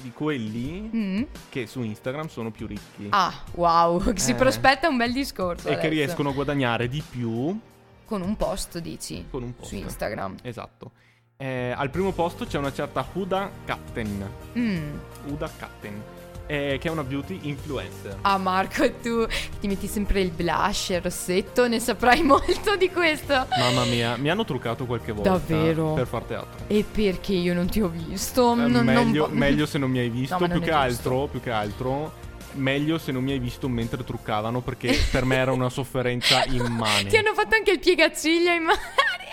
di 0.00 0.12
quelli 0.14 0.90
Mm. 0.94 1.22
che 1.50 1.66
su 1.66 1.82
Instagram 1.82 2.28
sono 2.28 2.50
più 2.50 2.66
ricchi. 2.66 3.06
Ah, 3.10 3.32
wow, 3.54 4.00
si 4.16 4.34
Prospetta 4.84 4.88
un 4.88 4.96
bel 4.96 5.12
discorso. 5.12 5.68
e 5.68 5.72
che 5.72 5.76
adesso. 5.78 5.92
riescono 5.92 6.28
a 6.30 6.32
guadagnare 6.32 6.88
di 6.88 7.02
più 7.08 7.58
Con 8.06 8.20
un 8.22 8.36
post, 8.36 8.78
dici? 8.78 9.26
con 9.30 9.42
un 9.42 9.54
post. 9.56 9.68
Su 9.68 9.76
Instagram. 9.76 10.36
Esatto. 10.42 10.90
Eh, 11.36 11.72
al 11.76 11.90
primo 11.90 12.12
posto 12.12 12.44
c'è 12.46 12.58
una 12.58 12.72
certa 12.72 13.06
Huda 13.12 13.50
Captain. 13.64 14.28
Mm. 14.58 14.92
Huda 15.28 15.50
Captain. 15.56 16.02
eh, 16.46 16.76
che 16.78 16.88
è 16.88 16.90
una 16.90 17.02
beauty 17.04 17.38
influencer. 17.44 18.18
Ah 18.20 18.36
Marco, 18.36 18.84
tu 19.00 19.26
ti 19.60 19.66
metti 19.66 19.86
sempre 19.86 20.20
il 20.20 20.30
blush, 20.30 20.90
il 20.90 21.00
rossetto, 21.00 21.66
ne 21.66 21.80
saprai 21.80 22.20
molto 22.22 22.76
di 22.76 22.90
questo. 22.90 23.46
Mamma 23.58 23.84
mia, 23.86 24.16
mi 24.18 24.28
hanno 24.28 24.44
truccato 24.44 24.84
qualche 24.84 25.12
volta 25.12 25.30
Davvero? 25.30 25.94
per 25.94 26.06
far 26.06 26.22
teatro. 26.24 26.64
E 26.66 26.84
perché 26.84 27.32
io 27.32 27.54
non 27.54 27.68
ti 27.70 27.80
ho 27.80 27.88
visto? 27.88 28.52
Eh, 28.52 28.56
Non- 28.56 28.70
non 28.72 28.84
meglio, 28.84 29.26
po- 29.28 29.34
meglio 29.34 29.64
se 29.64 29.78
non 29.78 29.90
mi 29.90 29.98
hai 30.00 30.10
visto, 30.10 30.34
No, 30.38 30.44
più 30.46 30.54
non 30.56 30.60
che 30.62 30.70
altro, 30.70 31.26
più 31.28 31.40
che 31.40 31.50
altro, 31.50 32.12
meglio 32.54 32.98
se 32.98 33.12
non 33.12 33.22
mi 33.22 33.32
hai 33.32 33.38
visto 33.38 33.68
mentre 33.68 34.02
truccavano 34.04 34.60
perché 34.60 34.96
per 35.10 35.24
me 35.24 35.36
era 35.36 35.52
una 35.52 35.68
sofferenza 35.68 36.44
immane. 36.50 37.08
Ti 37.08 37.16
hanno 37.16 37.34
fatto 37.34 37.54
anche 37.54 37.72
il 37.72 37.78
piegaciglia 37.78 38.52
in 38.52 38.62
mano. 38.64 38.78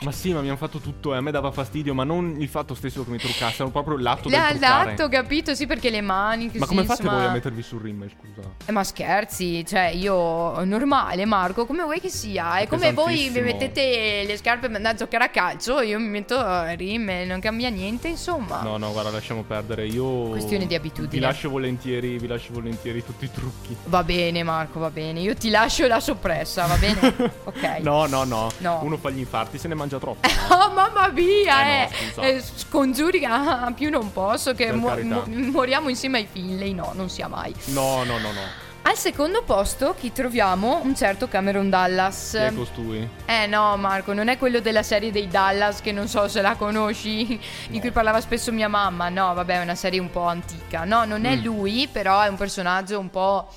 Ma 0.02 0.12
sì, 0.12 0.34
ma 0.34 0.42
mi 0.42 0.48
hanno 0.48 0.58
fatto 0.58 0.80
tutto 0.80 1.14
e 1.14 1.18
a 1.18 1.22
me 1.22 1.30
dava 1.30 1.52
fastidio, 1.52 1.94
ma 1.94 2.04
non 2.04 2.38
il 2.40 2.48
fatto 2.48 2.74
stesso 2.74 3.04
che 3.04 3.12
mi 3.12 3.20
truccassero, 3.20 3.70
proprio 3.70 3.98
l'atto 3.98 4.30
del 4.30 4.40
L'ha 4.40 4.48
truccare. 4.50 4.90
l'atto, 4.96 5.10
capito? 5.10 5.54
Sì, 5.54 5.68
perché 5.68 5.92
le 5.92 6.02
mani. 6.02 6.46
Ma 6.46 6.52
così, 6.54 6.66
come 6.70 6.84
fate 6.86 7.02
insomma- 7.04 7.20
voi 7.22 7.30
a 7.30 7.32
mettervi 7.34 7.62
sul 7.62 7.82
rim, 7.82 8.10
scusa? 8.10 8.50
Eh, 8.66 8.72
ma 8.72 8.84
scherzi, 8.84 9.64
cioè 9.64 9.90
io 9.90 10.64
normale 10.64 11.26
Marco, 11.26 11.68
come 11.68 11.84
vuoi 11.84 12.00
che 12.00 12.10
sia? 12.10 12.58
È 12.58 12.68
come 12.68 12.94
voi 12.94 13.14
vi 13.14 13.30
pesantissimo. 13.30 13.46
mettete 13.46 14.24
le 14.26 14.38
scarpe 14.38 14.66
per 14.68 14.76
andare 14.78 14.96
a 14.96 14.98
giocare 14.98 15.24
a 15.26 15.30
calcio, 15.30 15.82
io 15.82 16.00
mi 16.00 16.08
metto 16.08 16.36
eh, 16.36 16.76
rime, 16.76 17.26
non 17.26 17.40
cambia 17.40 17.70
niente, 17.70 18.08
insomma. 18.08 18.64
No, 18.64 18.78
no, 18.78 18.92
guarda, 18.92 19.12
lasciamo 19.12 19.44
perdere. 19.44 19.86
Io 19.86 20.30
Questione 20.30 20.66
di 20.66 20.74
abitudine. 20.74 21.12
Vi 21.14 21.20
lascio 21.20 21.48
volentieri, 21.52 22.18
vi 22.18 22.26
lascio 22.26 22.54
volentieri 22.54 23.06
tutti 23.12 23.26
i 23.26 23.32
trucchi. 23.32 23.76
Va 23.86 24.04
bene 24.04 24.44
Marco, 24.44 24.80
va 24.80 24.90
bene, 24.90 25.20
io 25.20 25.36
ti 25.36 25.50
lascio 25.50 25.86
la 25.88 26.00
soppressa, 26.00 26.66
va 26.66 26.76
bene? 26.76 27.32
ok. 27.44 27.80
No, 27.82 28.06
no, 28.08 28.24
no, 28.24 28.50
No. 28.60 28.80
Uno 28.84 28.98
fa 28.98 29.10
gli 29.10 29.20
infarti, 29.20 29.58
se 29.58 29.68
ne 29.68 29.76
mangia 29.76 29.98
troppo. 30.00 30.28
Oh 30.52 30.70
mamma 30.74 31.08
mia, 31.10 31.66
Eh, 31.66 31.84
eh, 31.84 31.90
no. 32.16 32.24
Eh, 32.24 32.42
scongiuri, 32.56 33.24
ah, 33.26 33.72
più 33.76 33.90
non 33.90 34.12
posso, 34.12 34.54
che 34.54 34.72
mu- 34.72 34.90
mu- 35.04 35.24
moriamo 35.52 35.90
insieme 35.90 36.20
ai 36.20 36.28
figli, 36.32 36.74
no, 36.74 36.92
non 36.94 37.10
sia 37.10 37.28
mai. 37.28 37.54
No, 37.66 38.04
no, 38.04 38.18
no, 38.20 38.32
no. 38.32 38.70
Al 38.84 38.98
secondo 38.98 39.44
posto 39.44 39.94
chi 39.98 40.12
troviamo? 40.12 40.82
Un 40.84 40.96
certo 40.96 41.28
Cameron 41.28 41.70
Dallas. 41.70 42.32
Chi 42.32 42.38
è 42.38 42.54
costui? 42.54 43.08
Eh 43.26 43.46
no 43.46 43.78
Marco, 43.78 44.12
non 44.14 44.28
è 44.28 44.38
quello 44.40 44.60
della 44.60 44.82
serie 44.84 45.12
dei 45.12 45.28
Dallas 45.28 45.82
che 45.82 45.92
non 45.92 46.08
so 46.08 46.28
se 46.28 46.42
la 46.42 46.56
conosci, 46.56 47.40
di 47.70 47.80
cui 47.80 47.92
parlava 47.92 48.20
spesso 48.22 48.52
mia 48.52 48.68
mamma. 48.68 49.10
No, 49.10 49.34
vabbè, 49.36 49.60
è 49.60 49.62
una 49.62 49.76
serie 49.76 50.00
un 50.00 50.10
po' 50.10 50.24
antica. 50.24 50.84
No, 50.84 51.06
non 51.06 51.26
è 51.26 51.36
Mm. 51.38 51.44
lui, 51.44 51.88
però 51.92 52.22
è 52.22 52.28
un 52.28 52.36
personaggio 52.38 53.00
un 53.00 53.10
po'... 53.10 53.48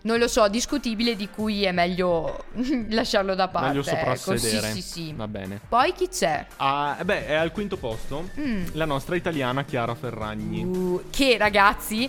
Non 0.00 0.18
lo 0.18 0.28
so, 0.28 0.48
discutibile 0.48 1.16
di 1.16 1.28
cui 1.28 1.64
è 1.64 1.72
meglio 1.72 2.44
lasciarlo 2.90 3.34
da 3.34 3.48
parte. 3.48 3.68
Meglio 3.68 3.80
ecco. 3.82 3.90
soprassedere. 3.96 4.72
Sì, 4.72 4.80
sì, 4.80 4.90
sì. 4.90 5.12
Va 5.14 5.28
bene. 5.28 5.60
Poi 5.68 5.92
chi 5.92 6.08
c'è? 6.08 6.46
Ah, 6.56 6.96
eh 6.98 7.04
beh, 7.04 7.26
è 7.26 7.34
al 7.34 7.52
quinto 7.52 7.76
posto 7.76 8.30
Mm. 8.40 8.66
la 8.72 8.84
nostra 8.86 9.14
italiana 9.16 9.64
Chiara 9.64 9.94
Ferragni. 9.94 10.64
Uh, 10.64 11.04
che 11.10 11.36
ragazzi 11.36 12.08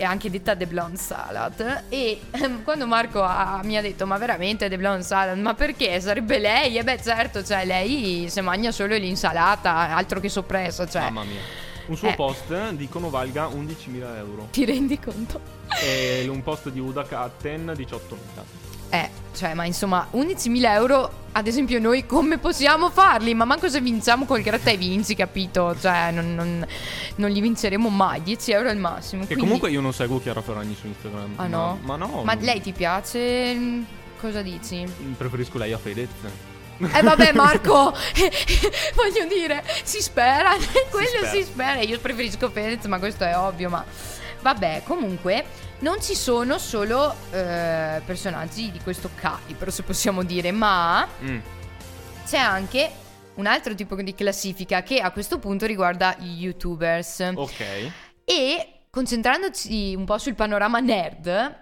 è 0.00 0.04
anche 0.04 0.30
detta 0.30 0.56
The 0.56 0.66
Blonde 0.66 0.96
Salad 0.96 1.84
e 1.90 2.18
ehm, 2.30 2.62
quando 2.64 2.86
Marco 2.86 3.22
ha- 3.22 3.60
mi 3.64 3.76
ha 3.76 3.82
detto 3.82 4.06
ma 4.06 4.16
veramente 4.16 4.66
The 4.70 4.78
Blonde 4.78 5.02
Salad 5.02 5.36
ma 5.38 5.52
perché 5.52 6.00
sarebbe 6.00 6.38
lei 6.38 6.78
e 6.78 6.82
beh 6.84 7.02
certo 7.02 7.44
cioè 7.44 7.66
lei 7.66 8.26
se 8.30 8.40
mangia 8.40 8.72
solo 8.72 8.96
l'insalata 8.96 9.74
altro 9.94 10.18
che 10.18 10.30
soppressa 10.30 10.88
cioè 10.88 11.02
Mamma 11.02 11.24
mia. 11.24 11.40
Un 11.86 11.96
suo 11.96 12.08
Eh. 12.08 12.14
post 12.14 12.70
dicono 12.72 13.10
valga 13.10 13.46
11.000 13.48 14.16
euro. 14.16 14.48
ti 14.52 14.64
rendi 14.64 14.98
conto? 14.98 15.58
e 15.82 16.26
un 16.28 16.42
post 16.42 16.70
di 16.70 16.80
Uda 16.80 17.04
Katten 17.04 17.74
18.000. 17.76 18.59
Eh, 18.90 19.08
cioè, 19.36 19.54
ma 19.54 19.64
insomma, 19.64 20.08
11.000 20.12 20.72
euro, 20.72 21.10
ad 21.32 21.46
esempio, 21.46 21.78
noi 21.78 22.04
come 22.06 22.38
possiamo 22.38 22.90
farli? 22.90 23.32
Ma 23.34 23.44
manco 23.44 23.68
se 23.68 23.80
vinciamo 23.80 24.24
col 24.24 24.42
gratta 24.42 24.70
e 24.70 24.76
vinci, 24.76 25.14
capito? 25.14 25.76
Cioè, 25.78 26.10
non, 26.10 26.34
non- 26.34 26.66
non 27.16 27.30
li 27.30 27.40
vinceremo 27.40 27.88
mai. 27.88 28.22
10 28.22 28.50
euro 28.52 28.68
al 28.68 28.76
massimo. 28.78 29.22
E 29.22 29.26
quindi- 29.26 29.44
comunque 29.44 29.70
io 29.70 29.80
non 29.80 29.92
seguo 29.92 30.20
Chiara 30.20 30.42
Ferragni 30.42 30.74
su 30.78 30.86
Instagram. 30.88 31.34
Ah 31.36 31.46
no? 31.46 31.78
Ma, 31.82 31.96
ma 31.96 32.06
no. 32.06 32.22
Ma 32.24 32.34
lei 32.34 32.60
ti 32.60 32.72
piace? 32.72 33.56
Cosa 34.20 34.42
dici? 34.42 34.84
Preferisco 35.16 35.56
lei 35.58 35.72
a 35.72 35.78
Fedez. 35.78 36.08
Eh 36.80 37.02
vabbè 37.02 37.32
Marco, 37.36 37.92
voglio 38.94 39.26
dire, 39.28 39.62
si 39.84 40.00
spera, 40.00 40.50
quello 40.90 41.06
spera. 41.08 41.30
si 41.30 41.42
spera. 41.42 41.80
Io 41.80 41.98
preferisco 42.00 42.50
Fedez, 42.50 42.84
ma 42.86 42.98
questo 42.98 43.24
è 43.24 43.36
ovvio, 43.36 43.68
ma 43.68 43.84
vabbè, 44.42 44.82
comunque 44.84 45.44
non 45.80 46.00
ci 46.02 46.14
sono 46.14 46.58
solo 46.58 47.14
eh, 47.32 48.00
personaggi 48.04 48.70
di 48.70 48.80
questo 48.80 49.10
calibro, 49.14 49.70
se 49.70 49.82
possiamo 49.82 50.22
dire, 50.22 50.50
ma 50.52 51.06
Mm. 51.22 51.38
c'è 52.26 52.38
anche 52.38 52.90
un 53.34 53.46
altro 53.46 53.74
tipo 53.74 53.94
di 53.96 54.14
classifica 54.14 54.82
che 54.82 55.00
a 55.00 55.10
questo 55.12 55.38
punto 55.38 55.66
riguarda 55.66 56.14
gli 56.18 56.42
youtubers. 56.44 57.30
Ok. 57.34 57.64
E 58.24 58.68
concentrandoci 58.90 59.94
un 59.94 60.04
po' 60.04 60.18
sul 60.18 60.34
panorama 60.34 60.80
nerd, 60.80 61.56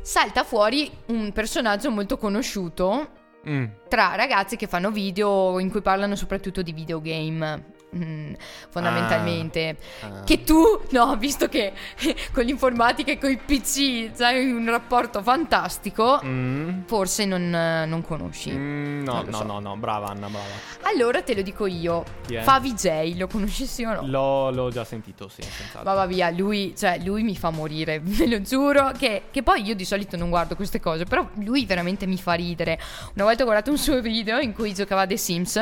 salta 0.00 0.44
fuori 0.44 0.90
un 1.06 1.32
personaggio 1.32 1.90
molto 1.90 2.16
conosciuto 2.18 3.20
Mm. 3.48 3.64
tra 3.88 4.14
ragazzi 4.14 4.54
che 4.54 4.68
fanno 4.68 4.92
video 4.92 5.58
in 5.58 5.68
cui 5.68 5.82
parlano 5.82 6.14
soprattutto 6.14 6.62
di 6.62 6.72
videogame. 6.72 7.71
Mm, 7.94 8.32
fondamentalmente 8.70 9.76
Ah. 10.00 10.22
che 10.24 10.42
tu 10.44 10.80
no 10.90 11.16
visto 11.16 11.48
che 11.48 11.72
con 12.32 12.44
l'informatica 12.44 13.12
e 13.12 13.18
con 13.18 13.30
i 13.30 13.36
PC 13.36 14.10
hai 14.20 14.50
un 14.50 14.68
rapporto 14.68 15.22
fantastico 15.22 16.20
Mm. 16.24 16.82
forse 16.86 17.24
non, 17.24 17.48
non 17.50 18.02
conosci 18.02 18.50
Mm, 18.52 19.02
no, 19.04 19.14
Non 19.14 19.24
no, 19.28 19.36
so. 19.36 19.44
no, 19.44 19.58
no, 19.60 19.76
brava 19.76 20.08
Anna, 20.08 20.28
brava. 20.28 20.44
allora 20.82 21.22
te 21.22 21.34
lo 21.34 21.42
dico 21.42 21.66
io? 21.66 22.04
Favi 22.42 22.72
J 22.74 23.16
lo 23.18 23.26
conosci 23.26 23.66
sì 23.66 23.84
o 23.84 23.92
no? 23.94 24.06
L'ho, 24.06 24.50
l'ho 24.50 24.70
già 24.70 24.84
sentito, 24.84 25.28
sì, 25.28 25.42
senz'altro. 25.42 25.82
Ma 25.82 25.94
va 25.94 26.06
via, 26.06 26.30
lui, 26.30 26.74
cioè, 26.76 26.98
lui 27.04 27.22
mi 27.22 27.36
fa 27.36 27.50
morire, 27.50 28.00
ve 28.02 28.26
lo 28.26 28.40
giuro. 28.40 28.92
Che, 28.96 29.24
che 29.30 29.42
poi 29.42 29.62
io 29.62 29.74
di 29.74 29.84
solito 29.84 30.16
non 30.16 30.30
guardo 30.30 30.56
queste 30.56 30.80
cose, 30.80 31.04
però 31.04 31.26
lui 31.34 31.66
veramente 31.66 32.06
mi 32.06 32.16
fa 32.16 32.32
ridere. 32.32 32.78
Una 33.14 33.24
volta 33.24 33.42
ho 33.42 33.44
guardato 33.44 33.70
un 33.70 33.78
suo 33.78 34.00
video 34.00 34.38
in 34.38 34.52
cui 34.54 34.72
giocava 34.74 35.06
The 35.06 35.16
Sims 35.16 35.56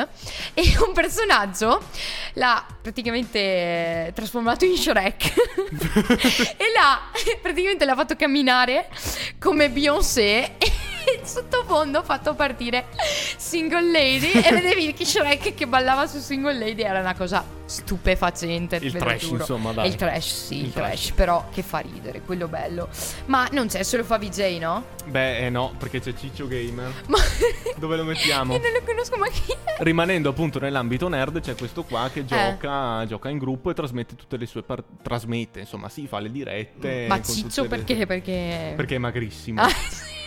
e 0.53 0.63
un 0.85 0.93
personaggio 0.93 1.81
l'ha 2.33 2.65
praticamente 2.81 3.39
eh, 3.39 4.11
trasformato 4.13 4.65
in 4.65 4.75
Shrek. 4.75 5.33
E 6.61 6.65
l'ha 6.75 6.99
praticamente 7.41 7.85
l'ha 7.85 7.95
fatto 7.95 8.15
camminare 8.15 8.89
come 9.39 9.69
Beyoncé 9.69 10.57
in 11.19 11.25
sottofondo 11.25 11.99
ho 11.99 12.03
fatto 12.03 12.33
partire 12.33 12.85
Single 13.37 13.91
Lady 13.91 14.31
e 14.31 14.51
vedevi 14.51 14.93
che 14.93 15.05
Shrek 15.05 15.53
che 15.53 15.67
ballava 15.67 16.07
su 16.07 16.19
Single 16.19 16.57
Lady 16.57 16.81
era 16.81 16.99
una 16.99 17.15
cosa 17.15 17.43
stupefacente. 17.65 18.77
Il 18.81 18.91
trash, 18.93 19.21
giuro. 19.21 19.37
insomma, 19.37 19.71
dai. 19.71 19.87
Il 19.87 19.95
trash, 19.95 20.45
sì, 20.47 20.57
il, 20.57 20.65
Il 20.65 20.73
trash, 20.73 20.89
trash. 21.05 21.11
però 21.11 21.45
che 21.53 21.61
fa 21.61 21.79
ridere, 21.79 22.21
quello 22.21 22.47
bello. 22.47 22.89
Ma 23.27 23.47
non 23.51 23.67
c'è 23.67 23.83
solo 23.83 24.03
Favi 24.03 24.29
J, 24.29 24.57
no? 24.59 24.85
Beh, 25.05 25.45
eh 25.45 25.49
no, 25.49 25.73
perché 25.77 26.01
c'è 26.01 26.13
Ciccio 26.13 26.47
Gamer. 26.47 26.91
Ma 27.07 27.17
Dove 27.77 27.95
lo 27.95 28.03
mettiamo? 28.03 28.53
io 28.53 28.59
non 28.59 28.71
lo 28.71 28.81
conosco, 28.85 29.17
ma 29.17 29.27
chi 29.29 29.51
è? 29.51 29.75
Rimanendo 29.83 30.29
appunto 30.29 30.59
nell'ambito 30.59 31.07
nerd, 31.07 31.39
c'è 31.39 31.55
questo 31.55 31.83
qua 31.83 32.09
che 32.11 32.25
gioca, 32.25 33.05
gioca 33.05 33.29
in 33.29 33.37
gruppo 33.37 33.69
e 33.69 33.73
trasmette 33.73 34.15
tutte 34.15 34.35
le 34.37 34.45
sue 34.45 34.63
par- 34.63 34.83
trasmette, 35.01 35.61
insomma, 35.61 35.87
sì, 35.87 36.07
fa 36.07 36.19
le 36.19 36.29
dirette. 36.31 37.05
Ma 37.07 37.21
Ciccio 37.21 37.63
tutte 37.63 37.77
le- 37.77 37.83
perché? 37.83 38.05
Perché... 38.05 38.73
Perché 38.75 38.95
è 38.95 38.99
magrissimo. 38.99 39.61
Ah, 39.61 39.69
sì. 39.69 40.19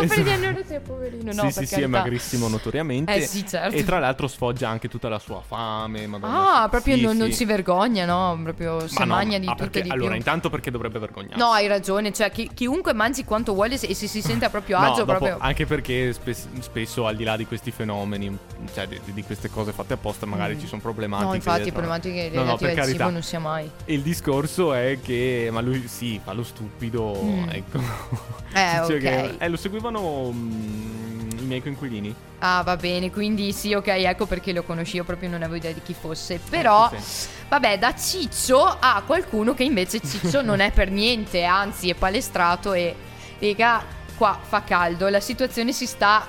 Ma 0.00 0.06
per 0.06 0.22
dire 0.22 0.36
non 0.36 0.62
sia 0.66 0.80
poverino, 0.80 1.32
no, 1.32 1.42
sì, 1.42 1.50
sì, 1.50 1.66
sì, 1.66 1.74
è 1.74 1.78
carità. 1.80 1.88
magrissimo 1.88 2.48
notoriamente. 2.48 3.14
Eh 3.14 3.20
sì, 3.26 3.46
certo. 3.46 3.76
E 3.76 3.84
tra 3.84 3.98
l'altro 3.98 4.26
sfoggia 4.28 4.68
anche 4.68 4.88
tutta 4.88 5.08
la 5.08 5.18
sua 5.18 5.42
fame. 5.46 6.06
Madonna, 6.06 6.62
Ah, 6.62 6.68
proprio 6.68 6.96
sì, 6.96 7.02
non, 7.02 7.16
non 7.16 7.28
sì. 7.28 7.34
si 7.36 7.44
vergogna, 7.44 8.04
no? 8.06 8.38
Proprio 8.42 8.86
si 8.88 8.94
Ma 8.98 9.04
no, 9.04 9.14
magna 9.14 9.38
di 9.38 9.46
ah, 9.46 9.50
tutto 9.50 9.62
perché- 9.64 9.82
di 9.82 9.90
Allora, 9.90 10.08
più. 10.10 10.16
intanto 10.18 10.48
perché 10.50 10.70
dovrebbe 10.70 10.98
vergognarsi? 10.98 11.38
No, 11.38 11.50
hai 11.50 11.66
ragione, 11.66 12.12
cioè 12.12 12.30
chi- 12.30 12.50
chiunque 12.54 12.92
mangi 12.94 13.24
quanto 13.24 13.52
vuole 13.54 13.76
se- 13.76 13.86
e 13.86 13.94
se 13.94 14.06
si 14.06 14.22
sente 14.22 14.44
a 14.46 14.50
proprio 14.50 14.78
No, 14.78 14.84
agio, 14.92 15.04
dopo- 15.04 15.18
proprio... 15.18 15.36
anche 15.40 15.66
perché 15.66 16.12
spes- 16.12 16.48
spesso 16.60 17.06
al 17.06 17.16
di 17.16 17.24
là 17.24 17.36
di 17.36 17.46
questi 17.46 17.70
fenomeni, 17.70 18.36
cioè 18.72 18.86
di, 18.88 18.98
di 19.12 19.22
queste 19.22 19.50
cose 19.50 19.72
fatte 19.72 19.92
apposta, 19.92 20.24
magari 20.26 20.58
ci 20.58 20.66
sono 20.66 20.80
problematiche. 20.80 21.26
Mm. 21.26 21.30
No, 21.30 21.34
infatti, 21.36 21.62
dietro. 21.62 21.80
problematiche 21.80 22.28
No, 22.30 22.34
no, 22.40 22.42
relative 22.46 22.58
per 22.70 22.78
al 22.78 22.84
cibo 22.86 22.96
carità. 22.98 23.12
non 23.12 23.22
sia 23.22 23.38
mai. 23.38 23.70
Il 23.86 24.00
discorso 24.02 24.72
è 24.72 24.98
che, 25.02 25.48
ma 25.52 25.60
lui 25.60 25.86
sì, 25.88 26.18
fa 26.22 26.32
lo 26.32 26.42
stupido, 26.44 27.18
Mm. 27.22 27.48
ecco. 27.50 27.78
Eh, 27.78 27.82
Cioè 28.86 28.94
ok. 28.94 28.98
che- 28.98 29.36
eh, 29.38 29.48
lo 29.50 29.56
seguivano 29.56 30.30
mm, 30.32 31.38
i 31.38 31.44
miei 31.44 31.60
coinquilini. 31.62 32.14
Ah, 32.38 32.62
va 32.62 32.76
bene, 32.76 33.10
quindi 33.10 33.52
sì, 33.52 33.74
ok, 33.74 33.88
ecco 33.88 34.24
perché 34.26 34.52
lo 34.52 34.62
conosci, 34.62 34.96
io 34.96 35.04
proprio 35.04 35.28
non 35.28 35.42
avevo 35.42 35.56
idea 35.56 35.72
di 35.72 35.82
chi 35.82 35.94
fosse. 35.98 36.40
Però, 36.48 36.86
Ecco, 36.86 37.02
sì. 37.02 37.28
vabbè, 37.48 37.78
da 37.78 37.94
Ciccio 37.94 38.64
a 38.64 39.02
qualcuno 39.04 39.52
che 39.52 39.64
invece 39.64 40.00
Ciccio 40.00 40.40
non 40.42 40.60
è 40.60 40.70
per 40.72 40.90
niente, 40.90 41.44
anzi 41.44 41.90
è 41.90 41.94
palestrato 41.94 42.72
e, 42.72 42.94
raga, 43.40 43.84
qua 44.16 44.38
fa 44.40 44.62
caldo, 44.62 45.08
la 45.08 45.20
situazione 45.20 45.72
si 45.72 45.86
sta 45.86 46.26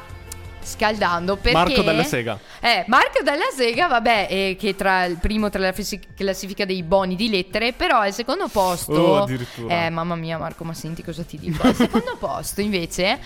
scaldando 0.64 1.36
perché... 1.36 1.58
Marco 1.58 1.82
della 1.82 2.04
Sega. 2.04 2.40
Eh, 2.60 2.84
Marco 2.88 3.22
della 3.24 3.50
Sega, 3.56 3.88
vabbè, 3.88 4.28
eh, 4.30 4.56
che 4.60 4.76
tra 4.76 5.06
il 5.06 5.18
primo 5.18 5.50
tra 5.50 5.60
la 5.60 5.74
classifica 6.16 6.66
dei 6.66 6.84
boni 6.84 7.16
di 7.16 7.30
lettere, 7.30 7.74
però 7.74 8.00
al 8.00 8.14
secondo 8.14 8.48
posto... 8.48 8.94
Oh, 8.94 9.24
addirittura. 9.24 9.86
Eh, 9.86 9.90
mamma 9.90 10.16
mia 10.16 10.38
Marco, 10.38 10.64
ma 10.64 10.74
senti 10.74 11.04
cosa 11.04 11.24
ti 11.24 11.38
dico. 11.38 11.62
Al 11.64 11.76
secondo 11.76 12.16
posto 12.18 12.62
invece 12.62 13.20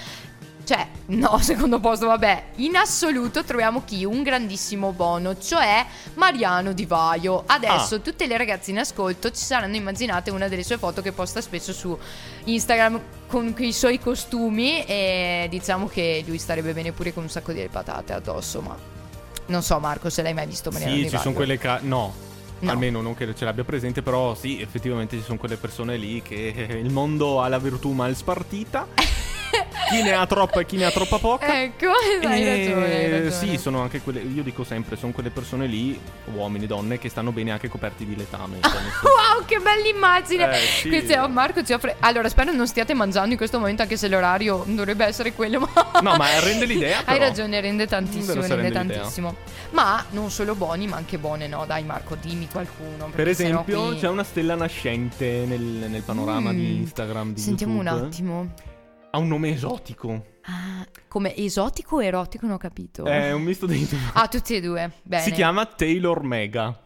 Cioè, 0.65 0.87
no, 1.07 1.37
secondo 1.43 1.79
posto, 1.79 2.07
vabbè. 2.07 2.43
In 2.55 2.75
assoluto 2.75 3.43
troviamo 3.43 3.83
chi? 3.85 4.03
Un 4.03 4.23
grandissimo 4.23 4.91
bono, 4.91 5.37
cioè 5.37 5.85
Mariano 6.15 6.73
Di 6.73 6.85
Vaio. 6.85 7.43
Adesso 7.45 7.95
Ah. 7.95 7.99
tutte 7.99 8.25
le 8.25 8.35
ragazze 8.35 8.71
in 8.71 8.79
ascolto 8.79 9.29
ci 9.31 9.43
saranno 9.43 9.75
immaginate 9.75 10.31
una 10.31 10.47
delle 10.47 10.63
sue 10.63 10.77
foto 10.77 11.01
che 11.01 11.11
posta 11.11 11.39
spesso 11.39 11.71
su 11.71 11.97
Instagram 12.45 12.99
con 13.27 13.53
i 13.59 13.71
suoi 13.73 13.99
costumi 13.99 14.83
e 14.85 15.47
diciamo 15.49 15.87
che 15.87 16.23
lui 16.27 16.37
starebbe 16.39 16.73
bene 16.73 16.91
pure 16.91 17.13
con 17.13 17.23
un 17.23 17.29
sacco 17.29 17.51
di 17.53 17.67
patate 17.71 18.13
addosso, 18.13 18.61
ma 18.61 18.75
non 19.47 19.61
so 19.61 19.79
Marco 19.79 20.09
se 20.09 20.23
l'hai 20.23 20.33
mai 20.33 20.47
visto 20.47 20.71
Mariano 20.71 20.93
Sì, 20.95 20.97
Di 21.01 21.05
ci 21.05 21.11
Vaio. 21.11 21.21
sono 21.23 21.35
quelle 21.35 21.57
ca- 21.59 21.79
no. 21.83 22.13
No. 22.57 22.71
Almeno 22.71 23.01
non 23.01 23.13
che 23.15 23.35
ce 23.35 23.43
l'abbia 23.45 23.65
presente, 23.65 24.01
però 24.01 24.33
sì, 24.33 24.59
effettivamente 24.61 25.17
ci 25.17 25.23
sono 25.23 25.37
quelle 25.37 25.57
persone 25.57 25.97
lì 25.97 26.21
che 26.23 26.35
il 26.81 26.89
mondo 26.91 27.41
ha 27.41 27.47
la 27.49 27.59
virtù 27.59 27.91
mal 27.91 28.15
spartita. 28.15 28.87
chi 29.89 30.01
ne 30.01 30.13
ha 30.13 30.25
troppa 30.25 30.59
e 30.61 30.65
chi 30.65 30.77
ne 30.77 30.85
ha 30.85 30.91
troppa 30.91 31.17
poca. 31.17 31.61
Ecco, 31.61 31.85
hai 32.27 32.43
ragione, 32.43 32.85
hai 32.95 33.09
ragione. 33.09 33.31
Sì, 33.31 33.57
sono 33.57 33.81
anche 33.81 34.01
quelle. 34.01 34.21
Io 34.21 34.43
dico 34.43 34.63
sempre, 34.63 34.95
sono 34.95 35.11
quelle 35.11 35.29
persone 35.29 35.67
lì, 35.67 35.99
uomini, 36.33 36.65
donne, 36.67 36.97
che 36.99 37.09
stanno 37.09 37.31
bene 37.31 37.51
anche 37.51 37.67
coperti 37.69 38.05
di 38.05 38.15
letame. 38.15 38.57
senso- 38.61 38.77
Wow, 39.03 39.45
che 39.45 39.59
bella 39.59 39.87
immagine! 39.87 40.49
Eh, 40.57 41.03
sì. 41.05 41.13
Oh, 41.13 41.27
Marco 41.29 41.63
ci 41.63 41.73
offre. 41.73 41.95
Allora, 41.99 42.27
spero 42.29 42.51
non 42.51 42.67
stiate 42.67 42.93
mangiando 42.93 43.31
in 43.31 43.37
questo 43.37 43.59
momento, 43.59 43.81
anche 43.81 43.97
se 43.97 44.07
l'orario 44.07 44.63
dovrebbe 44.67 45.05
essere 45.05 45.33
quello. 45.33 45.59
Ma... 45.61 45.99
No, 46.01 46.15
ma 46.15 46.39
rende 46.39 46.65
l'idea, 46.65 46.99
Hai 47.05 47.17
però. 47.17 47.19
ragione, 47.27 47.59
rende 47.61 47.87
tantissimo. 47.87 48.33
Rende 48.41 48.55
rende 48.55 48.71
tantissimo. 48.71 49.35
Ma 49.71 50.03
non 50.11 50.29
solo 50.31 50.55
buoni, 50.55 50.87
ma 50.87 50.97
anche 50.97 51.17
buone, 51.17 51.47
no? 51.47 51.65
Dai, 51.65 51.83
Marco, 51.83 52.15
dimmi 52.15 52.47
qualcuno. 52.51 53.09
Per 53.13 53.27
esempio, 53.27 53.87
qui- 53.89 53.99
c'è 53.99 54.07
una 54.07 54.23
stella 54.23 54.55
nascente 54.55 55.43
nel, 55.47 55.61
nel 55.61 56.01
panorama 56.01 56.51
Mm. 56.51 56.55
di 56.55 56.75
Instagram 56.77 57.33
di 57.33 57.41
Sentiamo 57.41 57.79
un 57.79 57.85
YouTube. 57.85 58.05
attimo. 58.07 58.47
Ha 59.15 59.17
un 59.17 59.29
nome 59.29 59.51
esotico. 59.51 60.25
Ah, 60.41 60.85
come 61.07 61.33
esotico 61.37 61.95
o 61.95 62.03
erotico? 62.03 62.45
Non 62.45 62.55
ho 62.55 62.57
capito. 62.57 63.05
È 63.05 63.31
un 63.31 63.43
misto 63.43 63.65
dei 63.65 63.87
due. 63.87 63.97
Ah, 64.11 64.27
tutti 64.27 64.55
e 64.55 64.59
due. 64.59 64.91
Bene. 65.03 65.23
Si 65.23 65.31
chiama 65.31 65.65
Taylor 65.65 66.21
Mega. 66.21 66.77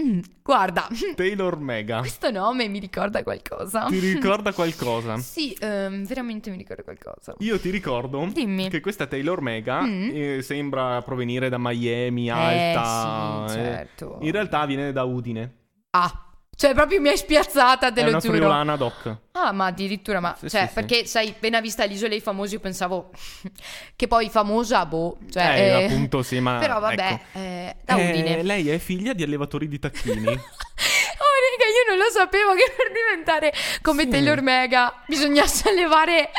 Mm, 0.00 0.20
guarda, 0.42 0.88
Taylor 1.14 1.58
Mega. 1.58 1.98
questo 1.98 2.30
nome 2.30 2.68
mi 2.68 2.78
ricorda 2.78 3.22
qualcosa. 3.22 3.84
Ti 3.84 3.98
ricorda 4.14 4.54
qualcosa? 4.54 5.18
Sì, 5.18 5.54
ehm, 5.60 6.06
veramente 6.06 6.48
mi 6.50 6.56
ricorda 6.56 6.82
qualcosa. 6.84 7.34
Io 7.40 7.60
ti 7.60 7.68
ricordo 7.68 8.26
Dimmi. 8.32 8.70
che 8.70 8.80
questa 8.80 9.06
Taylor 9.06 9.42
Mega 9.42 9.82
Mm. 9.82 10.10
eh, 10.10 10.42
sembra 10.42 11.02
provenire 11.02 11.50
da 11.50 11.58
Miami, 11.58 12.28
Eh, 12.28 12.30
alta. 12.30 13.46
sì, 13.52 13.58
eh. 13.58 13.62
certo. 13.62 14.18
In 14.22 14.32
realtà 14.32 14.64
viene 14.64 14.90
da 14.90 15.04
Udine. 15.04 15.56
Ah, 15.90 16.23
cioè 16.56 16.74
proprio 16.74 17.00
mi 17.00 17.08
hai 17.08 17.16
spiazzata, 17.16 17.90
te 17.92 18.00
È 18.00 18.04
lo 18.04 18.10
una 18.10 18.18
giuro. 18.20 18.36
friulana 18.36 18.76
doc. 18.76 19.16
Ah, 19.32 19.52
ma 19.52 19.66
addirittura, 19.66 20.20
ma 20.20 20.34
Sì, 20.38 20.48
cioè, 20.48 20.62
sì, 20.62 20.66
sì. 20.68 20.72
perché 20.74 21.06
sai, 21.06 21.28
appena 21.30 21.60
vista 21.60 21.84
l'isola 21.84 22.08
dei 22.10 22.20
famosi, 22.20 22.54
io 22.54 22.60
pensavo 22.60 23.10
che 23.96 24.06
poi 24.06 24.28
famosa, 24.30 24.86
boh, 24.86 25.18
cioè, 25.30 25.42
Eh, 25.56 25.60
eh, 25.66 25.84
appunto, 25.84 26.22
sì, 26.22 26.38
ma. 26.40 26.58
Però 26.58 26.78
vabbè, 26.80 27.08
ecco. 27.08 27.38
eh, 27.38 27.76
da 27.84 27.96
Eh, 27.96 28.08
Udine. 28.10 28.42
lei 28.42 28.68
è 28.70 28.78
figlia 28.78 29.12
di 29.12 29.22
allevatori 29.22 29.68
di 29.68 29.78
tacchini. 29.78 30.24
Raga, 31.34 31.70
io 31.70 31.84
non 31.88 31.98
lo 31.98 32.10
sapevo 32.12 32.54
che 32.54 32.72
per 32.76 32.92
diventare 32.92 33.52
come 33.82 34.02
Sì. 34.04 34.08
Taylor 34.08 34.40
Mega 34.40 35.02
bisognasse 35.06 35.68
allevare 35.68 36.30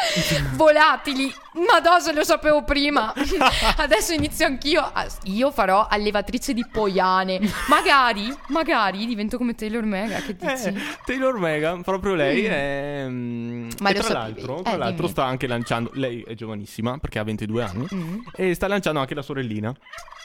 volatili. 0.53 1.33
Ma 1.53 1.79
no, 1.79 1.99
se 1.99 2.11
lo 2.13 2.23
sapevo 2.23 2.63
prima. 2.63 3.13
Adesso 3.77 4.13
inizio 4.13 4.45
anch'io. 4.45 4.81
a- 4.81 5.07
Io 5.23 5.51
farò 5.51 5.87
allevatrice 5.89 6.53
di 6.53 6.65
poiane. 6.69 7.39
Magari, 7.69 8.33
magari 8.47 9.05
divento 9.05 9.37
come 9.37 9.55
Taylor 9.55 9.83
Mega. 9.83 10.17
Che 10.19 10.35
dici? 10.35 10.67
Eh, 10.67 10.73
Taylor 11.05 11.37
Mega, 11.39 11.77
proprio 11.81 12.13
lei 12.13 12.41
Mm. 12.43 12.51
è. 12.51 13.05
mm, 13.07 13.69
Ma 13.79 13.89
e 13.89 13.93
lo 13.95 14.01
tra 14.03 14.13
l'altro, 14.13 14.59
Eh, 14.59 14.63
tra 14.63 14.75
l'altro 14.77 14.95
dimmi. 14.97 15.09
sta 15.09 15.23
anche 15.25 15.47
lanciando. 15.47 15.91
Lei 15.93 16.23
è 16.27 16.33
giovanissima 16.33 16.97
perché 16.97 17.19
ha 17.19 17.23
22 17.23 17.63
anni. 17.63 17.87
Mm. 17.93 18.19
E 18.35 18.53
sta 18.53 18.67
lanciando 18.67 18.99
anche 18.99 19.15
la 19.15 19.21
sorellina. 19.21 19.73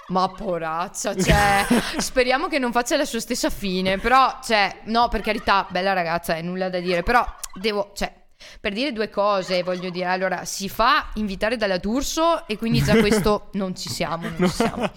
Ma 0.09 0.29
poraccia, 0.29 1.15
cioè, 1.15 1.65
speriamo 1.99 2.49
che 2.49 2.59
non 2.59 2.73
faccia 2.73 2.97
la 2.97 3.05
sua 3.05 3.21
stessa 3.21 3.49
fine, 3.49 3.97
però, 3.99 4.41
cioè, 4.43 4.60
no, 4.85 5.09
per 5.09 5.21
carità, 5.23 5.67
bella 5.71 5.93
ragazza, 5.93 6.35
è 6.37 6.43
nulla 6.43 6.69
da 6.69 6.79
dire, 6.81 7.03
però 7.03 7.25
devo, 7.55 7.93
cioè, 7.95 8.13
per 8.59 8.73
dire 8.73 8.93
due 8.93 9.11
cose, 9.11 9.63
voglio 9.63 9.91
dire, 9.91 10.07
allora, 10.07 10.45
si 10.45 10.69
fa 10.69 11.11
invitare 11.15 11.57
dalla 11.57 11.77
D'Urso 11.79 12.47
e 12.47 12.57
quindi 12.57 12.83
già 12.83 12.97
questo 12.99 13.49
non 13.55 13.77
ci 13.77 13.89
siamo, 13.91 14.29
non 14.37 14.49
ci 14.49 14.55
siamo. 14.57 14.91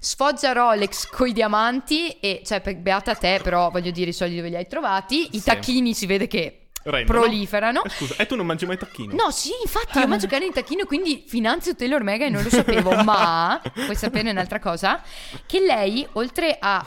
Sfoggia 0.00 0.52
Rolex 0.52 1.08
coi 1.08 1.32
diamanti 1.32 2.10
e, 2.20 2.42
cioè, 2.44 2.60
beata 2.76 3.14
te, 3.14 3.40
però, 3.42 3.70
voglio 3.70 3.90
dire, 3.90 4.10
i 4.10 4.12
soldi 4.12 4.36
dove 4.36 4.48
li 4.48 4.56
hai 4.56 4.68
trovati, 4.68 5.28
i 5.32 5.38
Sì. 5.38 5.44
tacchini 5.44 5.92
si 5.94 6.06
vede 6.06 6.26
che 6.28 6.68
Rendono. 6.84 7.20
proliferano. 7.20 7.82
Eh, 7.82 7.88
scusa, 7.88 8.14
e 8.18 8.26
tu 8.26 8.36
non 8.36 8.46
mangi 8.46 8.66
mai 8.66 8.78
tacchino? 8.78 9.14
No, 9.14 9.30
sì, 9.30 9.50
infatti 9.62 9.98
io 9.98 10.06
mangio 10.06 10.26
carne 10.28 10.46
di 10.48 10.52
tacchino, 10.52 10.84
quindi 10.84 11.24
finanzio 11.26 11.74
Taylor 11.74 12.02
Mega 12.02 12.26
e 12.26 12.28
non 12.28 12.42
lo 12.42 12.50
sapevo, 12.50 12.94
ma 13.02 13.60
vuoi 13.74 13.96
sapere 13.96 14.30
un'altra 14.30 14.58
cosa? 14.60 15.02
Che 15.46 15.60
lei, 15.60 16.06
oltre 16.12 16.56
a 16.60 16.84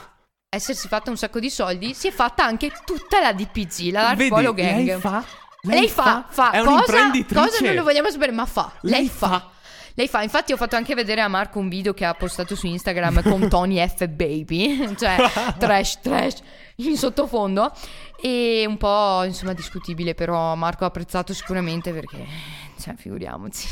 essersi 0.50 0.88
fatta 0.88 1.10
un 1.10 1.18
sacco 1.18 1.40
di 1.40 1.50
soldi, 1.50 1.94
si 1.94 2.08
è 2.08 2.12
fatta 2.12 2.46
anche 2.46 2.72
tutta 2.86 3.20
la 3.20 3.34
DPG, 3.34 3.92
la 3.92 4.16
Polo 4.30 4.54
Gang. 4.54 4.86
lei 4.86 5.00
fa. 5.00 5.24
Lei 5.62 5.90
fa, 5.90 6.26
fa, 6.30 6.52
È 6.52 6.64
cosa, 6.64 7.12
cosa 7.34 7.58
non 7.62 7.74
lo 7.74 7.84
vogliamo 7.84 8.10
sapere, 8.10 8.32
ma 8.32 8.46
fa. 8.46 8.72
Lei, 8.82 8.92
Lei 9.00 9.10
fa. 9.10 9.28
fa. 9.28 9.50
Lei 9.96 10.08
fa, 10.08 10.22
infatti 10.22 10.54
ho 10.54 10.58
fatto 10.58 10.76
anche 10.76 10.94
vedere 10.94 11.22
a 11.22 11.28
Marco 11.28 11.58
un 11.60 11.68
video 11.68 11.94
che 11.94 12.06
ha 12.06 12.14
postato 12.14 12.56
su 12.56 12.68
Instagram 12.68 13.24
con 13.24 13.48
Tony 13.50 13.86
F 13.86 14.08
Baby, 14.08 14.94
cioè 14.96 15.18
trash 15.58 16.00
trash 16.02 16.38
in 16.78 16.96
sottofondo 16.96 17.74
e 18.22 18.64
un 18.68 18.78
po' 18.78 19.24
insomma 19.24 19.54
discutibile, 19.54 20.14
però 20.14 20.56
Marco 20.56 20.84
ha 20.84 20.88
apprezzato 20.88 21.34
sicuramente 21.34 21.92
perché 21.92 22.26
cioè 22.80 22.94
figuriamoci. 22.96 23.68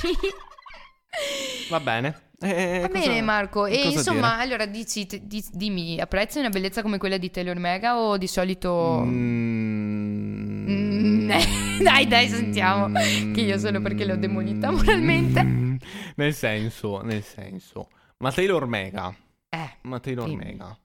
Va 1.70 1.80
bene. 1.80 2.25
Eh, 2.40 2.80
Va 2.82 2.90
cosa- 2.90 3.00
bene 3.08 3.22
Marco, 3.22 3.66
e 3.66 3.88
insomma, 3.90 4.32
dire? 4.34 4.44
allora 4.44 4.66
dici, 4.66 5.08
di- 5.24 5.46
dimmi, 5.52 6.00
apprezzi 6.00 6.40
una 6.40 6.50
bellezza 6.50 6.82
come 6.82 6.98
quella 6.98 7.18
di 7.18 7.32
Taylor 7.32 7.58
Mega 7.58 7.98
o 7.98 8.18
di 8.18 8.28
solito 8.28 9.02
Mm, 9.06 10.66
Mm, 10.68 11.30
dai, 11.84 12.08
dai, 12.08 12.28
sentiamo. 12.28 12.92
Che 12.94 13.42
io 13.42 13.58
solo 13.58 13.82
perché 13.82 14.06
l'ho 14.06 14.16
demolita 14.18 14.72
moralmente. 14.72 15.44
Mm, 15.44 15.76
Nel 16.16 16.34
senso, 16.34 17.02
nel 17.02 17.24
senso. 17.24 17.90
Ma 18.18 18.32
Taylor 18.32 18.66
Mega. 18.68 19.14
Eh, 19.50 19.70
Ma 19.84 20.00
Taylor 20.00 20.28
Dimmi. 20.28 20.44
Mega. 20.44 20.78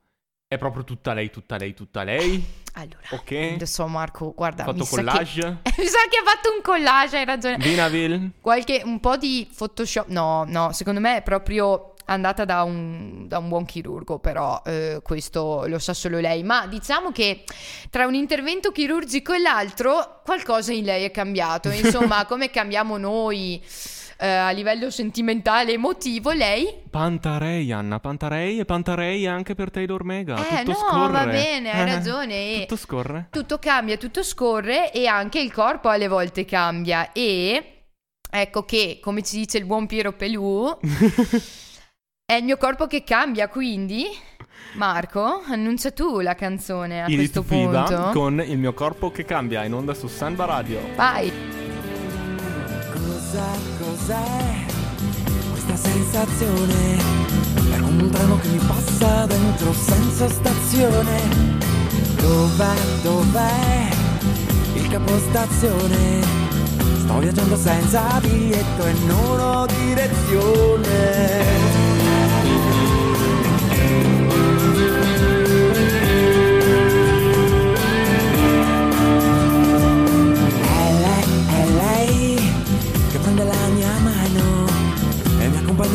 È 0.47 0.59
proprio 0.59 0.85
tutta 0.85 1.15
lei, 1.15 1.31
tutta 1.31 1.57
lei, 1.57 1.75
tutta 1.75 2.03
lei. 2.03 2.45
Allora, 2.75 3.01
Ok. 3.11 3.53
adesso 3.55 3.87
Marco, 3.87 4.33
guarda, 4.35 4.63
Ha 4.63 4.67
fatto 4.67 4.79
mi 4.79 4.85
sa 4.85 4.97
collage. 4.97 5.41
che... 5.63 5.73
mi 5.83 5.87
sa 5.87 5.99
che 6.09 6.17
ha 6.19 6.25
fatto 6.25 6.53
un 6.55 6.63
collage, 6.63 7.17
hai 7.19 7.25
ragione. 7.25 7.57
Vinaville. 7.59 8.31
Qualche, 8.41 8.83
un 8.85 9.01
po' 9.01 9.17
di 9.17 9.49
Photoshop, 9.55 10.07
no, 10.09 10.45
no, 10.47 10.73
secondo 10.73 11.01
me 11.01 11.17
è 11.19 11.23
proprio 11.23 11.95
andata 12.07 12.45
da 12.45 12.63
un, 12.65 13.29
da 13.29 13.39
un 13.39 13.49
buon 13.49 13.65
chirurgo, 13.65 14.19
però 14.19 14.63
eh, 14.65 15.01
questo 15.03 15.65
lo 15.69 15.79
sa 15.79 15.95
solo 15.95 16.19
lei. 16.19 16.43
Ma 16.43 16.67
diciamo 16.67 17.13
che 17.13 17.45
tra 17.89 18.07
un 18.07 18.15
intervento 18.15 18.73
chirurgico 18.73 19.33
e 19.33 19.39
l'altro 19.39 20.21
qualcosa 20.25 20.73
in 20.73 20.85
lei 20.85 21.05
è 21.05 21.11
cambiato. 21.13 21.71
Insomma, 21.75 22.25
come 22.27 22.51
cambiamo 22.51 22.97
noi 22.97 23.63
eh, 24.21 24.27
a 24.29 24.51
livello 24.51 24.91
sentimentale, 24.91 25.73
emotivo, 25.73 26.31
lei 26.33 26.83
Pantarei, 26.91 27.73
Anna. 27.73 27.99
Pantarei 28.01 28.59
e 28.59 28.65
Pantarei 28.65 29.27
anche 29.27 29.55
per 29.55 29.71
Taylor 29.71 30.05
Mega. 30.05 30.37
Eh, 30.37 30.65
tutto 30.65 30.79
no, 30.81 30.89
scorre. 30.89 31.13
va 31.13 31.27
bene, 31.27 31.71
hai 31.73 31.81
Eh, 31.89 31.95
ragione, 31.95 32.61
Tutto 32.61 32.77
scorre. 32.77 33.27
tutto 33.31 33.59
cambia, 33.59 33.97
tutto 33.97 34.23
scorre 34.23 34.93
e 34.93 35.07
anche 35.07 35.41
il 35.41 35.53
corpo 35.53 35.89
alle 35.89 36.09
volte 36.09 36.45
cambia. 36.45 37.13
E 37.13 37.85
ecco 38.31 38.65
che, 38.65 38.99
come 39.03 39.23
ci 39.23 39.37
dice 39.39 39.59
il 39.59 39.65
buon 39.65 39.87
Piero 39.87 40.13
Pelù, 40.13 40.69
è 42.27 42.35
il 42.35 42.45
mio 42.45 42.57
corpo 42.57 42.87
che 42.87 43.03
cambia, 43.05 43.49
quindi... 43.49 44.05
Marco, 44.75 45.43
annuncia 45.49 45.91
tu 45.91 46.21
la 46.21 46.35
canzone 46.37 47.01
a 47.03 47.07
Edith 47.07 47.17
questo 47.17 47.43
Viva 47.43 47.83
punto. 47.83 48.11
con 48.13 48.41
il 48.41 48.57
mio 48.57 48.73
corpo 48.73 49.11
che 49.11 49.25
cambia 49.25 49.65
in 49.65 49.73
onda 49.75 49.95
su 49.95 50.07
Samba 50.07 50.45
Radio. 50.45 50.81
Vai. 50.95 51.33
Cosa, 52.93 53.45
cos'è 54.01 54.65
questa 55.51 55.77
sensazione? 55.77 56.97
È 57.71 57.81
come 57.81 58.03
un 58.03 58.11
treno 58.11 58.39
che 58.39 58.49
mi 58.49 58.59
passa 58.59 59.27
dentro 59.27 59.73
senza 59.73 60.29
stazione. 60.29 61.59
Dov'è, 62.17 62.75
dov'è 63.03 63.89
il 64.75 64.89
capostazione? 64.89 66.23
Sto 67.03 67.19
viaggiando 67.19 67.57
senza 67.57 68.19
biglietto 68.21 68.87
e 68.87 68.93
non 69.07 69.41
ho 69.41 69.67
direzione. 69.67 71.70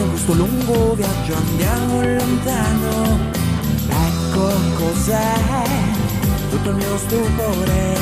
In 0.03 0.09
questo 0.09 0.33
lungo 0.33 0.93
viaggio, 0.95 1.35
andiamo 1.35 2.01
lontano. 2.01 3.19
Ecco 3.87 4.49
cos'è 4.75 5.85
tutto 6.49 6.69
il 6.69 6.75
mio 6.75 6.97
stupore, 6.97 7.97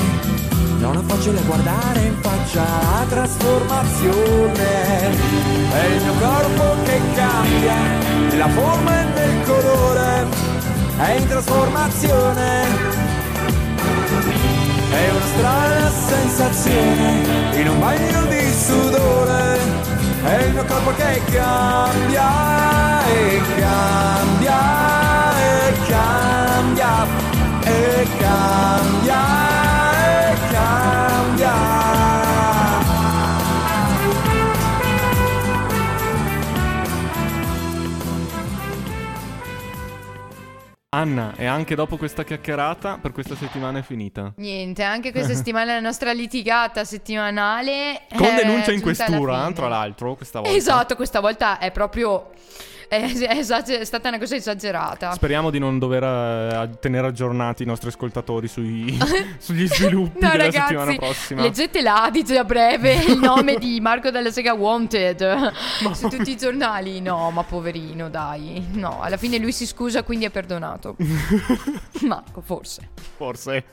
Non 0.80 0.98
è 0.98 1.02
facile 1.06 1.42
guardare 1.44 2.02
in 2.02 2.16
faccia 2.22 2.64
la 2.64 3.06
trasformazione. 3.08 4.72
È 5.72 5.86
il 5.86 6.02
mio 6.04 6.14
corpo 6.20 6.76
che 6.84 7.00
cambia, 7.16 7.76
la 8.38 8.50
forma 8.50 9.02
e 9.02 9.06
del 9.14 9.44
colore. 9.46 10.26
È 10.98 11.12
in 11.12 11.28
trasformazione. 11.28 13.02
È 14.92 15.10
una 15.10 15.26
strana 15.26 15.92
sensazione 16.08 17.60
in 17.60 17.68
un 17.70 17.80
bagno 17.80 18.26
di 18.26 18.52
sudore. 18.52 18.93
È 20.24 20.44
il 20.46 20.54
mio 20.54 20.64
corpo 20.64 20.92
che 20.96 21.22
cambia 21.32 23.06
e 23.06 23.42
cambia 23.58 24.60
e 25.38 25.74
cambia 25.86 27.06
e 27.66 28.08
cambia 28.18 29.03
Anna, 41.04 41.34
e 41.36 41.46
anche 41.46 41.76
dopo 41.76 41.98
questa 41.98 42.24
chiacchierata, 42.24 42.98
per 42.98 43.12
questa 43.12 43.36
settimana 43.36 43.80
è 43.80 43.82
finita. 43.82 44.32
Niente, 44.38 44.84
anche 44.84 45.12
questa 45.12 45.34
settimana 45.36 45.72
è 45.72 45.76
la 45.76 45.82
nostra 45.82 46.14
litigata 46.14 46.86
settimanale. 46.86 48.04
Con 48.16 48.28
è 48.28 48.36
denuncia 48.36 48.72
in 48.72 48.82
questura, 48.82 49.52
tra 49.52 49.68
l'altro, 49.68 50.16
questa 50.16 50.40
volta. 50.40 50.56
Esatto, 50.56 50.96
questa 50.96 51.20
volta 51.20 51.60
è 51.60 51.72
proprio. 51.72 52.32
È, 52.88 53.02
è 53.02 53.38
esager- 53.38 53.80
è 53.80 53.86
stata 53.86 54.10
una 54.10 54.20
cosa 54.20 54.36
esagerata. 54.36 55.12
Speriamo 55.14 55.50
di 55.50 55.60
non 55.60 55.80
dover 55.80 56.04
eh, 56.04 56.70
tenere 56.80 57.08
aggiornati 57.08 57.64
i 57.64 57.66
nostri 57.66 57.90
ascoltatori 57.90 58.48
sui- 58.48 58.98
sugli 59.40 59.68
sviluppi 59.68 60.20
No, 60.22 60.30
della 60.32 60.44
ragazzi, 60.46 60.60
settimana 60.76 60.96
prossima. 60.96 61.42
leggete 61.42 61.82
là, 61.82 62.10
dice 62.12 62.38
a 62.38 62.44
breve 62.44 62.94
il 63.08 63.18
nome 63.20 63.56
di 63.58 63.80
Marco 63.82 64.10
della 64.12 64.32
Sega 64.32 64.54
Wanted 64.54 65.52
su 65.94 66.08
tutti 66.10 66.32
i 66.32 66.38
giornali. 66.38 67.02
No, 67.02 67.32
ma 67.32 67.44
poverino, 67.44 68.10
dai. 68.10 68.66
No, 68.74 69.02
alla 69.02 69.18
fine 69.18 69.38
lui 69.38 69.52
si 69.52 69.66
scusa, 69.66 70.04
quindi 70.04 70.26
è 70.26 70.30
perdonato. 70.30 70.96
Marco, 72.02 72.42
forse. 72.42 72.90
Forse. 73.16 73.64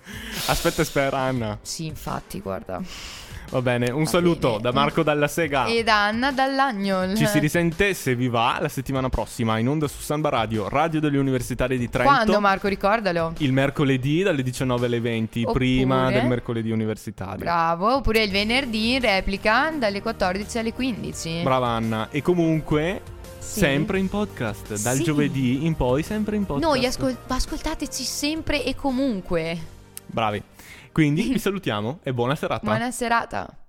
Aspetta 0.46 0.82
e 0.82 0.84
spera, 0.84 1.18
Anna. 1.18 1.58
Sì, 1.62 1.86
infatti, 1.86 2.40
guarda. 2.40 2.80
Va 3.51 3.61
bene, 3.62 3.90
un 3.90 4.05
Va 4.05 4.09
saluto 4.09 4.48
bene. 4.51 4.62
da 4.62 4.72
Marco 4.72 5.03
Dalla 5.03 5.26
Sega. 5.26 5.66
E 5.66 5.82
da 5.82 6.05
Anna 6.07 6.30
Dall'Agnol. 6.30 7.16
Ci 7.16 7.26
si 7.26 7.40
risente, 7.40 7.94
se 7.94 8.14
vi 8.14 8.28
va, 8.28 8.59
la 8.61 8.68
settimana 8.68 9.09
prossima 9.09 9.59
in 9.59 9.68
onda 9.68 9.88
su 9.88 10.01
Samba 10.01 10.28
Radio, 10.28 10.68
Radio 10.68 11.01
delle 11.01 11.18
Universitarie 11.18 11.76
di 11.76 11.88
Trento. 11.88 12.09
Quando, 12.12 12.40
Marco? 12.40 12.68
Ricordalo. 12.68 13.32
Il 13.38 13.53
mercoledì 13.53 14.22
dalle 14.22 14.44
19 14.44 14.86
alle 14.86 15.01
20, 15.01 15.40
Oppure- 15.42 15.59
prima 15.59 16.11
del 16.12 16.26
mercoledì 16.26 16.70
universitario. 16.70 17.38
Bravo. 17.38 17.96
Oppure 17.96 18.22
il 18.22 18.30
venerdì 18.30 18.92
in 18.94 19.01
replica 19.01 19.72
dalle 19.76 20.01
14 20.01 20.59
alle 20.59 20.72
15. 20.72 21.42
Brava 21.42 21.66
Anna. 21.68 22.09
E 22.11 22.22
comunque, 22.22 23.01
Sì. 23.40 23.59
sempre 23.59 23.98
in 23.98 24.09
podcast. 24.09 24.80
Dal 24.80 24.96
Sì. 24.96 25.03
giovedì 25.03 25.66
in 25.66 25.74
poi, 25.74 26.05
sempre 26.05 26.36
in 26.36 26.46
podcast. 26.46 26.72
Noi 26.72 26.86
ascol- 26.86 27.16
ascoltateci 27.26 28.05
sempre 28.05 28.64
e 28.64 28.76
comunque. 28.76 29.59
Bravi. 30.07 30.40
Quindi 30.93 31.22
vi 31.32 31.38
salutiamo 31.38 32.01
e 32.03 32.12
buona 32.12 32.34
serata. 32.34 32.64
Buona 32.64 32.91
serata. 32.91 33.59